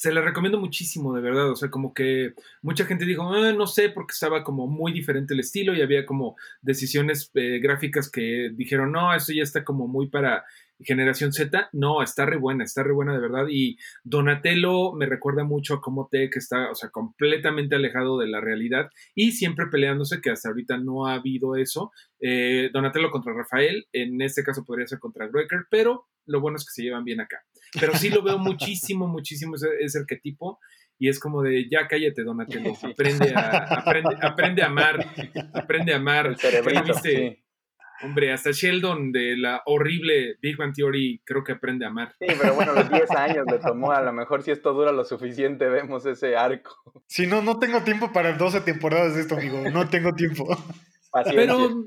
se 0.00 0.12
le 0.12 0.22
recomiendo 0.22 0.58
muchísimo, 0.58 1.14
de 1.14 1.20
verdad. 1.20 1.50
O 1.50 1.56
sea, 1.56 1.68
como 1.68 1.92
que 1.92 2.32
mucha 2.62 2.86
gente 2.86 3.04
dijo, 3.04 3.22
ah, 3.34 3.52
no 3.52 3.66
sé, 3.66 3.90
porque 3.90 4.12
estaba 4.12 4.42
como 4.42 4.66
muy 4.66 4.92
diferente 4.92 5.34
el 5.34 5.40
estilo 5.40 5.74
y 5.74 5.82
había 5.82 6.06
como 6.06 6.36
decisiones 6.62 7.30
eh, 7.34 7.58
gráficas 7.62 8.10
que 8.10 8.50
dijeron, 8.54 8.92
no, 8.92 9.14
eso 9.14 9.34
ya 9.34 9.42
está 9.42 9.62
como 9.62 9.88
muy 9.88 10.08
para 10.08 10.46
generación 10.84 11.32
Z. 11.32 11.68
No, 11.72 12.02
está 12.02 12.26
re 12.26 12.36
buena, 12.36 12.64
está 12.64 12.82
re 12.82 12.92
buena 12.92 13.12
de 13.12 13.20
verdad. 13.20 13.46
Y 13.50 13.76
Donatello 14.04 14.92
me 14.92 15.06
recuerda 15.06 15.44
mucho 15.44 15.74
a 15.74 15.80
cómo 15.80 16.08
que 16.10 16.28
está, 16.34 16.70
o 16.70 16.74
sea, 16.74 16.90
completamente 16.90 17.76
alejado 17.76 18.18
de 18.18 18.28
la 18.28 18.40
realidad 18.40 18.90
y 19.14 19.32
siempre 19.32 19.66
peleándose, 19.70 20.20
que 20.20 20.30
hasta 20.30 20.48
ahorita 20.48 20.78
no 20.78 21.06
ha 21.06 21.14
habido 21.14 21.56
eso. 21.56 21.92
Eh, 22.20 22.70
Donatello 22.72 23.10
contra 23.10 23.32
Rafael, 23.32 23.86
en 23.92 24.20
este 24.22 24.42
caso 24.42 24.64
podría 24.64 24.86
ser 24.86 24.98
contra 24.98 25.28
Breaker, 25.28 25.66
pero 25.70 26.06
lo 26.26 26.40
bueno 26.40 26.56
es 26.56 26.64
que 26.64 26.72
se 26.72 26.82
llevan 26.82 27.04
bien 27.04 27.20
acá. 27.20 27.42
Pero 27.78 27.94
sí 27.94 28.10
lo 28.10 28.22
veo 28.22 28.38
muchísimo, 28.38 29.06
muchísimo 29.06 29.56
ese, 29.56 29.98
arquetipo. 29.98 30.58
Y 30.98 31.08
es 31.08 31.18
como 31.18 31.42
de, 31.42 31.66
ya 31.70 31.88
cállate, 31.88 32.22
Donatello, 32.22 32.74
aprende 32.82 33.32
a, 33.34 33.64
aprende, 33.64 34.16
aprende 34.20 34.62
a 34.62 34.66
amar, 34.66 35.06
aprende 35.54 35.94
a 35.94 35.96
amar. 35.96 36.36
Hombre, 38.02 38.32
hasta 38.32 38.50
Sheldon 38.52 39.12
de 39.12 39.36
la 39.36 39.62
horrible 39.66 40.36
Big 40.40 40.56
Bang 40.56 40.72
Theory 40.74 41.20
creo 41.24 41.44
que 41.44 41.52
aprende 41.52 41.84
a 41.84 41.88
amar. 41.88 42.14
Sí, 42.18 42.26
pero 42.40 42.54
bueno, 42.54 42.72
los 42.72 42.90
10 42.90 43.10
años 43.10 43.46
le 43.50 43.58
tomó. 43.58 43.92
A 43.92 44.02
lo 44.02 44.12
mejor 44.12 44.42
si 44.42 44.50
esto 44.50 44.72
dura 44.72 44.92
lo 44.92 45.04
suficiente, 45.04 45.68
vemos 45.68 46.06
ese 46.06 46.36
arco. 46.36 47.02
Si 47.06 47.26
no, 47.26 47.42
no 47.42 47.58
tengo 47.58 47.82
tiempo 47.82 48.12
para 48.12 48.32
12 48.32 48.62
temporadas 48.62 49.14
de 49.14 49.22
esto, 49.22 49.36
amigo. 49.36 49.62
No 49.70 49.88
tengo 49.88 50.12
tiempo. 50.14 50.48
Pero 51.34 51.86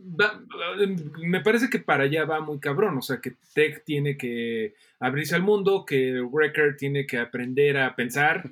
me 1.21 1.39
parece 1.41 1.69
que 1.69 1.79
para 1.79 2.03
allá 2.03 2.25
va 2.25 2.41
muy 2.41 2.59
cabrón, 2.59 2.97
o 2.97 3.01
sea, 3.01 3.21
que 3.21 3.33
Tech 3.53 3.83
tiene 3.85 4.17
que 4.17 4.75
abrirse 4.99 5.35
al 5.35 5.43
mundo, 5.43 5.85
que 5.85 6.21
Wrecker 6.21 6.75
tiene 6.75 7.07
que 7.07 7.17
aprender 7.17 7.77
a 7.77 7.95
pensar 7.95 8.43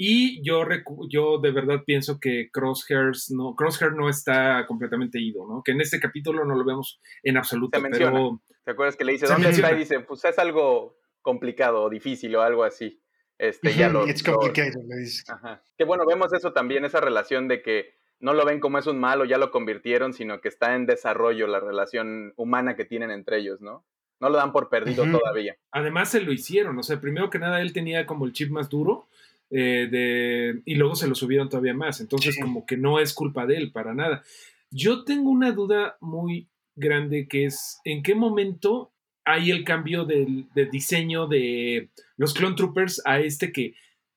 y 0.00 0.40
yo, 0.44 0.64
yo 1.10 1.38
de 1.38 1.50
verdad 1.50 1.82
pienso 1.84 2.20
que 2.20 2.50
Crosshairs 2.52 3.32
no, 3.32 3.56
Crosshair 3.56 3.94
no 3.94 4.08
está 4.08 4.64
completamente 4.68 5.20
ido, 5.20 5.44
¿no? 5.48 5.60
Que 5.64 5.72
en 5.72 5.80
este 5.80 5.98
capítulo 5.98 6.44
no 6.44 6.54
lo 6.54 6.64
vemos 6.64 7.00
en 7.24 7.36
absoluto, 7.36 7.80
pero... 7.90 8.40
¿Te 8.62 8.70
acuerdas 8.70 8.94
que 8.94 9.04
le 9.04 9.12
dice, 9.12 9.26
¿dónde 9.26 9.50
está? 9.50 9.72
Y 9.72 9.78
dice, 9.78 9.98
pues 9.98 10.24
es 10.24 10.38
algo 10.38 10.96
complicado 11.20 11.82
o 11.82 11.90
difícil 11.90 12.36
o 12.36 12.42
algo 12.42 12.62
así. 12.62 13.02
Este, 13.38 13.74
ya 13.74 13.88
lo, 13.88 14.06
It's 14.08 14.22
complicated, 14.22 14.80
le 14.86 14.98
dice. 14.98 15.24
Ajá. 15.32 15.64
Que 15.76 15.82
bueno, 15.82 16.06
vemos 16.06 16.32
eso 16.32 16.52
también, 16.52 16.84
esa 16.84 17.00
relación 17.00 17.48
de 17.48 17.60
que 17.60 17.94
no 18.20 18.34
lo 18.34 18.44
ven 18.44 18.60
como 18.60 18.78
es 18.78 18.86
un 18.86 19.00
malo, 19.00 19.24
ya 19.24 19.36
lo 19.36 19.50
convirtieron, 19.50 20.12
sino 20.12 20.40
que 20.40 20.46
está 20.46 20.76
en 20.76 20.86
desarrollo 20.86 21.48
la 21.48 21.58
relación 21.58 22.34
humana 22.36 22.76
que 22.76 22.84
tienen 22.84 23.10
entre 23.10 23.38
ellos, 23.38 23.60
¿no? 23.60 23.84
No 24.20 24.28
lo 24.28 24.36
dan 24.36 24.52
por 24.52 24.68
perdido 24.68 25.04
todavía. 25.10 25.56
Además 25.72 26.10
se 26.10 26.20
lo 26.20 26.32
hicieron, 26.32 26.78
o 26.78 26.84
sea, 26.84 27.00
primero 27.00 27.30
que 27.30 27.40
nada 27.40 27.60
él 27.60 27.72
tenía 27.72 28.06
como 28.06 28.26
el 28.26 28.32
chip 28.32 28.50
más 28.50 28.68
duro 28.68 29.08
eh, 29.50 29.88
de, 29.90 30.62
y 30.64 30.74
luego 30.74 30.94
se 30.94 31.08
lo 31.08 31.14
subieron 31.14 31.48
todavía 31.48 31.74
más, 31.74 32.00
entonces 32.00 32.38
como 32.40 32.66
que 32.66 32.76
no 32.76 33.00
es 33.00 33.12
culpa 33.12 33.46
de 33.46 33.56
él 33.56 33.72
para 33.72 33.94
nada. 33.94 34.22
Yo 34.70 35.04
tengo 35.04 35.30
una 35.30 35.52
duda 35.52 35.96
muy 36.00 36.48
grande 36.76 37.26
que 37.28 37.46
es, 37.46 37.80
¿en 37.84 38.02
qué 38.02 38.14
momento 38.14 38.92
hay 39.24 39.50
el 39.50 39.64
cambio 39.64 40.04
de 40.04 40.46
diseño 40.72 41.26
de 41.26 41.90
los 42.16 42.32
Clone 42.32 42.56
Troopers 42.56 43.02
a 43.04 43.20
este 43.20 43.52
que 43.52 43.74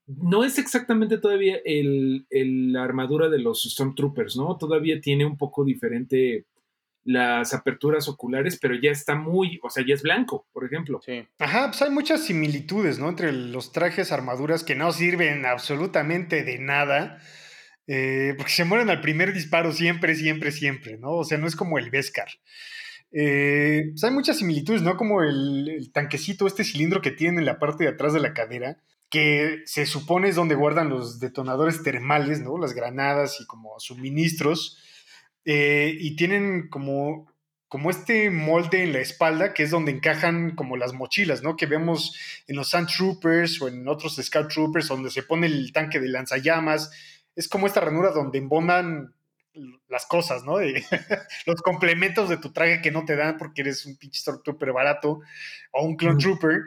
no 0.07 0.43
es 0.43 0.57
exactamente 0.57 1.17
todavía 1.17 1.57
el, 1.63 2.25
la 2.29 2.83
armadura 2.83 3.29
de 3.29 3.39
los 3.39 3.63
Stormtroopers, 3.63 4.35
¿no? 4.35 4.57
Todavía 4.57 4.99
tiene 4.99 5.25
un 5.25 5.37
poco 5.37 5.63
diferente 5.63 6.45
las 7.03 7.53
aperturas 7.53 8.07
oculares, 8.07 8.57
pero 8.61 8.75
ya 8.75 8.91
está 8.91 9.15
muy, 9.15 9.59
o 9.63 9.69
sea, 9.69 9.83
ya 9.85 9.93
es 9.93 10.03
blanco, 10.03 10.47
por 10.53 10.65
ejemplo. 10.65 11.01
Sí. 11.03 11.27
Ajá, 11.39 11.67
pues 11.67 11.81
hay 11.81 11.89
muchas 11.89 12.25
similitudes, 12.25 12.99
¿no? 12.99 13.09
Entre 13.09 13.31
los 13.31 13.71
trajes, 13.71 14.11
armaduras 14.11 14.63
que 14.63 14.75
no 14.75 14.91
sirven 14.91 15.45
absolutamente 15.45 16.43
de 16.43 16.59
nada, 16.59 17.19
eh, 17.87 18.35
porque 18.37 18.51
se 18.51 18.65
mueren 18.65 18.89
al 18.89 19.01
primer 19.01 19.33
disparo 19.33 19.71
siempre, 19.71 20.15
siempre, 20.15 20.51
siempre, 20.51 20.97
¿no? 20.97 21.11
O 21.11 21.23
sea, 21.23 21.37
no 21.37 21.47
es 21.47 21.55
como 21.55 21.79
el 21.79 21.89
Beskar. 21.89 22.29
Eh, 23.11 23.87
pues 23.91 24.03
hay 24.03 24.11
muchas 24.11 24.37
similitudes, 24.37 24.83
¿no? 24.83 24.95
Como 24.95 25.23
el, 25.23 25.69
el, 25.69 25.91
tanquecito, 25.91 26.47
este 26.47 26.63
cilindro 26.63 27.01
que 27.01 27.11
tiene 27.11 27.39
en 27.39 27.45
la 27.45 27.59
parte 27.59 27.83
de 27.83 27.89
atrás 27.89 28.13
de 28.13 28.19
la 28.19 28.33
cadera, 28.33 28.77
que 29.09 29.63
se 29.65 29.85
supone 29.85 30.29
es 30.29 30.35
donde 30.35 30.55
guardan 30.55 30.89
los 30.89 31.19
detonadores 31.19 31.83
termales, 31.83 32.39
¿no? 32.39 32.57
Las 32.57 32.73
granadas 32.73 33.41
y 33.41 33.45
como 33.47 33.77
suministros. 33.79 34.77
Eh, 35.45 35.95
y 35.99 36.15
tienen 36.15 36.69
como, 36.69 37.31
como 37.67 37.89
este 37.89 38.29
molde 38.29 38.83
en 38.83 38.93
la 38.93 38.99
espalda, 38.99 39.53
que 39.53 39.63
es 39.63 39.71
donde 39.71 39.91
encajan 39.91 40.55
como 40.55 40.77
las 40.77 40.93
mochilas, 40.93 41.41
¿no? 41.41 41.55
Que 41.55 41.65
vemos 41.65 42.15
en 42.47 42.55
los 42.55 42.69
Sand 42.69 42.89
Troopers 42.89 43.61
o 43.61 43.67
en 43.67 43.87
otros 43.87 44.17
Scout 44.21 44.49
Troopers, 44.51 44.87
donde 44.87 45.09
se 45.09 45.23
pone 45.23 45.47
el 45.47 45.71
tanque 45.73 45.99
de 45.99 46.09
lanzallamas. 46.09 46.91
Es 47.35 47.47
como 47.47 47.67
esta 47.67 47.81
ranura 47.81 48.11
donde 48.11 48.37
embonan 48.37 49.13
las 49.89 50.05
cosas, 50.05 50.43
¿no? 50.43 50.59
los 51.45 51.61
complementos 51.61 52.29
de 52.29 52.37
tu 52.37 52.51
traje 52.53 52.81
que 52.81 52.91
no 52.91 53.05
te 53.05 53.15
dan 53.15 53.37
porque 53.37 53.61
eres 53.61 53.85
un 53.85 53.97
pinche 53.97 54.21
Stormtrooper 54.21 54.71
barato 54.71 55.19
o 55.71 55.83
un 55.83 55.95
Clone 55.95 56.19
Trooper. 56.19 56.61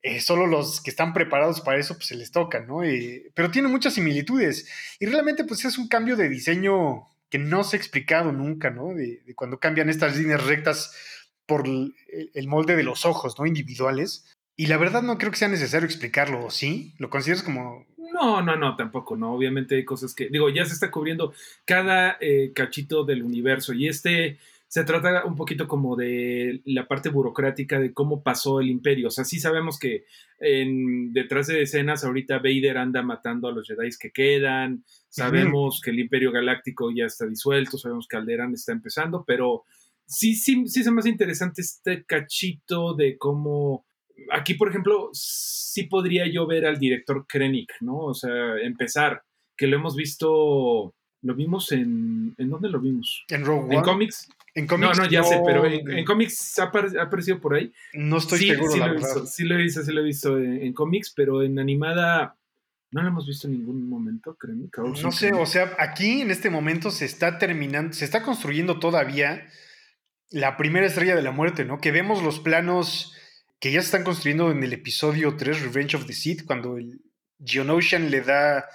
Eh, 0.00 0.20
solo 0.20 0.46
los 0.46 0.80
que 0.80 0.90
están 0.90 1.12
preparados 1.12 1.60
para 1.60 1.78
eso, 1.78 1.94
pues 1.94 2.06
se 2.06 2.14
les 2.14 2.30
toca, 2.30 2.60
¿no? 2.60 2.84
Eh, 2.84 3.32
pero 3.34 3.50
tiene 3.50 3.68
muchas 3.68 3.94
similitudes. 3.94 4.68
Y 5.00 5.06
realmente, 5.06 5.44
pues 5.44 5.64
es 5.64 5.76
un 5.76 5.88
cambio 5.88 6.16
de 6.16 6.28
diseño 6.28 7.08
que 7.30 7.38
no 7.38 7.64
se 7.64 7.76
ha 7.76 7.78
explicado 7.78 8.32
nunca, 8.32 8.70
¿no? 8.70 8.94
De, 8.94 9.22
cuando 9.34 9.58
cambian 9.58 9.88
estas 9.88 10.16
líneas 10.16 10.44
rectas 10.44 10.94
por 11.46 11.66
el, 11.66 12.48
molde 12.48 12.76
de 12.76 12.82
los 12.82 13.04
ojos, 13.04 13.38
¿no? 13.38 13.46
Individuales. 13.46 14.26
Y 14.56 14.66
la 14.66 14.76
verdad 14.76 15.02
no 15.02 15.18
creo 15.18 15.30
que 15.30 15.38
sea 15.38 15.48
necesario 15.48 15.86
explicarlo, 15.86 16.50
¿sí? 16.50 16.94
¿Lo 16.98 17.10
consideras 17.10 17.42
como 17.42 17.86
no, 18.12 18.42
no, 18.42 18.56
no, 18.56 18.76
tampoco, 18.76 19.16
no. 19.16 19.32
Obviamente 19.32 19.76
hay 19.76 19.84
cosas 19.84 20.14
que, 20.14 20.28
digo, 20.28 20.48
ya 20.48 20.64
se 20.64 20.72
está 20.72 20.90
cubriendo 20.90 21.32
cada 21.64 22.16
eh, 22.20 22.52
cachito 22.54 23.04
del 23.04 23.22
universo 23.22 23.72
y 23.72 23.86
este 23.86 24.38
se 24.68 24.84
trata 24.84 25.24
un 25.24 25.34
poquito 25.34 25.66
como 25.66 25.96
de 25.96 26.60
la 26.64 26.86
parte 26.86 27.08
burocrática 27.08 27.80
de 27.80 27.92
cómo 27.92 28.22
pasó 28.22 28.60
el 28.60 28.68
imperio. 28.68 29.08
O 29.08 29.10
sea, 29.10 29.24
sí 29.24 29.40
sabemos 29.40 29.78
que 29.78 30.04
en, 30.38 31.12
detrás 31.12 31.46
de 31.46 31.62
escenas 31.62 32.04
ahorita 32.04 32.38
Vader 32.38 32.78
anda 32.78 33.02
matando 33.02 33.48
a 33.48 33.52
los 33.52 33.66
Jedi 33.66 33.88
que 33.98 34.10
quedan, 34.10 34.84
sabemos 35.08 35.80
que 35.82 35.90
el 35.90 35.98
imperio 35.98 36.30
galáctico 36.30 36.90
ya 36.94 37.06
está 37.06 37.26
disuelto, 37.26 37.78
sabemos 37.78 38.06
que 38.06 38.18
Alderaan 38.18 38.52
está 38.52 38.72
empezando, 38.72 39.24
pero 39.26 39.64
sí, 40.06 40.34
sí, 40.34 40.66
sí 40.66 40.80
es 40.80 40.90
más 40.90 41.06
interesante 41.06 41.62
este 41.62 42.04
cachito 42.04 42.94
de 42.94 43.16
cómo 43.16 43.86
aquí, 44.30 44.54
por 44.54 44.68
ejemplo, 44.68 45.10
sí 45.12 45.84
podría 45.84 46.26
yo 46.30 46.46
ver 46.46 46.66
al 46.66 46.78
director 46.78 47.26
Krennic, 47.26 47.72
¿no? 47.80 47.98
O 47.98 48.14
sea, 48.14 48.58
empezar, 48.62 49.22
que 49.56 49.66
lo 49.66 49.76
hemos 49.76 49.96
visto, 49.96 50.94
lo 51.22 51.34
vimos 51.34 51.72
en, 51.72 52.34
¿en 52.38 52.48
dónde 52.48 52.68
lo 52.68 52.80
vimos? 52.80 53.24
En 53.28 53.44
Rogue 53.44 53.74
¿En 53.74 53.82
cómics? 53.82 54.28
En 54.54 54.66
cómics. 54.66 54.96
No, 54.96 55.04
no, 55.04 55.10
ya 55.10 55.22
sé, 55.22 55.40
pero 55.44 55.64
en, 55.66 56.04
cómics 56.04 56.58
ha, 56.58 56.64
aparecido 56.64 57.40
por 57.40 57.54
ahí. 57.54 57.72
No 57.92 58.18
estoy 58.18 58.40
seguro, 58.40 58.72
sí 58.72 58.78
la 58.78 58.86
lo 58.86 58.94
verdad. 58.94 59.14
Visto, 59.14 59.26
sí 59.26 59.44
lo 59.44 59.54
he 59.54 59.62
visto, 59.62 59.82
sí 59.82 59.92
lo 59.92 60.00
he 60.00 60.04
visto 60.04 60.38
en, 60.38 60.72
cómics, 60.72 61.12
pero 61.14 61.42
en 61.42 61.58
animada 61.58 62.36
no 62.90 63.02
lo 63.02 63.08
hemos 63.08 63.26
visto 63.26 63.46
en 63.46 63.54
ningún 63.54 63.88
momento, 63.88 64.34
Krennic. 64.36 64.78
No 64.78 65.12
sé, 65.12 65.32
o 65.32 65.46
sea, 65.46 65.76
aquí 65.78 66.22
en 66.22 66.30
este 66.30 66.50
momento 66.50 66.90
se 66.90 67.04
está 67.04 67.38
terminando, 67.38 67.92
se 67.92 68.04
está 68.04 68.22
construyendo 68.22 68.78
todavía 68.78 69.46
la 70.30 70.56
primera 70.56 70.86
estrella 70.86 71.16
de 71.16 71.22
la 71.22 71.30
muerte, 71.30 71.64
¿no? 71.64 71.78
Que 71.78 71.92
vemos 71.92 72.22
los 72.22 72.40
planos 72.40 73.14
que 73.60 73.72
ya 73.72 73.80
se 73.80 73.86
están 73.86 74.04
construyendo 74.04 74.50
en 74.50 74.62
el 74.62 74.72
episodio 74.72 75.36
3, 75.36 75.62
Revenge 75.62 75.96
of 75.96 76.06
the 76.06 76.12
Sith, 76.12 76.44
cuando 76.44 76.76
el 76.76 77.00
Geonosian 77.44 78.10
le 78.10 78.20
da 78.22 78.66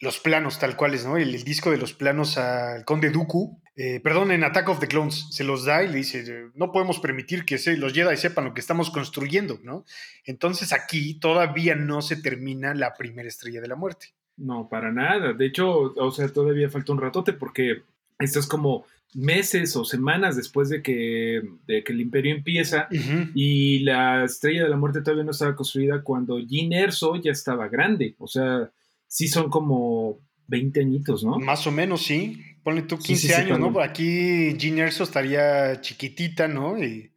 los 0.00 0.18
planos 0.18 0.58
tal 0.58 0.76
cuales, 0.76 1.04
¿no? 1.04 1.16
El, 1.16 1.42
disco 1.44 1.70
de 1.70 1.78
los 1.78 1.94
planos 1.94 2.38
al 2.38 2.84
conde 2.84 3.10
Dooku, 3.10 3.60
eh, 3.76 4.00
perdón, 4.00 4.30
en 4.30 4.44
Attack 4.44 4.68
of 4.68 4.80
the 4.80 4.88
Clones, 4.88 5.28
se 5.30 5.44
los 5.44 5.64
da 5.64 5.82
y 5.82 5.88
le 5.88 5.96
dice, 5.96 6.50
no 6.54 6.72
podemos 6.72 6.98
permitir 6.98 7.44
que 7.44 7.58
se, 7.58 7.76
los 7.76 7.92
Jedi 7.92 8.16
sepan 8.16 8.44
lo 8.44 8.54
que 8.54 8.60
estamos 8.60 8.90
construyendo, 8.90 9.58
¿no? 9.62 9.84
Entonces 10.24 10.72
aquí 10.72 11.14
todavía 11.14 11.74
no 11.74 12.02
se 12.02 12.16
termina 12.16 12.74
la 12.74 12.94
primera 12.94 13.28
estrella 13.28 13.60
de 13.60 13.68
la 13.68 13.76
muerte. 13.76 14.08
No, 14.36 14.68
para 14.68 14.92
nada. 14.92 15.32
De 15.32 15.46
hecho, 15.46 15.68
o 15.68 16.10
sea, 16.10 16.28
todavía 16.28 16.68
falta 16.68 16.92
un 16.92 17.00
ratote 17.00 17.32
porque 17.32 17.82
esto 18.18 18.38
es 18.38 18.46
como 18.46 18.84
meses 19.14 19.74
o 19.76 19.84
semanas 19.84 20.36
después 20.36 20.68
de 20.68 20.82
que, 20.82 21.42
que 21.66 21.84
el 21.86 22.00
imperio 22.02 22.34
empieza 22.34 22.86
y 23.34 23.78
la 23.78 24.24
estrella 24.24 24.64
de 24.64 24.68
la 24.68 24.76
muerte 24.76 25.00
todavía 25.00 25.24
no 25.24 25.30
estaba 25.30 25.56
construida 25.56 26.02
cuando 26.02 26.38
Jin 26.38 26.74
Erso 26.74 27.16
ya 27.16 27.32
estaba 27.32 27.68
grande. 27.68 28.14
O 28.18 28.26
sea, 28.26 28.70
sí 29.06 29.28
son 29.28 29.50
como 29.50 30.20
20 30.48 30.80
añitos, 30.80 31.24
¿no? 31.24 31.38
Más 31.38 31.66
o 31.66 31.72
menos, 31.72 32.02
sí. 32.02 32.42
Ponle 32.62 32.82
tú 32.82 32.98
15 32.98 33.34
años, 33.34 33.58
¿no? 33.58 33.80
Aquí 33.80 34.56
Jin 34.58 34.78
Erso 34.78 35.04
estaría 35.04 35.80
chiquitita, 35.80 36.48
¿no? 36.48 36.82
Y 36.82 37.12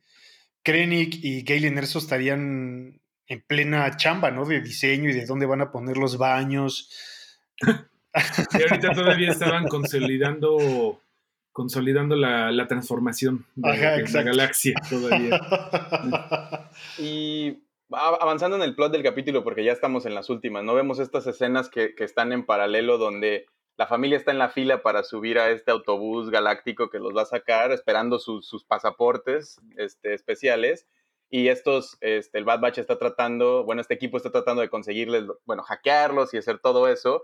Krennic 0.63 1.23
y 1.23 1.41
Galen 1.41 1.77
Erso 1.77 1.99
estarían 1.99 3.01
en 3.27 3.41
plena 3.47 3.95
chamba, 3.97 4.31
¿no? 4.31 4.45
De 4.45 4.61
diseño 4.61 5.09
y 5.09 5.13
de 5.13 5.25
dónde 5.25 5.45
van 5.45 5.61
a 5.61 5.71
poner 5.71 5.97
los 5.97 6.17
baños. 6.17 6.89
y 7.59 8.61
ahorita 8.61 8.91
todavía 8.93 9.31
estaban 9.31 9.67
consolidando 9.67 11.01
consolidando 11.51 12.15
la, 12.15 12.67
transformación 12.67 13.45
de, 13.55 14.05
la 14.13 14.23
galaxia 14.23 14.75
todavía. 14.89 15.41
y 16.97 17.57
avanzando 17.91 18.55
en 18.55 18.63
el 18.63 18.75
plot 18.75 18.91
del 18.91 19.03
capítulo, 19.03 19.43
porque 19.43 19.63
ya 19.63 19.71
estamos 19.71 20.05
en 20.05 20.15
las 20.15 20.29
últimas, 20.29 20.63
¿no? 20.63 20.73
Vemos 20.75 20.99
estas 20.99 21.25
escenas 21.27 21.69
que, 21.69 21.93
están 21.97 22.31
en 22.31 22.45
paralelo 22.45 22.97
donde 22.97 23.45
la 23.77 23.87
familia 23.87 24.17
está 24.17 24.31
en 24.31 24.37
la 24.37 24.49
fila 24.49 24.81
para 24.81 25.03
subir 25.03 25.39
a 25.39 25.49
este 25.49 25.71
autobús 25.71 26.29
galáctico 26.29 26.89
que 26.89 26.99
los 26.99 27.15
va 27.15 27.23
a 27.23 27.25
sacar, 27.25 27.71
esperando 27.71 28.19
sus, 28.19 28.65
pasaportes 28.65 29.59
este, 29.77 30.13
especiales. 30.13 30.87
Y 31.31 31.47
estos, 31.47 31.97
este, 32.01 32.39
el 32.39 32.45
Bad 32.45 32.59
Batch 32.59 32.79
está 32.79 32.97
tratando, 32.97 33.63
bueno, 33.63 33.81
este 33.81 33.93
equipo 33.93 34.17
está 34.17 34.31
tratando 34.31 34.61
de 34.61 34.69
conseguirles, 34.69 35.25
bueno, 35.45 35.63
hackearlos 35.63 36.33
y 36.33 36.37
hacer 36.37 36.59
todo 36.59 36.87
eso 36.87 37.23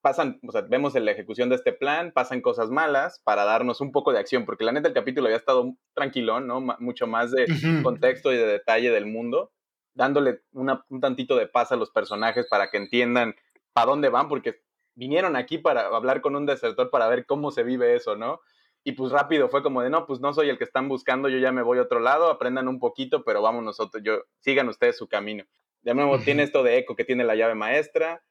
pasan, 0.00 0.38
o 0.46 0.52
sea, 0.52 0.62
vemos 0.62 0.94
en 0.94 1.04
la 1.04 1.12
ejecución 1.12 1.48
de 1.48 1.56
este 1.56 1.72
plan, 1.72 2.12
pasan 2.12 2.40
cosas 2.40 2.70
malas 2.70 3.20
para 3.24 3.44
darnos 3.44 3.80
un 3.80 3.92
poco 3.92 4.12
de 4.12 4.18
acción, 4.18 4.44
porque 4.44 4.64
la 4.64 4.72
neta 4.72 4.88
el 4.88 4.94
capítulo 4.94 5.26
había 5.26 5.36
estado 5.36 5.74
tranquilón, 5.94 6.46
¿no? 6.46 6.60
mucho 6.78 7.06
más 7.06 7.30
de 7.32 7.46
contexto 7.82 8.32
y 8.32 8.36
de 8.36 8.46
detalle 8.46 8.90
del 8.90 9.06
mundo, 9.06 9.50
dándole 9.98 10.42
un 10.52 11.00
tantito 11.00 11.36
de 11.36 11.48
paz 11.48 11.72
a 11.72 11.76
los 11.76 11.90
personajes 11.90 12.46
para 12.48 12.70
que 12.70 12.76
entiendan 12.76 13.34
a 13.74 13.84
dónde 13.84 14.08
van, 14.08 14.28
porque 14.28 14.62
vinieron 14.94 15.34
aquí 15.34 15.58
para 15.58 15.88
hablar 15.88 16.20
con 16.20 16.36
un 16.36 16.46
desertor 16.46 16.88
para 16.90 17.08
ver 17.08 17.26
cómo 17.26 17.50
se 17.50 17.64
vive 17.64 17.96
eso, 17.96 18.14
¿no? 18.14 18.40
Y 18.84 18.92
pues 18.92 19.10
rápido 19.10 19.48
fue 19.48 19.60
como 19.60 19.82
de, 19.82 19.90
no, 19.90 20.06
pues 20.06 20.20
no 20.20 20.32
soy 20.32 20.50
el 20.50 20.56
que 20.56 20.62
están 20.62 20.88
buscando, 20.88 21.28
yo 21.28 21.38
ya 21.38 21.50
me 21.50 21.62
voy 21.62 21.78
a 21.78 21.82
otro 21.82 21.98
lado, 21.98 22.30
aprendan 22.30 22.68
un 22.68 22.78
poquito, 22.78 23.24
pero 23.24 23.42
vamos 23.42 23.64
nosotros, 23.64 24.00
yo, 24.04 24.22
sigan 24.38 24.68
ustedes 24.68 24.96
su 24.96 25.08
camino. 25.08 25.44
De 25.82 25.94
nuevo, 25.94 26.20
tiene 26.20 26.44
esto 26.44 26.62
de 26.62 26.78
eco 26.78 26.94
que 26.94 27.04
tiene 27.04 27.24
la 27.24 27.34
llave 27.34 27.56
maestra, 27.56 28.22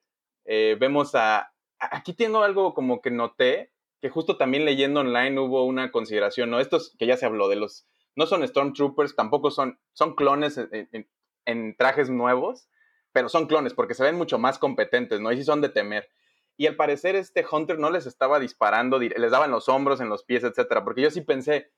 eh, 0.46 0.78
vemos 0.80 1.16
a, 1.16 1.52
aquí 1.80 2.14
tengo 2.14 2.44
algo 2.44 2.74
como 2.74 3.02
que 3.02 3.12
noté, 3.12 3.74
que 4.00 4.10
justo 4.10 4.38
también 4.38 4.64
leyendo 4.64 5.02
online 5.02 5.38
hubo 5.38 5.66
una 5.66 5.92
consideración, 5.92 6.50
¿no? 6.50 6.62
Estos 6.62 6.96
que 6.98 7.08
ya 7.08 7.18
se 7.18 7.26
habló 7.26 7.50
de 7.50 7.58
los, 7.58 7.86
no 8.16 8.26
son 8.26 8.48
Stormtroopers, 8.48 9.18
tampoco 9.18 9.52
son, 9.52 9.78
son 9.92 10.16
clones 10.16 10.58
en, 10.58 11.10
trajes 11.78 12.10
nuevos, 12.10 12.68
pero 13.12 13.30
son 13.30 13.48
clones 13.48 13.74
porque 13.74 13.94
se 13.94 14.04
ven 14.04 14.16
mucho 14.16 14.38
más 14.38 14.60
competentes, 14.60 15.20
¿no? 15.22 15.32
Y 15.32 15.38
sí 15.38 15.44
son 15.44 15.62
de 15.62 15.70
temer. 15.70 16.10
Y 16.58 16.68
al 16.68 16.76
parecer 16.76 17.16
este 17.16 17.46
Hunter 17.50 17.78
no 17.78 17.90
les 17.90 18.06
estaba 18.06 18.40
disparando, 18.40 19.00
les 19.00 19.32
daba 19.32 19.46
en 19.46 19.52
los 19.52 19.70
hombros, 19.70 20.02
en 20.02 20.10
los 20.10 20.24
pies, 20.24 20.44
etcétera, 20.44 20.84
porque 20.84 21.02
yo 21.02 21.12
sí 21.12 21.22
pensé, 21.22 21.72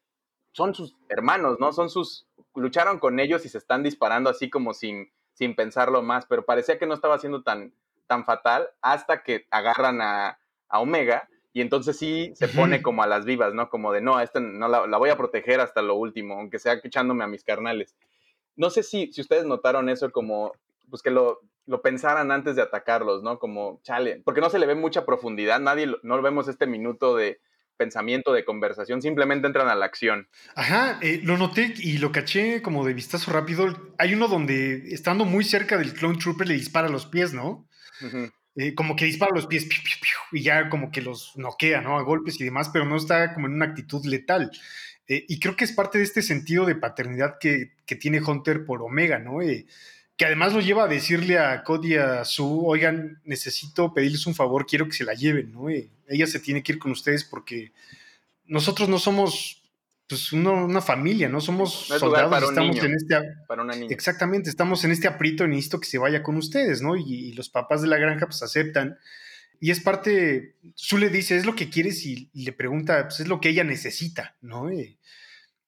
son 0.52 0.74
sus 0.74 0.96
hermanos, 1.10 1.60
¿no? 1.60 1.74
Son 1.74 1.90
sus, 1.90 2.28
lucharon 2.56 3.00
con 3.00 3.20
ellos 3.20 3.46
y 3.46 3.50
se 3.50 3.58
están 3.58 3.84
disparando 3.84 4.30
así 4.30 4.50
como 4.50 4.74
sin, 4.74 5.12
sin 5.34 5.56
pensarlo 5.56 6.02
más, 6.02 6.26
pero 6.26 6.46
parecía 6.46 6.78
que 6.80 6.86
no 6.86 6.94
estaba 6.94 7.20
siendo 7.20 7.44
tan, 7.44 7.74
tan 8.08 8.26
fatal 8.26 8.68
hasta 8.82 9.24
que 9.24 9.48
agarran 9.52 10.02
a, 10.02 10.40
Omega 10.72 11.28
y 11.52 11.62
entonces 11.62 11.98
sí 11.98 12.32
se 12.36 12.48
pone 12.48 12.84
como 12.84 13.02
a 13.02 13.08
las 13.08 13.26
vivas, 13.26 13.56
¿no? 13.56 13.70
Como 13.70 13.92
de, 13.92 14.02
no, 14.02 14.20
esta 14.20 14.40
no 14.40 14.68
la, 14.68 14.98
voy 14.98 15.10
a 15.10 15.18
proteger 15.18 15.60
hasta 15.62 15.82
lo 15.82 15.96
último, 15.96 16.36
aunque 16.36 16.60
sea 16.60 16.80
echándome 16.84 17.24
a 17.24 17.28
mis 17.28 17.44
carnales. 17.44 17.96
No 18.60 18.70
sé 18.70 18.84
si, 18.84 19.12
si 19.14 19.22
ustedes 19.22 19.46
notaron 19.46 19.88
eso 19.88 20.12
como, 20.12 20.52
pues 20.90 21.02
que 21.02 21.12
lo, 21.12 21.40
lo 21.66 21.82
pensaran 21.82 22.30
antes 22.32 22.58
de 22.58 22.62
atacarlos, 22.62 23.24
¿no? 23.24 23.40
Como, 23.40 23.80
chale, 23.84 24.22
porque 24.26 24.42
no 24.42 24.50
se 24.50 24.60
le 24.60 24.66
ve 24.66 24.76
mucha 24.76 25.06
profundidad, 25.06 25.62
nadie, 25.62 25.88
no 26.04 26.18
lo 26.18 26.22
vemos 26.22 26.50
este 26.50 26.68
minuto 26.68 27.16
de 27.16 27.40
pensamiento, 27.78 28.34
de 28.34 28.44
conversación, 28.44 29.02
simplemente 29.02 29.48
entran 29.48 29.70
a 29.70 29.76
la 29.76 29.86
acción. 29.86 30.28
Ajá, 30.56 31.00
eh, 31.02 31.22
lo 31.24 31.38
noté 31.38 31.74
y 31.78 32.00
lo 32.00 32.12
caché 32.12 32.62
como 32.62 32.86
de 32.86 32.94
vistazo 32.94 33.32
rápido. 33.32 33.94
Hay 33.98 34.14
uno 34.14 34.28
donde, 34.28 34.94
estando 34.94 35.24
muy 35.24 35.46
cerca 35.46 35.78
del 35.78 35.94
Clone 35.94 36.18
Trooper, 36.18 36.46
le 36.46 36.56
dispara 36.56 36.90
los 36.90 37.06
pies, 37.06 37.34
¿no? 37.34 37.66
Eh, 38.56 38.76
como 38.76 38.98
que 38.98 39.06
dispara 39.06 39.32
los 39.34 39.48
pies 39.48 39.70
y 40.34 40.44
ya 40.44 40.68
como 40.68 40.92
que 40.92 41.02
los 41.02 41.38
noquea, 41.38 41.80
¿no? 41.80 41.98
A 41.98 42.04
golpes 42.04 42.42
y 42.42 42.44
demás, 42.44 42.70
pero 42.74 42.84
no 42.84 42.98
está 42.98 43.34
como 43.34 43.48
en 43.48 43.54
una 43.54 43.66
actitud 43.66 44.06
letal. 44.06 44.52
Eh, 45.10 45.26
y 45.28 45.40
creo 45.40 45.58
que 45.58 45.66
es 45.66 45.74
parte 45.74 45.98
de 45.98 46.06
este 46.06 46.22
sentido 46.22 46.66
de 46.66 46.76
paternidad 46.76 47.38
que, 47.40 47.74
tiene 48.00 48.22
Hunter 48.22 48.64
por 48.64 48.82
Omega, 48.82 49.20
¿no? 49.20 49.42
Eh, 49.42 49.66
que 50.16 50.26
además 50.26 50.54
lo 50.54 50.62
lleva 50.62 50.84
a 50.84 50.88
decirle 50.88 51.40
a 51.40 51.64
Cody 51.64 51.94
y 51.94 51.98
a 51.98 52.24
Sue, 52.24 52.62
oigan, 52.64 53.20
necesito 53.26 53.94
pedirles 53.94 54.28
un 54.28 54.36
favor, 54.36 54.66
quiero 54.66 54.86
que 54.86 54.94
se 54.94 55.04
la 55.04 55.14
lleven, 55.14 55.52
¿no? 55.52 55.70
ella 55.70 56.28
se 56.28 56.40
tiene 56.40 56.64
que 56.64 56.74
ir 56.74 56.80
con 56.80 56.92
ustedes 56.92 57.24
porque 57.24 57.72
nosotros 58.46 58.90
no 58.90 59.00
somos 59.00 59.60
pues 60.10 60.34
una 60.34 60.82
familia, 60.82 61.30
¿no? 61.30 61.40
Somos 61.40 61.86
soldados, 61.88 62.50
estamos 62.50 62.84
en 62.84 62.96
este... 62.96 63.16
Para 63.48 63.62
una 63.62 63.76
niña. 63.76 63.94
Exactamente, 63.94 64.50
estamos 64.50 64.84
en 64.84 64.90
este 64.90 65.08
aprieto, 65.08 65.48
necesito 65.48 65.80
que 65.80 65.86
se 65.86 66.00
vaya 66.00 66.24
con 66.24 66.36
ustedes, 66.36 66.82
¿no? 66.82 66.98
Y, 66.98 67.32
los 67.34 67.48
papás 67.48 67.84
de 67.84 67.88
la 67.88 67.98
granja 67.98 68.26
pues 68.26 68.42
aceptan. 68.42 68.98
Y 69.60 69.72
es 69.72 69.80
parte, 69.82 70.56
Su 70.76 70.98
le 70.98 71.10
dice, 71.10 71.36
es 71.36 71.46
lo 71.46 71.56
que 71.56 71.70
quieres 71.70 72.06
y, 72.06 72.30
le 72.34 72.54
pregunta, 72.54 73.08
pues 73.08 73.20
es 73.20 73.28
lo 73.28 73.42
que 73.42 73.50
ella 73.50 73.64
necesita, 73.64 74.38
¿no? 74.42 74.70
Eh, 74.70 74.98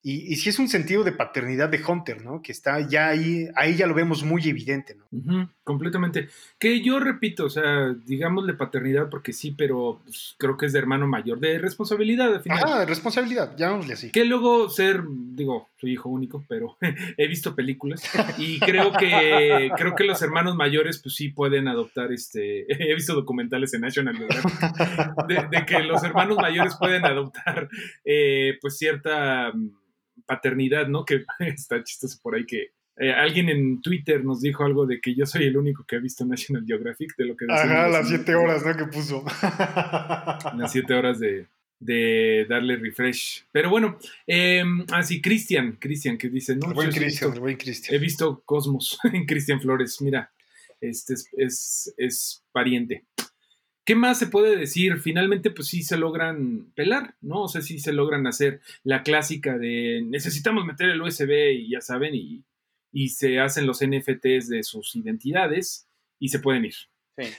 y, 0.03 0.33
y 0.33 0.35
sí 0.37 0.49
es 0.49 0.57
un 0.57 0.67
sentido 0.67 1.03
de 1.03 1.11
paternidad 1.11 1.69
de 1.69 1.83
Hunter, 1.85 2.23
¿no? 2.23 2.41
Que 2.41 2.51
está 2.51 2.79
ya 2.87 3.09
ahí, 3.09 3.47
ahí 3.55 3.75
ya 3.75 3.85
lo 3.85 3.93
vemos 3.93 4.23
muy 4.23 4.47
evidente, 4.47 4.95
¿no? 4.95 5.49
completamente. 5.63 6.29
Que 6.59 6.81
yo 6.81 6.99
repito, 6.99 7.45
o 7.45 7.49
sea, 7.49 7.93
digámosle 8.05 8.55
paternidad 8.55 9.09
porque 9.09 9.31
sí, 9.31 9.51
pero 9.51 10.01
pues, 10.03 10.35
creo 10.37 10.57
que 10.57 10.65
es 10.65 10.73
de 10.73 10.79
hermano 10.79 11.07
mayor, 11.07 11.39
de 11.39 11.59
responsabilidad 11.59 12.33
al 12.33 12.41
final. 12.41 12.63
Ah, 12.65 12.79
de 12.79 12.85
responsabilidad, 12.87 13.55
llamémosle 13.55 13.93
así. 13.93 14.11
Que 14.11 14.25
luego 14.25 14.69
ser, 14.69 15.03
digo, 15.07 15.69
soy 15.77 15.93
hijo 15.93 16.09
único, 16.09 16.43
pero 16.49 16.77
he 17.17 17.27
visto 17.27 17.55
películas 17.55 18.03
y 18.37 18.59
creo 18.59 18.91
que 18.93 19.71
creo 19.77 19.95
que 19.95 20.03
los 20.03 20.21
hermanos 20.21 20.55
mayores, 20.55 20.99
pues 21.01 21.15
sí 21.15 21.29
pueden 21.29 21.67
adoptar 21.67 22.11
este. 22.11 22.65
he 22.91 22.95
visto 22.95 23.13
documentales 23.13 23.73
en 23.73 23.81
National 23.81 24.17
Geographic 24.17 25.27
de, 25.27 25.57
de, 25.59 25.65
que 25.65 25.79
los 25.79 26.03
hermanos 26.03 26.37
mayores 26.37 26.75
pueden 26.79 27.05
adoptar, 27.05 27.69
eh, 28.03 28.57
pues 28.61 28.77
cierta 28.77 29.53
paternidad, 30.31 30.87
¿no? 30.87 31.03
Que 31.03 31.25
está 31.39 31.83
chistoso 31.83 32.17
por 32.21 32.35
ahí 32.35 32.45
que 32.45 32.71
eh, 32.97 33.11
alguien 33.11 33.49
en 33.49 33.81
Twitter 33.81 34.23
nos 34.23 34.41
dijo 34.41 34.63
algo 34.63 34.85
de 34.85 35.01
que 35.01 35.13
yo 35.13 35.25
soy 35.25 35.45
el 35.45 35.57
único 35.57 35.83
que 35.85 35.97
ha 35.97 35.99
visto 35.99 36.25
National 36.25 36.63
Geographic, 36.65 37.15
de 37.17 37.25
lo 37.25 37.35
que 37.35 37.45
Ajá, 37.49 37.89
las 37.89 38.07
siete 38.07 38.35
horas, 38.35 38.65
¿no? 38.65 38.77
Que 38.77 38.85
puso. 38.85 39.25
las 40.57 40.71
siete 40.71 40.93
horas 40.93 41.19
de, 41.19 41.47
de 41.79 42.45
darle 42.47 42.77
refresh. 42.77 43.45
Pero 43.51 43.69
bueno, 43.69 43.97
eh, 44.25 44.63
así, 44.91 45.21
Cristian, 45.21 45.77
Cristian, 45.79 46.17
que 46.17 46.29
dice, 46.29 46.55
¿no? 46.55 46.73
buen 46.73 46.91
Cristian, 46.91 47.33
buen 47.39 47.57
Cristian. 47.57 47.95
He 47.95 47.99
visto 47.99 48.41
Cosmos 48.45 48.99
en 49.11 49.25
Cristian 49.25 49.59
Flores, 49.59 50.01
mira, 50.01 50.31
este 50.79 51.15
es, 51.15 51.27
es, 51.35 51.93
es 51.97 52.43
pariente. 52.51 53.03
¿Qué 53.83 53.95
más 53.95 54.19
se 54.19 54.27
puede 54.27 54.55
decir? 54.55 54.99
Finalmente, 54.99 55.49
pues 55.51 55.67
sí 55.67 55.81
se 55.83 55.97
logran 55.97 56.71
pelar, 56.75 57.15
¿no? 57.21 57.43
O 57.43 57.47
sea, 57.47 57.61
sí 57.61 57.79
se 57.79 57.93
logran 57.93 58.27
hacer 58.27 58.61
la 58.83 59.03
clásica 59.03 59.57
de 59.57 60.03
necesitamos 60.05 60.65
meter 60.65 60.89
el 60.89 61.01
USB 61.01 61.31
y 61.53 61.71
ya 61.71 61.81
saben, 61.81 62.13
y, 62.13 62.43
y 62.91 63.09
se 63.09 63.39
hacen 63.39 63.65
los 63.65 63.83
NFTs 63.83 64.49
de 64.49 64.63
sus 64.63 64.95
identidades 64.95 65.87
y 66.19 66.29
se 66.29 66.39
pueden 66.39 66.65
ir. 66.65 66.75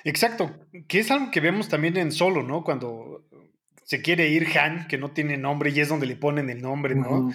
Exacto, 0.05 0.55
que 0.87 1.01
es 1.01 1.11
algo 1.11 1.31
que 1.31 1.41
vemos 1.41 1.69
también 1.69 1.97
en 1.97 2.13
Solo, 2.13 2.43
¿no? 2.43 2.63
Cuando 2.63 3.27
se 3.85 4.03
quiere 4.03 4.29
ir 4.29 4.47
Han, 4.59 4.87
que 4.87 4.99
no 4.99 5.11
tiene 5.11 5.37
nombre 5.37 5.71
y 5.71 5.81
es 5.81 5.89
donde 5.89 6.07
le 6.07 6.17
ponen 6.17 6.51
el 6.51 6.61
nombre, 6.61 6.95
¿no? 6.95 7.33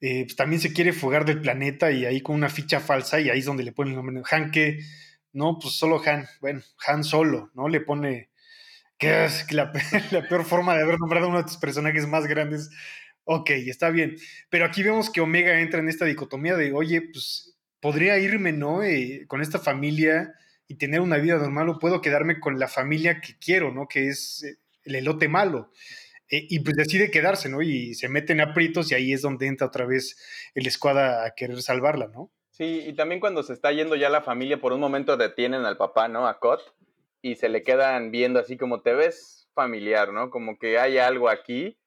Eh, 0.00 0.24
pues 0.24 0.36
también 0.36 0.60
se 0.60 0.72
quiere 0.72 0.92
fugar 0.92 1.24
del 1.24 1.40
planeta 1.40 1.92
y 1.92 2.04
ahí 2.06 2.20
con 2.20 2.34
una 2.34 2.48
ficha 2.48 2.80
falsa 2.80 3.20
y 3.20 3.30
ahí 3.30 3.38
es 3.38 3.44
donde 3.44 3.62
le 3.62 3.72
ponen 3.72 3.92
el 3.92 4.04
nombre. 4.04 4.22
Han 4.30 4.50
que, 4.50 4.80
no, 5.32 5.58
pues 5.60 5.74
solo 5.74 6.02
Han, 6.04 6.26
bueno, 6.40 6.62
Han 6.86 7.04
solo, 7.04 7.50
¿no? 7.54 7.68
Le 7.68 7.80
pone 7.80 8.30
que 9.02 9.24
es 9.24 9.52
la, 9.52 9.72
peor 10.28 10.44
forma 10.44 10.76
de 10.76 10.82
haber 10.82 11.00
nombrado 11.00 11.26
a 11.26 11.28
uno 11.30 11.38
de 11.38 11.44
tus 11.44 11.56
personajes 11.56 12.06
más 12.06 12.28
grandes. 12.28 12.70
Ok, 13.24 13.50
está 13.50 13.90
bien. 13.90 14.16
Pero 14.48 14.64
aquí 14.64 14.84
vemos 14.84 15.10
que 15.10 15.20
Omega 15.20 15.58
entra 15.58 15.80
en 15.80 15.88
esta 15.88 16.04
dicotomía 16.04 16.54
de, 16.54 16.72
oye, 16.72 17.02
pues 17.12 17.58
podría 17.80 18.16
irme, 18.18 18.52
¿no? 18.52 18.84
Eh, 18.84 19.24
con 19.26 19.40
esta 19.40 19.58
familia 19.58 20.34
y 20.68 20.76
tener 20.76 21.00
una 21.00 21.16
vida 21.16 21.36
normal 21.36 21.68
o 21.68 21.78
puedo 21.80 22.00
quedarme 22.00 22.38
con 22.38 22.60
la 22.60 22.68
familia 22.68 23.20
que 23.20 23.36
quiero, 23.44 23.72
¿no? 23.72 23.88
Que 23.88 24.06
es 24.06 24.44
eh, 24.44 24.58
el 24.84 24.94
elote 24.94 25.26
malo. 25.26 25.72
Eh, 26.30 26.46
y 26.48 26.60
pues 26.60 26.76
decide 26.76 27.10
quedarse, 27.10 27.48
¿no? 27.48 27.60
Y 27.60 27.96
se 27.96 28.08
mete 28.08 28.32
en 28.32 28.40
aprietos 28.40 28.92
y 28.92 28.94
ahí 28.94 29.12
es 29.12 29.22
donde 29.22 29.48
entra 29.48 29.66
otra 29.66 29.84
vez 29.84 30.16
el 30.54 30.68
escuadra 30.68 31.24
a 31.24 31.34
querer 31.34 31.60
salvarla, 31.60 32.06
¿no? 32.06 32.30
Sí, 32.50 32.84
y 32.86 32.92
también 32.92 33.20
cuando 33.20 33.42
se 33.42 33.52
está 33.52 33.72
yendo 33.72 33.96
ya 33.96 34.08
la 34.10 34.22
familia, 34.22 34.60
por 34.60 34.72
un 34.72 34.78
momento 34.80 35.16
detienen 35.16 35.64
al 35.64 35.76
papá, 35.76 36.06
¿no? 36.06 36.28
A 36.28 36.38
Cot 36.38 36.60
y 37.22 37.36
se 37.36 37.48
le 37.48 37.62
quedan 37.62 38.10
viendo 38.10 38.40
así 38.40 38.56
como 38.56 38.82
te 38.82 38.92
ves 38.92 39.48
familiar, 39.54 40.12
¿no? 40.12 40.30
Como 40.30 40.58
que 40.58 40.78
hay 40.78 40.98
algo 40.98 41.28
aquí. 41.28 41.78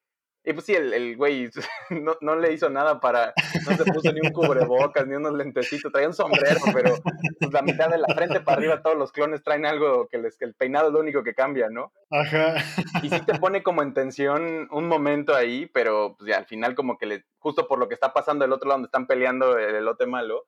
Y 0.48 0.52
pues 0.52 0.64
sí, 0.64 0.74
el, 0.74 0.94
el 0.94 1.16
güey 1.16 1.50
no, 1.90 2.16
no, 2.20 2.36
le 2.36 2.52
hizo 2.52 2.70
nada 2.70 3.00
para, 3.00 3.34
no 3.68 3.76
se 3.76 3.84
puso 3.92 4.12
ni 4.12 4.20
un 4.20 4.32
cubrebocas, 4.32 5.04
ni 5.06 5.16
unos 5.16 5.34
lentecitos, 5.34 5.90
traía 5.90 6.06
un 6.06 6.14
sombrero, 6.14 6.60
pero 6.72 6.94
pues 7.40 7.52
la 7.52 7.62
mitad 7.62 7.90
de 7.90 7.98
la 7.98 8.06
frente 8.14 8.40
para 8.40 8.56
arriba 8.56 8.80
todos 8.80 8.96
los 8.96 9.10
clones 9.10 9.42
traen 9.42 9.66
algo 9.66 10.06
que 10.06 10.18
les 10.18 10.38
que 10.38 10.44
el 10.44 10.54
peinado 10.54 10.86
es 10.86 10.92
lo 10.94 11.00
único 11.00 11.24
que 11.24 11.34
cambia, 11.34 11.68
¿no? 11.68 11.92
Ajá. 12.10 12.54
Y 13.02 13.10
sí 13.10 13.20
te 13.26 13.40
pone 13.40 13.64
como 13.64 13.82
en 13.82 13.92
tensión 13.92 14.68
un 14.70 14.86
momento 14.86 15.34
ahí, 15.34 15.66
pero 15.66 16.14
pues 16.16 16.30
ya 16.30 16.38
al 16.38 16.46
final 16.46 16.76
como 16.76 16.96
que 16.96 17.06
le, 17.06 17.24
justo 17.38 17.66
por 17.66 17.80
lo 17.80 17.88
que 17.88 17.94
está 17.94 18.12
pasando 18.12 18.44
del 18.44 18.52
otro 18.52 18.68
lado 18.68 18.76
donde 18.76 18.86
están 18.86 19.08
peleando 19.08 19.58
el 19.58 19.74
elote 19.74 20.06
malo, 20.06 20.46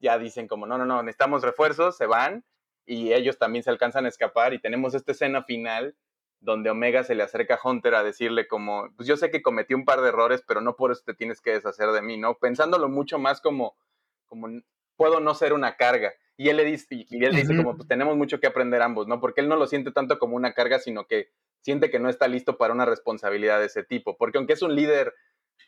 ya 0.00 0.18
dicen 0.18 0.48
como, 0.48 0.66
no, 0.66 0.78
no, 0.78 0.86
no, 0.86 1.02
necesitamos 1.02 1.42
refuerzos, 1.42 1.96
se 1.96 2.06
van, 2.06 2.42
y 2.86 3.12
ellos 3.12 3.38
también 3.38 3.62
se 3.62 3.70
alcanzan 3.70 4.06
a 4.06 4.08
escapar 4.08 4.54
y 4.54 4.60
tenemos 4.60 4.94
esta 4.94 5.12
escena 5.12 5.42
final 5.42 5.96
donde 6.40 6.70
Omega 6.70 7.02
se 7.02 7.14
le 7.14 7.22
acerca 7.22 7.54
a 7.54 7.68
Hunter 7.68 7.94
a 7.94 8.04
decirle 8.04 8.46
como, 8.46 8.88
pues 8.96 9.08
yo 9.08 9.16
sé 9.16 9.30
que 9.30 9.42
cometí 9.42 9.74
un 9.74 9.84
par 9.84 10.00
de 10.00 10.08
errores, 10.08 10.44
pero 10.46 10.60
no 10.60 10.76
por 10.76 10.92
eso 10.92 11.02
te 11.04 11.14
tienes 11.14 11.40
que 11.40 11.52
deshacer 11.52 11.90
de 11.90 12.02
mí, 12.02 12.16
¿no? 12.16 12.38
Pensándolo 12.38 12.88
mucho 12.88 13.18
más 13.18 13.40
como, 13.40 13.76
como 14.26 14.48
puedo 14.96 15.20
no 15.20 15.34
ser 15.34 15.52
una 15.52 15.76
carga. 15.76 16.12
Y 16.36 16.50
él 16.50 16.58
le 16.58 16.64
dice, 16.64 16.86
y 16.90 17.24
él 17.24 17.34
dice 17.34 17.56
como, 17.56 17.76
pues 17.76 17.88
tenemos 17.88 18.16
mucho 18.16 18.38
que 18.38 18.46
aprender 18.46 18.82
ambos, 18.82 19.08
¿no? 19.08 19.20
Porque 19.20 19.40
él 19.40 19.48
no 19.48 19.56
lo 19.56 19.66
siente 19.66 19.90
tanto 19.90 20.18
como 20.18 20.36
una 20.36 20.52
carga, 20.52 20.78
sino 20.78 21.06
que 21.06 21.30
siente 21.62 21.90
que 21.90 21.98
no 21.98 22.10
está 22.10 22.28
listo 22.28 22.58
para 22.58 22.74
una 22.74 22.84
responsabilidad 22.84 23.58
de 23.58 23.66
ese 23.66 23.82
tipo. 23.82 24.16
Porque 24.18 24.38
aunque 24.38 24.52
es 24.52 24.62
un 24.62 24.76
líder 24.76 25.14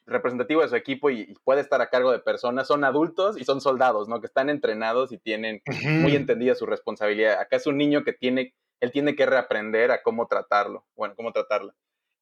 representativo 0.09 0.63
de 0.63 0.69
su 0.69 0.77
equipo 0.77 1.11
y, 1.11 1.35
puede 1.45 1.61
estar 1.61 1.81
a 1.81 1.91
cargo 1.91 2.11
de 2.11 2.19
personas, 2.19 2.67
son 2.67 2.85
adultos 2.85 3.41
y 3.41 3.45
son 3.45 3.61
soldados, 3.61 4.09
¿no? 4.09 4.21
Que 4.21 4.27
están 4.27 4.51
entrenados 4.51 5.13
y 5.13 5.19
tienen 5.19 5.63
muy 5.85 6.17
entendida 6.17 6.55
su 6.55 6.67
responsabilidad. 6.67 7.41
Acá 7.41 7.57
es 7.57 7.67
un 7.67 7.77
niño 7.77 8.05
que 8.05 8.13
tiene, 8.13 8.55
él 8.81 8.93
tiene 8.93 9.15
que 9.15 9.27
reaprender 9.27 9.91
a 9.91 10.03
cómo 10.03 10.27
tratarlo, 10.27 10.87
bueno, 10.97 11.15
cómo 11.17 11.33
tratarla. 11.33 11.75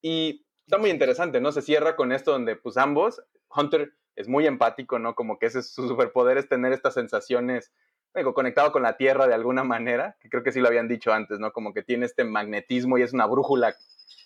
Y 0.03 0.47
está 0.67 0.79
muy 0.79 0.91
interesante, 0.91 1.41
¿no? 1.41 1.53
Se 1.53 1.63
cierra 1.63 1.97
con 1.97 2.13
esto 2.13 2.33
donde 2.33 2.57
pues 2.57 2.77
ambos, 2.77 3.23
Hunter 3.55 3.93
es 4.17 4.29
muy 4.29 4.47
empático, 4.47 4.99
¿no? 4.99 5.15
Como 5.15 5.39
que 5.39 5.47
ese 5.47 5.61
es 5.61 5.73
su 5.73 5.87
superpoder 5.89 6.39
es 6.39 6.49
tener 6.49 6.73
estas 6.73 6.95
sensaciones, 6.95 7.73
digo, 8.15 8.35
conectado 8.35 8.73
con 8.73 8.83
la 8.83 8.97
tierra 8.97 9.27
de 9.27 9.35
alguna 9.35 9.63
manera, 9.63 10.17
que 10.21 10.29
creo 10.29 10.43
que 10.43 10.53
sí 10.53 10.61
lo 10.61 10.69
habían 10.69 10.89
dicho 10.89 11.13
antes, 11.13 11.39
¿no? 11.39 11.53
Como 11.53 11.73
que 11.73 11.83
tiene 11.83 12.07
este 12.07 12.25
magnetismo 12.25 12.99
y 12.99 13.03
es 13.03 13.13
una 13.13 13.27
brújula 13.27 13.77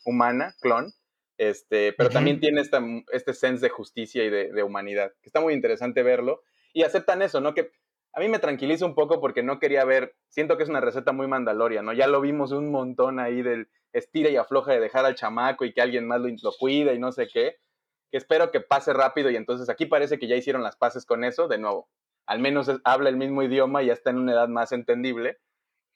humana, 0.04 0.54
clon, 0.60 0.92
este, 1.40 1.94
pero 1.94 2.10
también 2.10 2.38
tiene 2.38 2.60
esta, 2.60 2.84
este 3.12 3.32
sense 3.32 3.64
de 3.64 3.70
justicia 3.70 4.22
y 4.22 4.28
de, 4.28 4.62
humanidad, 4.62 5.10
que 5.22 5.30
está 5.30 5.40
muy 5.40 5.54
interesante 5.54 6.02
verlo. 6.02 6.42
Y 6.74 6.82
aceptan 6.82 7.22
eso, 7.22 7.40
¿no? 7.40 7.54
Que 7.54 7.70
a 8.12 8.20
mí 8.20 8.28
me 8.28 8.38
tranquiliza 8.38 8.84
un 8.84 8.94
poco 8.94 9.22
porque 9.22 9.42
no 9.42 9.58
quería 9.58 9.86
ver, 9.86 10.14
siento 10.28 10.58
que 10.58 10.64
es 10.64 10.68
una 10.68 10.82
receta 10.82 11.12
muy 11.12 11.28
mandaloria, 11.28 11.80
¿no? 11.80 11.94
Ya 11.94 12.08
lo 12.08 12.20
vimos 12.20 12.52
un 12.52 12.70
montón 12.70 13.18
ahí 13.18 13.40
del 13.40 13.70
estira 13.94 14.28
y 14.28 14.36
afloja 14.36 14.74
de 14.74 14.80
dejar 14.80 15.06
al 15.06 15.14
chamaco 15.14 15.64
y 15.64 15.72
que 15.72 15.80
alguien 15.80 16.06
más 16.06 16.20
lo, 16.20 16.28
lo 16.28 16.52
cuida 16.58 16.92
y 16.92 16.98
no 16.98 17.10
sé 17.10 17.26
qué, 17.26 17.56
que 18.10 18.18
espero 18.18 18.50
que 18.50 18.60
pase 18.60 18.92
rápido 18.92 19.30
y 19.30 19.36
entonces 19.36 19.70
aquí 19.70 19.86
parece 19.86 20.18
que 20.18 20.28
ya 20.28 20.36
hicieron 20.36 20.62
las 20.62 20.76
paces 20.76 21.06
con 21.06 21.24
eso, 21.24 21.48
de 21.48 21.56
nuevo, 21.56 21.88
al 22.26 22.40
menos 22.40 22.70
habla 22.84 23.08
el 23.08 23.16
mismo 23.16 23.42
idioma 23.42 23.82
y 23.82 23.86
ya 23.86 23.94
está 23.94 24.10
en 24.10 24.18
una 24.18 24.32
edad 24.32 24.48
más 24.48 24.72
entendible, 24.72 25.38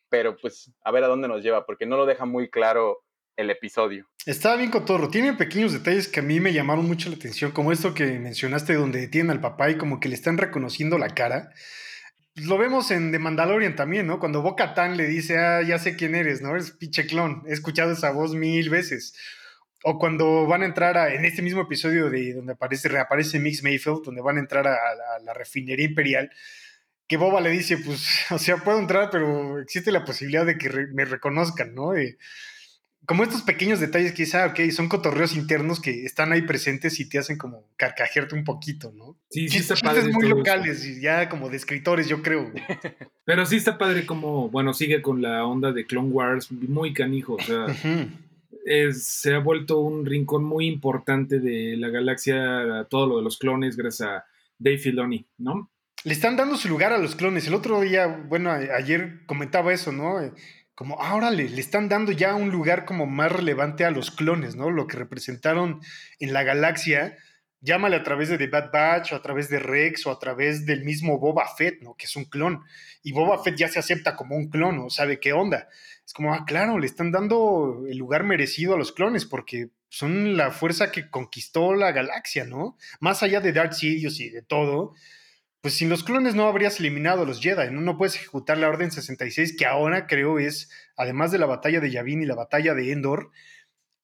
pero 0.09 0.39
pues 0.39 0.73
a 0.83 0.91
ver 0.91 1.05
a 1.05 1.09
dónde 1.09 1.29
nos 1.29 1.43
lleva, 1.43 1.67
porque 1.67 1.85
no 1.85 1.99
lo 1.99 2.07
deja 2.07 2.25
muy 2.25 2.49
claro 2.49 3.04
el 3.37 3.51
episodio. 3.51 4.09
Estaba 4.27 4.57
bien 4.57 4.71
cotorro. 4.71 5.09
Tiene 5.09 5.35
pequeños 5.35 5.73
detalles 5.73 6.09
que 6.09 6.21
a 6.21 6.23
mí 6.23 6.41
me 6.41 6.53
llamaron 6.53 6.87
mucho 6.87 7.11
la 7.11 7.17
atención, 7.17 7.53
como 7.53 7.73
esto 7.73 7.95
que 7.95 8.19
mencionaste 8.19 8.75
donde 8.75 9.01
detienen 9.01 9.31
al 9.31 9.41
papá 9.41 9.71
y 9.71 9.77
como 9.77 10.01
que 10.01 10.09
le 10.09 10.15
están 10.15 10.39
reconociendo 10.39 10.99
la 10.99 11.11
cara. 11.11 11.51
Lo 12.37 12.59
vemos 12.59 12.91
en 12.91 13.13
The 13.13 13.19
Mandalorian 13.19 13.77
también, 13.77 14.07
¿no? 14.07 14.19
Cuando 14.19 14.43
Boca 14.43 14.75
Tan 14.75 14.97
le 14.97 15.07
dice, 15.07 15.39
ah, 15.39 15.63
ya 15.63 15.79
sé 15.79 15.97
quién 15.97 16.15
eres, 16.15 16.43
¿no? 16.43 16.51
Eres 16.51 16.73
pinche 16.73 17.07
clon. 17.07 17.43
He 17.47 17.53
escuchado 17.53 17.93
esa 17.93 18.11
voz 18.11 18.35
mil 18.35 18.71
veces. 18.71 19.15
O 19.85 19.99
cuando 19.99 20.47
van 20.47 20.63
a 20.63 20.65
entrar 20.65 20.97
a, 20.97 21.15
en 21.15 21.25
este 21.25 21.43
mismo 21.43 21.61
episodio 21.61 22.11
de 22.11 22.33
donde 22.33 22.55
aparece, 22.55 22.89
reaparece 22.89 23.39
Mix 23.39 23.63
Mayfield, 23.63 24.03
donde 24.05 24.23
van 24.23 24.39
a 24.39 24.41
entrar 24.41 24.67
a, 24.67 24.79
la 25.23 25.35
refinería 25.35 25.85
imperial, 25.85 26.31
que 27.07 27.19
Boba 27.19 27.41
le 27.41 27.51
dice, 27.51 27.77
pues, 27.77 28.03
o 28.31 28.39
sea, 28.39 28.57
puedo 28.57 28.79
entrar, 28.79 29.11
pero 29.11 29.61
existe 29.61 29.93
la 29.93 30.05
posibilidad 30.05 30.47
de 30.47 30.57
que 30.57 30.71
me 30.93 31.05
reconozcan, 31.05 31.75
¿no? 31.75 31.93
Como 33.07 33.23
estos 33.23 33.43
pequeños 33.43 33.81
detalles 33.81 34.13
que 34.13 34.25
quizá, 34.25 34.47
ok, 34.47 34.61
son 34.71 34.89
cotorreos 34.89 35.37
internos 35.37 35.81
que 35.81 36.05
están 36.05 36.33
ahí 36.33 36.43
presentes 36.43 36.99
y 37.01 37.09
te 37.09 37.19
hacen 37.19 37.37
como 37.37 37.65
carcajearte 37.77 38.35
un 38.35 38.45
poquito, 38.45 38.93
¿no? 38.97 39.17
Sí, 39.31 39.49
sí 39.49 39.59
está 39.59 39.75
padre. 39.77 40.13
muy 40.13 40.29
locales 40.29 40.85
y 40.87 41.01
ya 41.01 41.29
como 41.29 41.51
de 41.51 41.57
escritores, 41.57 42.09
yo 42.09 42.23
creo. 42.23 42.53
Pero 43.25 43.47
sí 43.47 43.57
está 43.57 43.79
padre 43.79 44.07
como, 44.07 44.49
bueno, 44.49 44.73
sigue 44.73 45.03
con 45.03 45.21
la 45.23 45.45
onda 45.45 45.73
de 45.73 45.87
Clone 45.87 46.11
Wars, 46.11 46.51
muy 46.51 46.93
canijo, 46.93 47.35
o 47.35 47.43
sea, 47.43 47.67
se 48.93 49.35
ha 49.35 49.39
vuelto 49.39 49.81
un 49.81 50.07
rincón 50.07 50.45
muy 50.45 50.67
importante 50.67 51.41
de 51.41 51.77
la 51.77 51.89
galaxia, 51.89 52.87
todo 52.89 53.07
lo 53.07 53.17
de 53.19 53.23
los 53.23 53.39
clones, 53.39 53.77
gracias 53.77 54.09
a 54.09 54.25
Dave 54.59 54.79
Filoni, 54.79 55.27
¿no? 55.39 55.71
Le 56.05 56.13
están 56.13 56.37
dando 56.37 56.57
su 56.57 56.69
lugar 56.69 56.93
a 56.93 56.99
los 56.99 57.15
clones. 57.15 57.47
El 57.47 57.55
otro 57.55 57.81
día, 57.81 58.07
bueno, 58.07 58.51
ayer 58.51 59.21
comentaba 59.27 59.73
eso, 59.73 59.91
¿no? 59.91 60.19
Como 60.75 61.01
ahora 61.01 61.31
le, 61.31 61.49
le, 61.49 61.61
están 61.61 61.89
dando 61.89 62.13
ya 62.13 62.35
un 62.35 62.51
lugar 62.51 62.85
como 62.85 63.07
más 63.07 63.31
relevante 63.31 63.85
a 63.85 63.91
los 63.91 64.11
clones, 64.11 64.57
¿no? 64.57 64.71
Lo 64.71 64.87
que 64.87 64.97
representaron 64.97 65.81
en 66.19 66.33
la 66.33 66.43
galaxia 66.43 67.17
Llámale 67.65 67.97
a 67.97 68.03
través 68.03 68.29
de 68.29 68.37
The 68.37 68.49
Bad 68.49 68.71
Batch 68.71 69.15
o 69.15 69.17
a 69.17 69.23
través 69.23 69.49
de 69.49 69.59
Rex 69.59 70.07
o 70.07 70.11
a 70.11 70.19
través 70.19 70.67
del 70.67 70.85
mismo 70.85 71.19
Boba 71.19 71.49
Fett, 71.49 71.81
¿no? 71.81 71.95
Que 71.95 72.05
es 72.05 72.15
un 72.15 72.27
clon. 72.27 72.63
Y 73.03 73.13
Boba 73.13 73.43
Fett 73.43 73.57
ya 73.57 73.69
se 73.69 73.79
acepta 73.79 74.17
como 74.17 74.37
un 74.37 74.51
clon, 74.51 74.77
¿no? 74.77 74.91
Sabe 74.91 75.19
qué 75.19 75.33
onda. 75.33 75.67
Es 76.05 76.13
como, 76.13 76.35
ah, 76.35 76.45
claro, 76.47 76.79
le 76.79 76.85
están 76.85 77.11
dando 77.11 77.85
el 77.89 77.97
lugar 77.97 78.23
merecido 78.23 78.75
a 78.75 78.77
los 78.77 78.93
clones 78.93 79.25
porque 79.25 79.71
son 79.89 80.37
la 80.37 80.51
fuerza 80.51 80.93
que 80.93 81.09
conquistó 81.09 81.73
la 81.73 81.91
galaxia, 81.93 82.45
¿no? 82.45 82.77
Más 83.01 83.23
allá 83.23 83.41
de 83.41 83.55
Darth 83.55 83.73
Sidious 83.73 84.21
y 84.21 84.29
de 84.29 84.43
todo, 84.43 84.93
pues 85.65 85.79
sin 85.79 85.89
los 85.89 86.05
clones 86.05 86.35
no 86.35 86.47
habrías 86.47 86.79
eliminado 86.79 87.23
a 87.23 87.25
los 87.25 87.41
Jedi, 87.41 87.71
¿no? 87.71 87.81
No 87.81 87.97
puedes 87.97 88.17
ejecutar 88.17 88.59
la 88.59 88.69
Orden 88.69 88.91
66, 88.91 89.57
que 89.57 89.65
ahora 89.65 90.07
creo 90.07 90.39
es, 90.39 90.71
además 90.95 91.33
de 91.33 91.39
la 91.39 91.47
batalla 91.47 91.81
de 91.81 91.91
Yavin 91.91 92.21
y 92.23 92.27
la 92.27 92.35
batalla 92.35 92.75
de 92.75 92.93
Endor, 92.93 93.31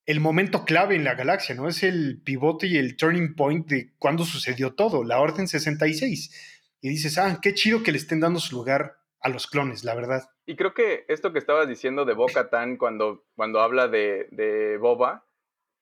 el 0.07 0.21
momento 0.21 0.65
clave 0.65 0.95
en 0.95 1.05
la 1.05 1.17
galaxia, 1.17 1.55
¿no? 1.55 1.69
Es 1.69 1.83
el 1.83 2.23
pivote 2.25 2.67
y 2.67 2.79
el 2.79 2.97
turning 2.97 3.35
point 3.35 3.69
de 3.69 3.93
cuando 3.99 4.25
sucedió 4.25 4.75
todo, 4.75 5.05
la 5.05 5.21
Orden 5.21 5.49
66. 5.49 6.79
Y 6.81 6.89
dices, 6.89 7.19
ah, 7.19 7.41
qué 7.43 7.53
chido 7.53 7.83
que 7.83 7.93
le 7.93 7.99
estén 7.99 8.21
dando 8.21 8.41
su 8.41 8.57
lugar 8.57 8.97
a 9.21 9.29
los 9.29 9.47
clones, 9.47 9.85
la 9.85 9.95
verdad. 9.95 10.31
Y 10.47 10.57
creo 10.57 10.73
que 10.73 11.05
esto 11.09 11.31
que 11.35 11.39
estabas 11.41 11.69
diciendo 11.69 12.07
de 12.07 12.15
Boca 12.15 12.49
Tan 12.49 12.77
cuando, 12.79 13.27
cuando 13.37 13.61
habla 13.61 13.87
de, 13.87 14.29
de 14.31 14.79
Boba, 14.79 15.27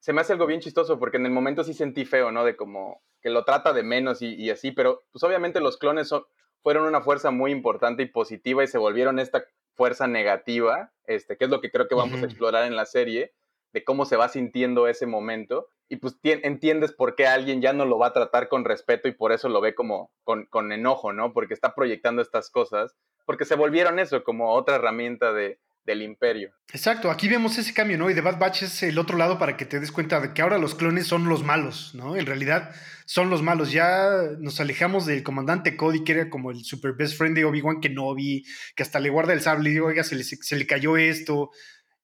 se 0.00 0.12
me 0.12 0.22
hace 0.22 0.32
algo 0.32 0.46
bien 0.46 0.58
chistoso 0.58 0.98
porque 0.98 1.18
en 1.18 1.26
el 1.26 1.30
momento 1.30 1.62
sí 1.62 1.72
sentí 1.72 2.04
feo, 2.04 2.32
¿no? 2.32 2.44
De 2.44 2.56
como 2.56 3.00
que 3.28 3.34
lo 3.34 3.44
trata 3.44 3.74
de 3.74 3.82
menos 3.82 4.22
y, 4.22 4.48
así, 4.48 4.72
pero 4.72 5.04
pues 5.12 5.22
obviamente 5.22 5.60
los 5.60 5.76
clones 5.76 6.08
son, 6.08 6.24
fueron 6.62 6.86
una 6.86 7.02
fuerza 7.02 7.30
muy 7.30 7.52
importante 7.52 8.02
y 8.02 8.06
positiva 8.06 8.64
y 8.64 8.68
se 8.68 8.78
volvieron 8.78 9.18
esta 9.18 9.44
fuerza 9.74 10.06
negativa, 10.06 10.92
este, 11.04 11.36
que 11.36 11.44
es 11.44 11.50
lo 11.50 11.60
que 11.60 11.70
creo 11.70 11.88
que 11.88 11.94
vamos 11.94 12.22
a 12.22 12.24
explorar 12.24 12.64
en 12.64 12.74
la 12.74 12.86
serie, 12.86 13.34
de 13.74 13.84
cómo 13.84 14.06
se 14.06 14.16
va 14.16 14.30
sintiendo 14.30 14.88
ese 14.88 15.06
momento 15.06 15.68
y 15.90 15.96
pues 15.96 16.16
entiendes 16.22 16.92
por 16.92 17.16
qué 17.16 17.26
alguien 17.26 17.60
ya 17.60 17.74
no 17.74 17.84
lo 17.84 17.98
va 17.98 18.06
a 18.06 18.12
tratar 18.14 18.48
con 18.48 18.64
respeto 18.64 19.08
y 19.08 19.12
por 19.12 19.32
eso 19.32 19.50
lo 19.50 19.60
ve 19.60 19.74
como 19.74 20.10
con, 20.24 20.46
con 20.46 20.72
enojo, 20.72 21.12
¿no? 21.12 21.34
Porque 21.34 21.52
está 21.52 21.74
proyectando 21.74 22.22
estas 22.22 22.48
cosas, 22.48 22.96
porque 23.26 23.44
se 23.44 23.56
volvieron 23.56 23.98
eso 23.98 24.24
como 24.24 24.54
otra 24.54 24.76
herramienta 24.76 25.34
de, 25.34 25.60
del 25.89 26.03
imperio. 26.03 26.53
Exacto, 26.70 27.11
aquí 27.11 27.28
vemos 27.28 27.57
ese 27.57 27.72
cambio, 27.72 27.97
¿no? 27.97 28.11
Y 28.11 28.14
The 28.14 28.20
Bad 28.20 28.39
Batch 28.39 28.64
es 28.64 28.82
el 28.82 28.99
otro 28.99 29.16
lado 29.16 29.39
para 29.39 29.57
que 29.57 29.64
te 29.64 29.80
des 29.80 29.91
cuenta 29.91 30.20
de 30.20 30.34
que 30.34 30.43
ahora 30.43 30.59
los 30.59 30.74
clones 30.74 31.07
son 31.07 31.30
los 31.30 31.43
malos, 31.43 31.95
¿no? 31.95 32.14
En 32.14 32.26
realidad 32.26 32.74
son 33.07 33.30
los 33.30 33.43
malos. 33.43 33.72
Ya 33.72 34.11
nos 34.39 34.61
alejamos 34.61 35.07
del 35.07 35.22
comandante 35.22 35.78
Cody, 35.78 36.05
que 36.05 36.12
era 36.12 36.28
como 36.28 36.51
el 36.51 36.62
super 36.62 36.93
best 36.93 37.16
friend 37.16 37.34
de 37.34 37.47
Obi-Wan 37.47 37.80
Kenobi, 37.80 38.45
que 38.76 38.82
hasta 38.82 39.01
le 39.01 39.09
guarda 39.09 39.32
el 39.32 39.41
sable 39.41 39.70
y 39.70 39.72
digo, 39.72 39.86
oiga, 39.86 40.05
se 40.05 40.14
le, 40.14 40.24
se 40.24 40.57
le 40.57 40.66
cayó 40.66 40.99
esto. 40.99 41.51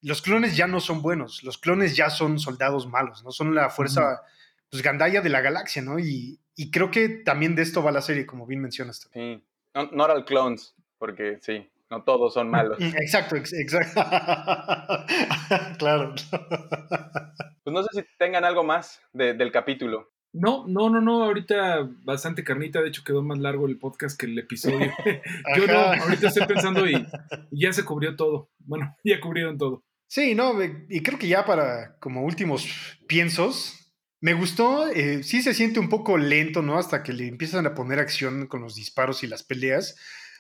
Los 0.01 0.23
clones 0.23 0.57
ya 0.57 0.67
no 0.67 0.81
son 0.81 1.03
buenos, 1.03 1.43
los 1.45 1.59
clones 1.59 1.95
ya 1.95 2.09
son 2.09 2.39
soldados 2.39 2.89
malos, 2.89 3.23
¿no? 3.23 3.33
Son 3.33 3.55
la 3.55 3.69
fuerza, 3.69 4.23
pues, 4.71 4.83
gandaya 4.83 5.21
de 5.21 5.29
la 5.29 5.43
galaxia, 5.43 5.83
¿no? 5.83 5.99
Y, 5.99 6.41
y, 6.57 6.71
creo 6.71 6.91
que 6.91 7.11
también 7.11 7.55
de 7.55 7.63
esto 7.63 7.83
va 7.83 7.93
la 7.93 8.01
serie, 8.01 8.25
como 8.25 8.47
bien 8.47 8.63
mencionas. 8.63 9.09
Sí, 9.13 9.43
no, 9.75 9.91
no 9.93 10.05
eran 10.07 10.23
clones, 10.25 10.75
porque 10.99 11.39
sí, 11.43 11.71
no 11.91 12.03
todos 12.05 12.35
son 12.35 12.51
malos. 12.51 12.79
Exacto, 13.01 13.37
exacto. 13.37 14.03
claro. 15.79 16.15
Pues 17.65 17.73
no 17.73 17.83
sé 17.83 18.03
si 18.03 18.09
tengan 18.19 18.45
algo 18.45 18.63
más 18.63 19.01
del 19.15 19.51
capítulo. 19.51 20.13
No, 20.35 20.67
no, 20.69 20.91
no, 20.91 21.01
no, 21.01 21.25
ahorita 21.25 21.89
bastante 22.03 22.45
carnita, 22.45 22.83
de 22.83 22.89
hecho 22.89 23.03
quedó 23.03 23.23
más 23.23 23.39
largo 23.39 23.67
el 23.67 23.79
podcast 23.79 24.21
que 24.21 24.27
el 24.27 24.39
episodio. 24.39 24.93
Yo 25.57 25.67
no, 25.67 25.79
ahorita 25.79 26.29
estoy 26.29 26.47
pensando 26.47 26.87
y, 26.87 27.07
ya 27.53 27.73
se 27.73 27.87
cubrió 27.87 28.17
todo. 28.17 28.51
Bueno, 28.59 28.95
ya 29.03 29.19
cubrieron 29.19 29.57
todo. 29.57 29.83
Sí, 30.07 30.35
no, 30.35 30.53
y 30.63 31.03
creo 31.03 31.19
que 31.19 31.27
ya 31.27 31.47
para 31.47 31.97
como 32.01 32.23
últimos 32.23 32.69
piensos, 33.09 33.85
me 34.25 34.33
gustó, 34.33 34.89
eh, 34.89 35.23
sí 35.23 35.43
se 35.43 35.53
siente 35.53 35.81
un 35.81 35.91
poco 35.91 36.17
lento, 36.17 36.63
¿no? 36.63 36.79
Hasta 36.79 37.03
que 37.03 37.13
le 37.13 37.29
empiezan 37.29 37.67
a 37.67 37.75
poner 37.75 37.99
acción 37.99 38.47
con 38.47 38.63
los 38.63 38.75
disparos 38.75 39.23
y 39.23 39.27
las 39.27 39.43
peleas, 39.43 39.97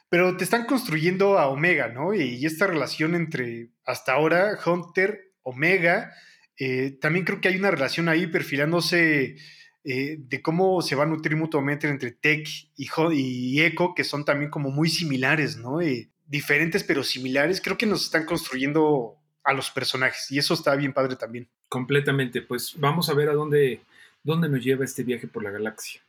pero 0.09 0.37
te 0.37 0.45
están 0.45 0.67
construyendo 0.67 1.39
a 1.39 1.49
Omega, 1.49 1.89
¿no? 1.89 2.15
Y, 2.15 2.45
esta 2.45 2.67
relación 2.67 3.15
entre 3.15 3.71
hasta 3.85 4.13
ahora 4.13 4.59
Hunter, 4.65 5.33
Omega, 5.43 6.13
eh, 6.59 6.97
también 7.01 7.25
creo 7.25 7.41
que 7.41 7.49
hay 7.49 7.57
una 7.57 7.71
relación 7.71 8.09
ahí 8.09 8.27
perfilándose 8.27 9.37
eh, 9.85 10.17
de 10.19 10.43
cómo 10.43 10.81
se 10.83 10.95
va 10.95 11.03
a 11.03 11.07
nutrir 11.07 11.37
mutuamente 11.37 11.89
entre 11.89 12.13
Tech 12.13 12.49
y, 12.77 12.89
y 13.13 13.63
Echo, 13.63 13.93
que 13.95 14.05
son 14.05 14.25
también 14.25 14.51
como 14.51 14.71
muy 14.71 14.89
similares, 14.89 15.57
¿no? 15.57 15.81
Eh, 15.81 16.11
diferentes 16.27 16.85
pero 16.85 17.03
similares. 17.03 17.61
Creo 17.61 17.77
que 17.77 17.87
nos 17.87 18.05
están 18.05 18.25
construyendo 18.25 19.19
a 19.43 19.53
los 19.53 19.71
personajes 19.71 20.31
y 20.31 20.39
eso 20.39 20.55
está 20.55 20.75
bien 20.75 20.93
padre 20.93 21.17
también. 21.17 21.49
Completamente, 21.69 22.41
pues 22.43 22.75
vamos 22.79 23.09
a 23.11 23.15
ver 23.15 23.29
a 23.29 23.35
dónde, 23.35 23.83
dónde 24.23 24.49
nos 24.49 24.65
lleva 24.65 24.85
este 24.85 25.03
viaje 25.03 25.27
por 25.27 25.45
la 25.45 25.51
galaxia. 25.51 26.01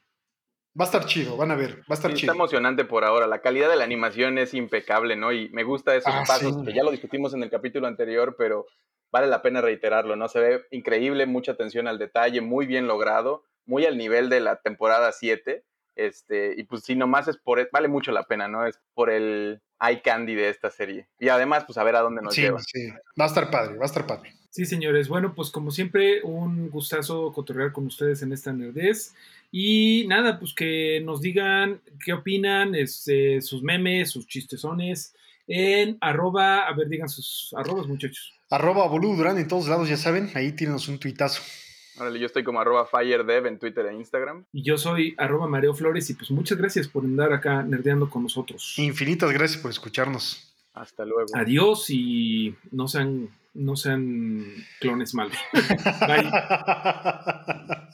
Va 0.78 0.84
a 0.84 0.88
estar 0.88 1.06
chido, 1.06 1.38
van 1.38 1.52
a 1.52 1.56
ver, 1.56 1.80
va 1.82 1.92
a 1.92 1.94
estar 1.94 2.14
chido. 2.14 2.32
Está 2.32 2.36
emocionante 2.36 2.84
por 2.84 3.06
ahora, 3.06 3.28
la 3.28 3.40
calidad 3.40 3.70
de 3.70 3.78
la 3.78 3.86
animación 3.86 4.38
es 4.38 4.54
impecable, 4.54 5.16
¿no? 5.16 5.32
Y 5.32 5.48
me 5.50 5.64
gusta 5.64 5.96
esos 5.96 6.14
ah, 6.14 6.24
pasos 6.28 6.58
que 6.66 6.74
ya 6.74 6.84
lo 6.84 6.92
discutimos 6.92 7.34
en 7.34 7.44
el 7.44 7.50
capítulo 7.50 7.88
anterior, 7.88 8.36
pero 8.38 8.66
vale 9.10 9.28
la 9.28 9.42
pena 9.42 9.62
reiterarlo, 9.62 10.18
¿no? 10.18 10.28
Se 10.28 10.40
ve 10.40 10.66
increíble, 10.72 11.26
mucha 11.26 11.54
atención 11.54 11.88
al 11.88 11.98
detalle, 11.98 12.42
muy 12.42 12.66
bien 12.66 12.88
logrado, 12.88 13.44
muy 13.66 13.86
al 13.86 13.98
nivel 13.98 14.30
de 14.30 14.42
la 14.42 14.58
temporada 14.58 15.14
7. 15.14 15.64
Este, 15.96 16.56
y 16.58 16.64
pues 16.66 16.84
si 16.84 16.96
nomás 16.96 17.30
es 17.30 17.38
por, 17.38 17.62
e, 17.62 17.70
vale 17.72 17.88
mucho 17.88 18.12
la 18.12 18.24
pena, 18.24 18.50
¿no? 18.50 18.66
Es 18.66 18.82
por 18.94 19.10
el 19.10 19.62
eye 19.80 20.02
candy 20.02 20.36
de 20.36 20.50
esta 20.50 20.70
serie. 20.70 21.08
Y 21.20 21.30
además, 21.30 21.64
pues 21.66 21.78
a 21.78 21.86
ver 21.86 21.96
a 21.96 22.02
dónde 22.02 22.22
nos 22.22 22.36
lleva. 22.36 22.60
Sí, 22.60 22.90
va 23.18 23.24
a 23.24 23.28
estar 23.28 23.50
padre, 23.50 23.78
va 23.78 23.84
a 23.84 23.86
estar 23.86 24.06
padre. 24.06 24.34
Sí, 24.56 24.66
señores. 24.66 25.10
Bueno, 25.10 25.36
pues 25.36 25.50
como 25.50 25.70
siempre, 25.70 26.22
un 26.24 26.70
gustazo 26.70 27.34
cotorrear 27.34 27.74
con 27.74 27.88
ustedes 27.88 28.22
en 28.22 28.32
esta 28.32 28.54
nerdez. 28.54 29.14
Y 29.52 30.06
nada, 30.08 30.40
pues 30.40 30.54
que 30.54 31.02
nos 31.04 31.20
digan 31.20 31.82
qué 32.06 32.14
opinan, 32.14 32.74
este, 32.74 33.42
sus 33.42 33.64
memes, 33.64 34.12
sus 34.12 34.28
chistezones, 34.28 35.14
en 35.46 35.98
arroba, 36.00 36.70
a 36.70 36.74
ver, 36.74 36.88
digan 36.88 37.10
sus 37.10 37.54
arrobas, 37.58 37.86
muchachos. 37.88 38.34
Arroba 38.50 38.88
Bolu 38.88 39.18
Durán 39.18 39.38
en 39.40 39.50
todos 39.50 39.68
lados, 39.68 39.90
ya 39.90 39.98
saben, 39.98 40.32
ahí 40.36 40.54
tienes 40.54 40.88
un 40.88 41.00
tuitazo. 41.00 41.42
Órale, 42.00 42.18
yo 42.18 42.26
estoy 42.26 42.46
como 42.46 42.62
arroba 42.62 42.88
FireDev 42.88 43.48
en 43.48 43.60
Twitter 43.60 43.86
e 43.88 43.94
Instagram. 43.94 44.46
Y 44.54 44.64
yo 44.64 44.78
soy 44.78 45.16
arroba 45.18 45.50
Mareo 45.50 45.74
Flores 45.74 46.10
y 46.10 46.14
pues 46.14 46.32
muchas 46.32 46.58
gracias 46.58 46.88
por 46.88 47.04
andar 47.04 47.34
acá 47.34 47.62
nerdeando 47.62 48.10
con 48.10 48.24
nosotros. 48.24 48.76
Infinitas 48.78 49.34
gracias 49.34 49.62
por 49.62 49.72
escucharnos. 49.72 50.55
Hasta 50.76 51.06
luego. 51.06 51.30
Adiós 51.34 51.90
y 51.90 52.54
no 52.72 52.88
sean, 52.88 53.30
no 53.54 53.76
sean 53.76 54.46
clones 54.80 55.14
malos. 55.14 55.38
Bye. 56.08 56.32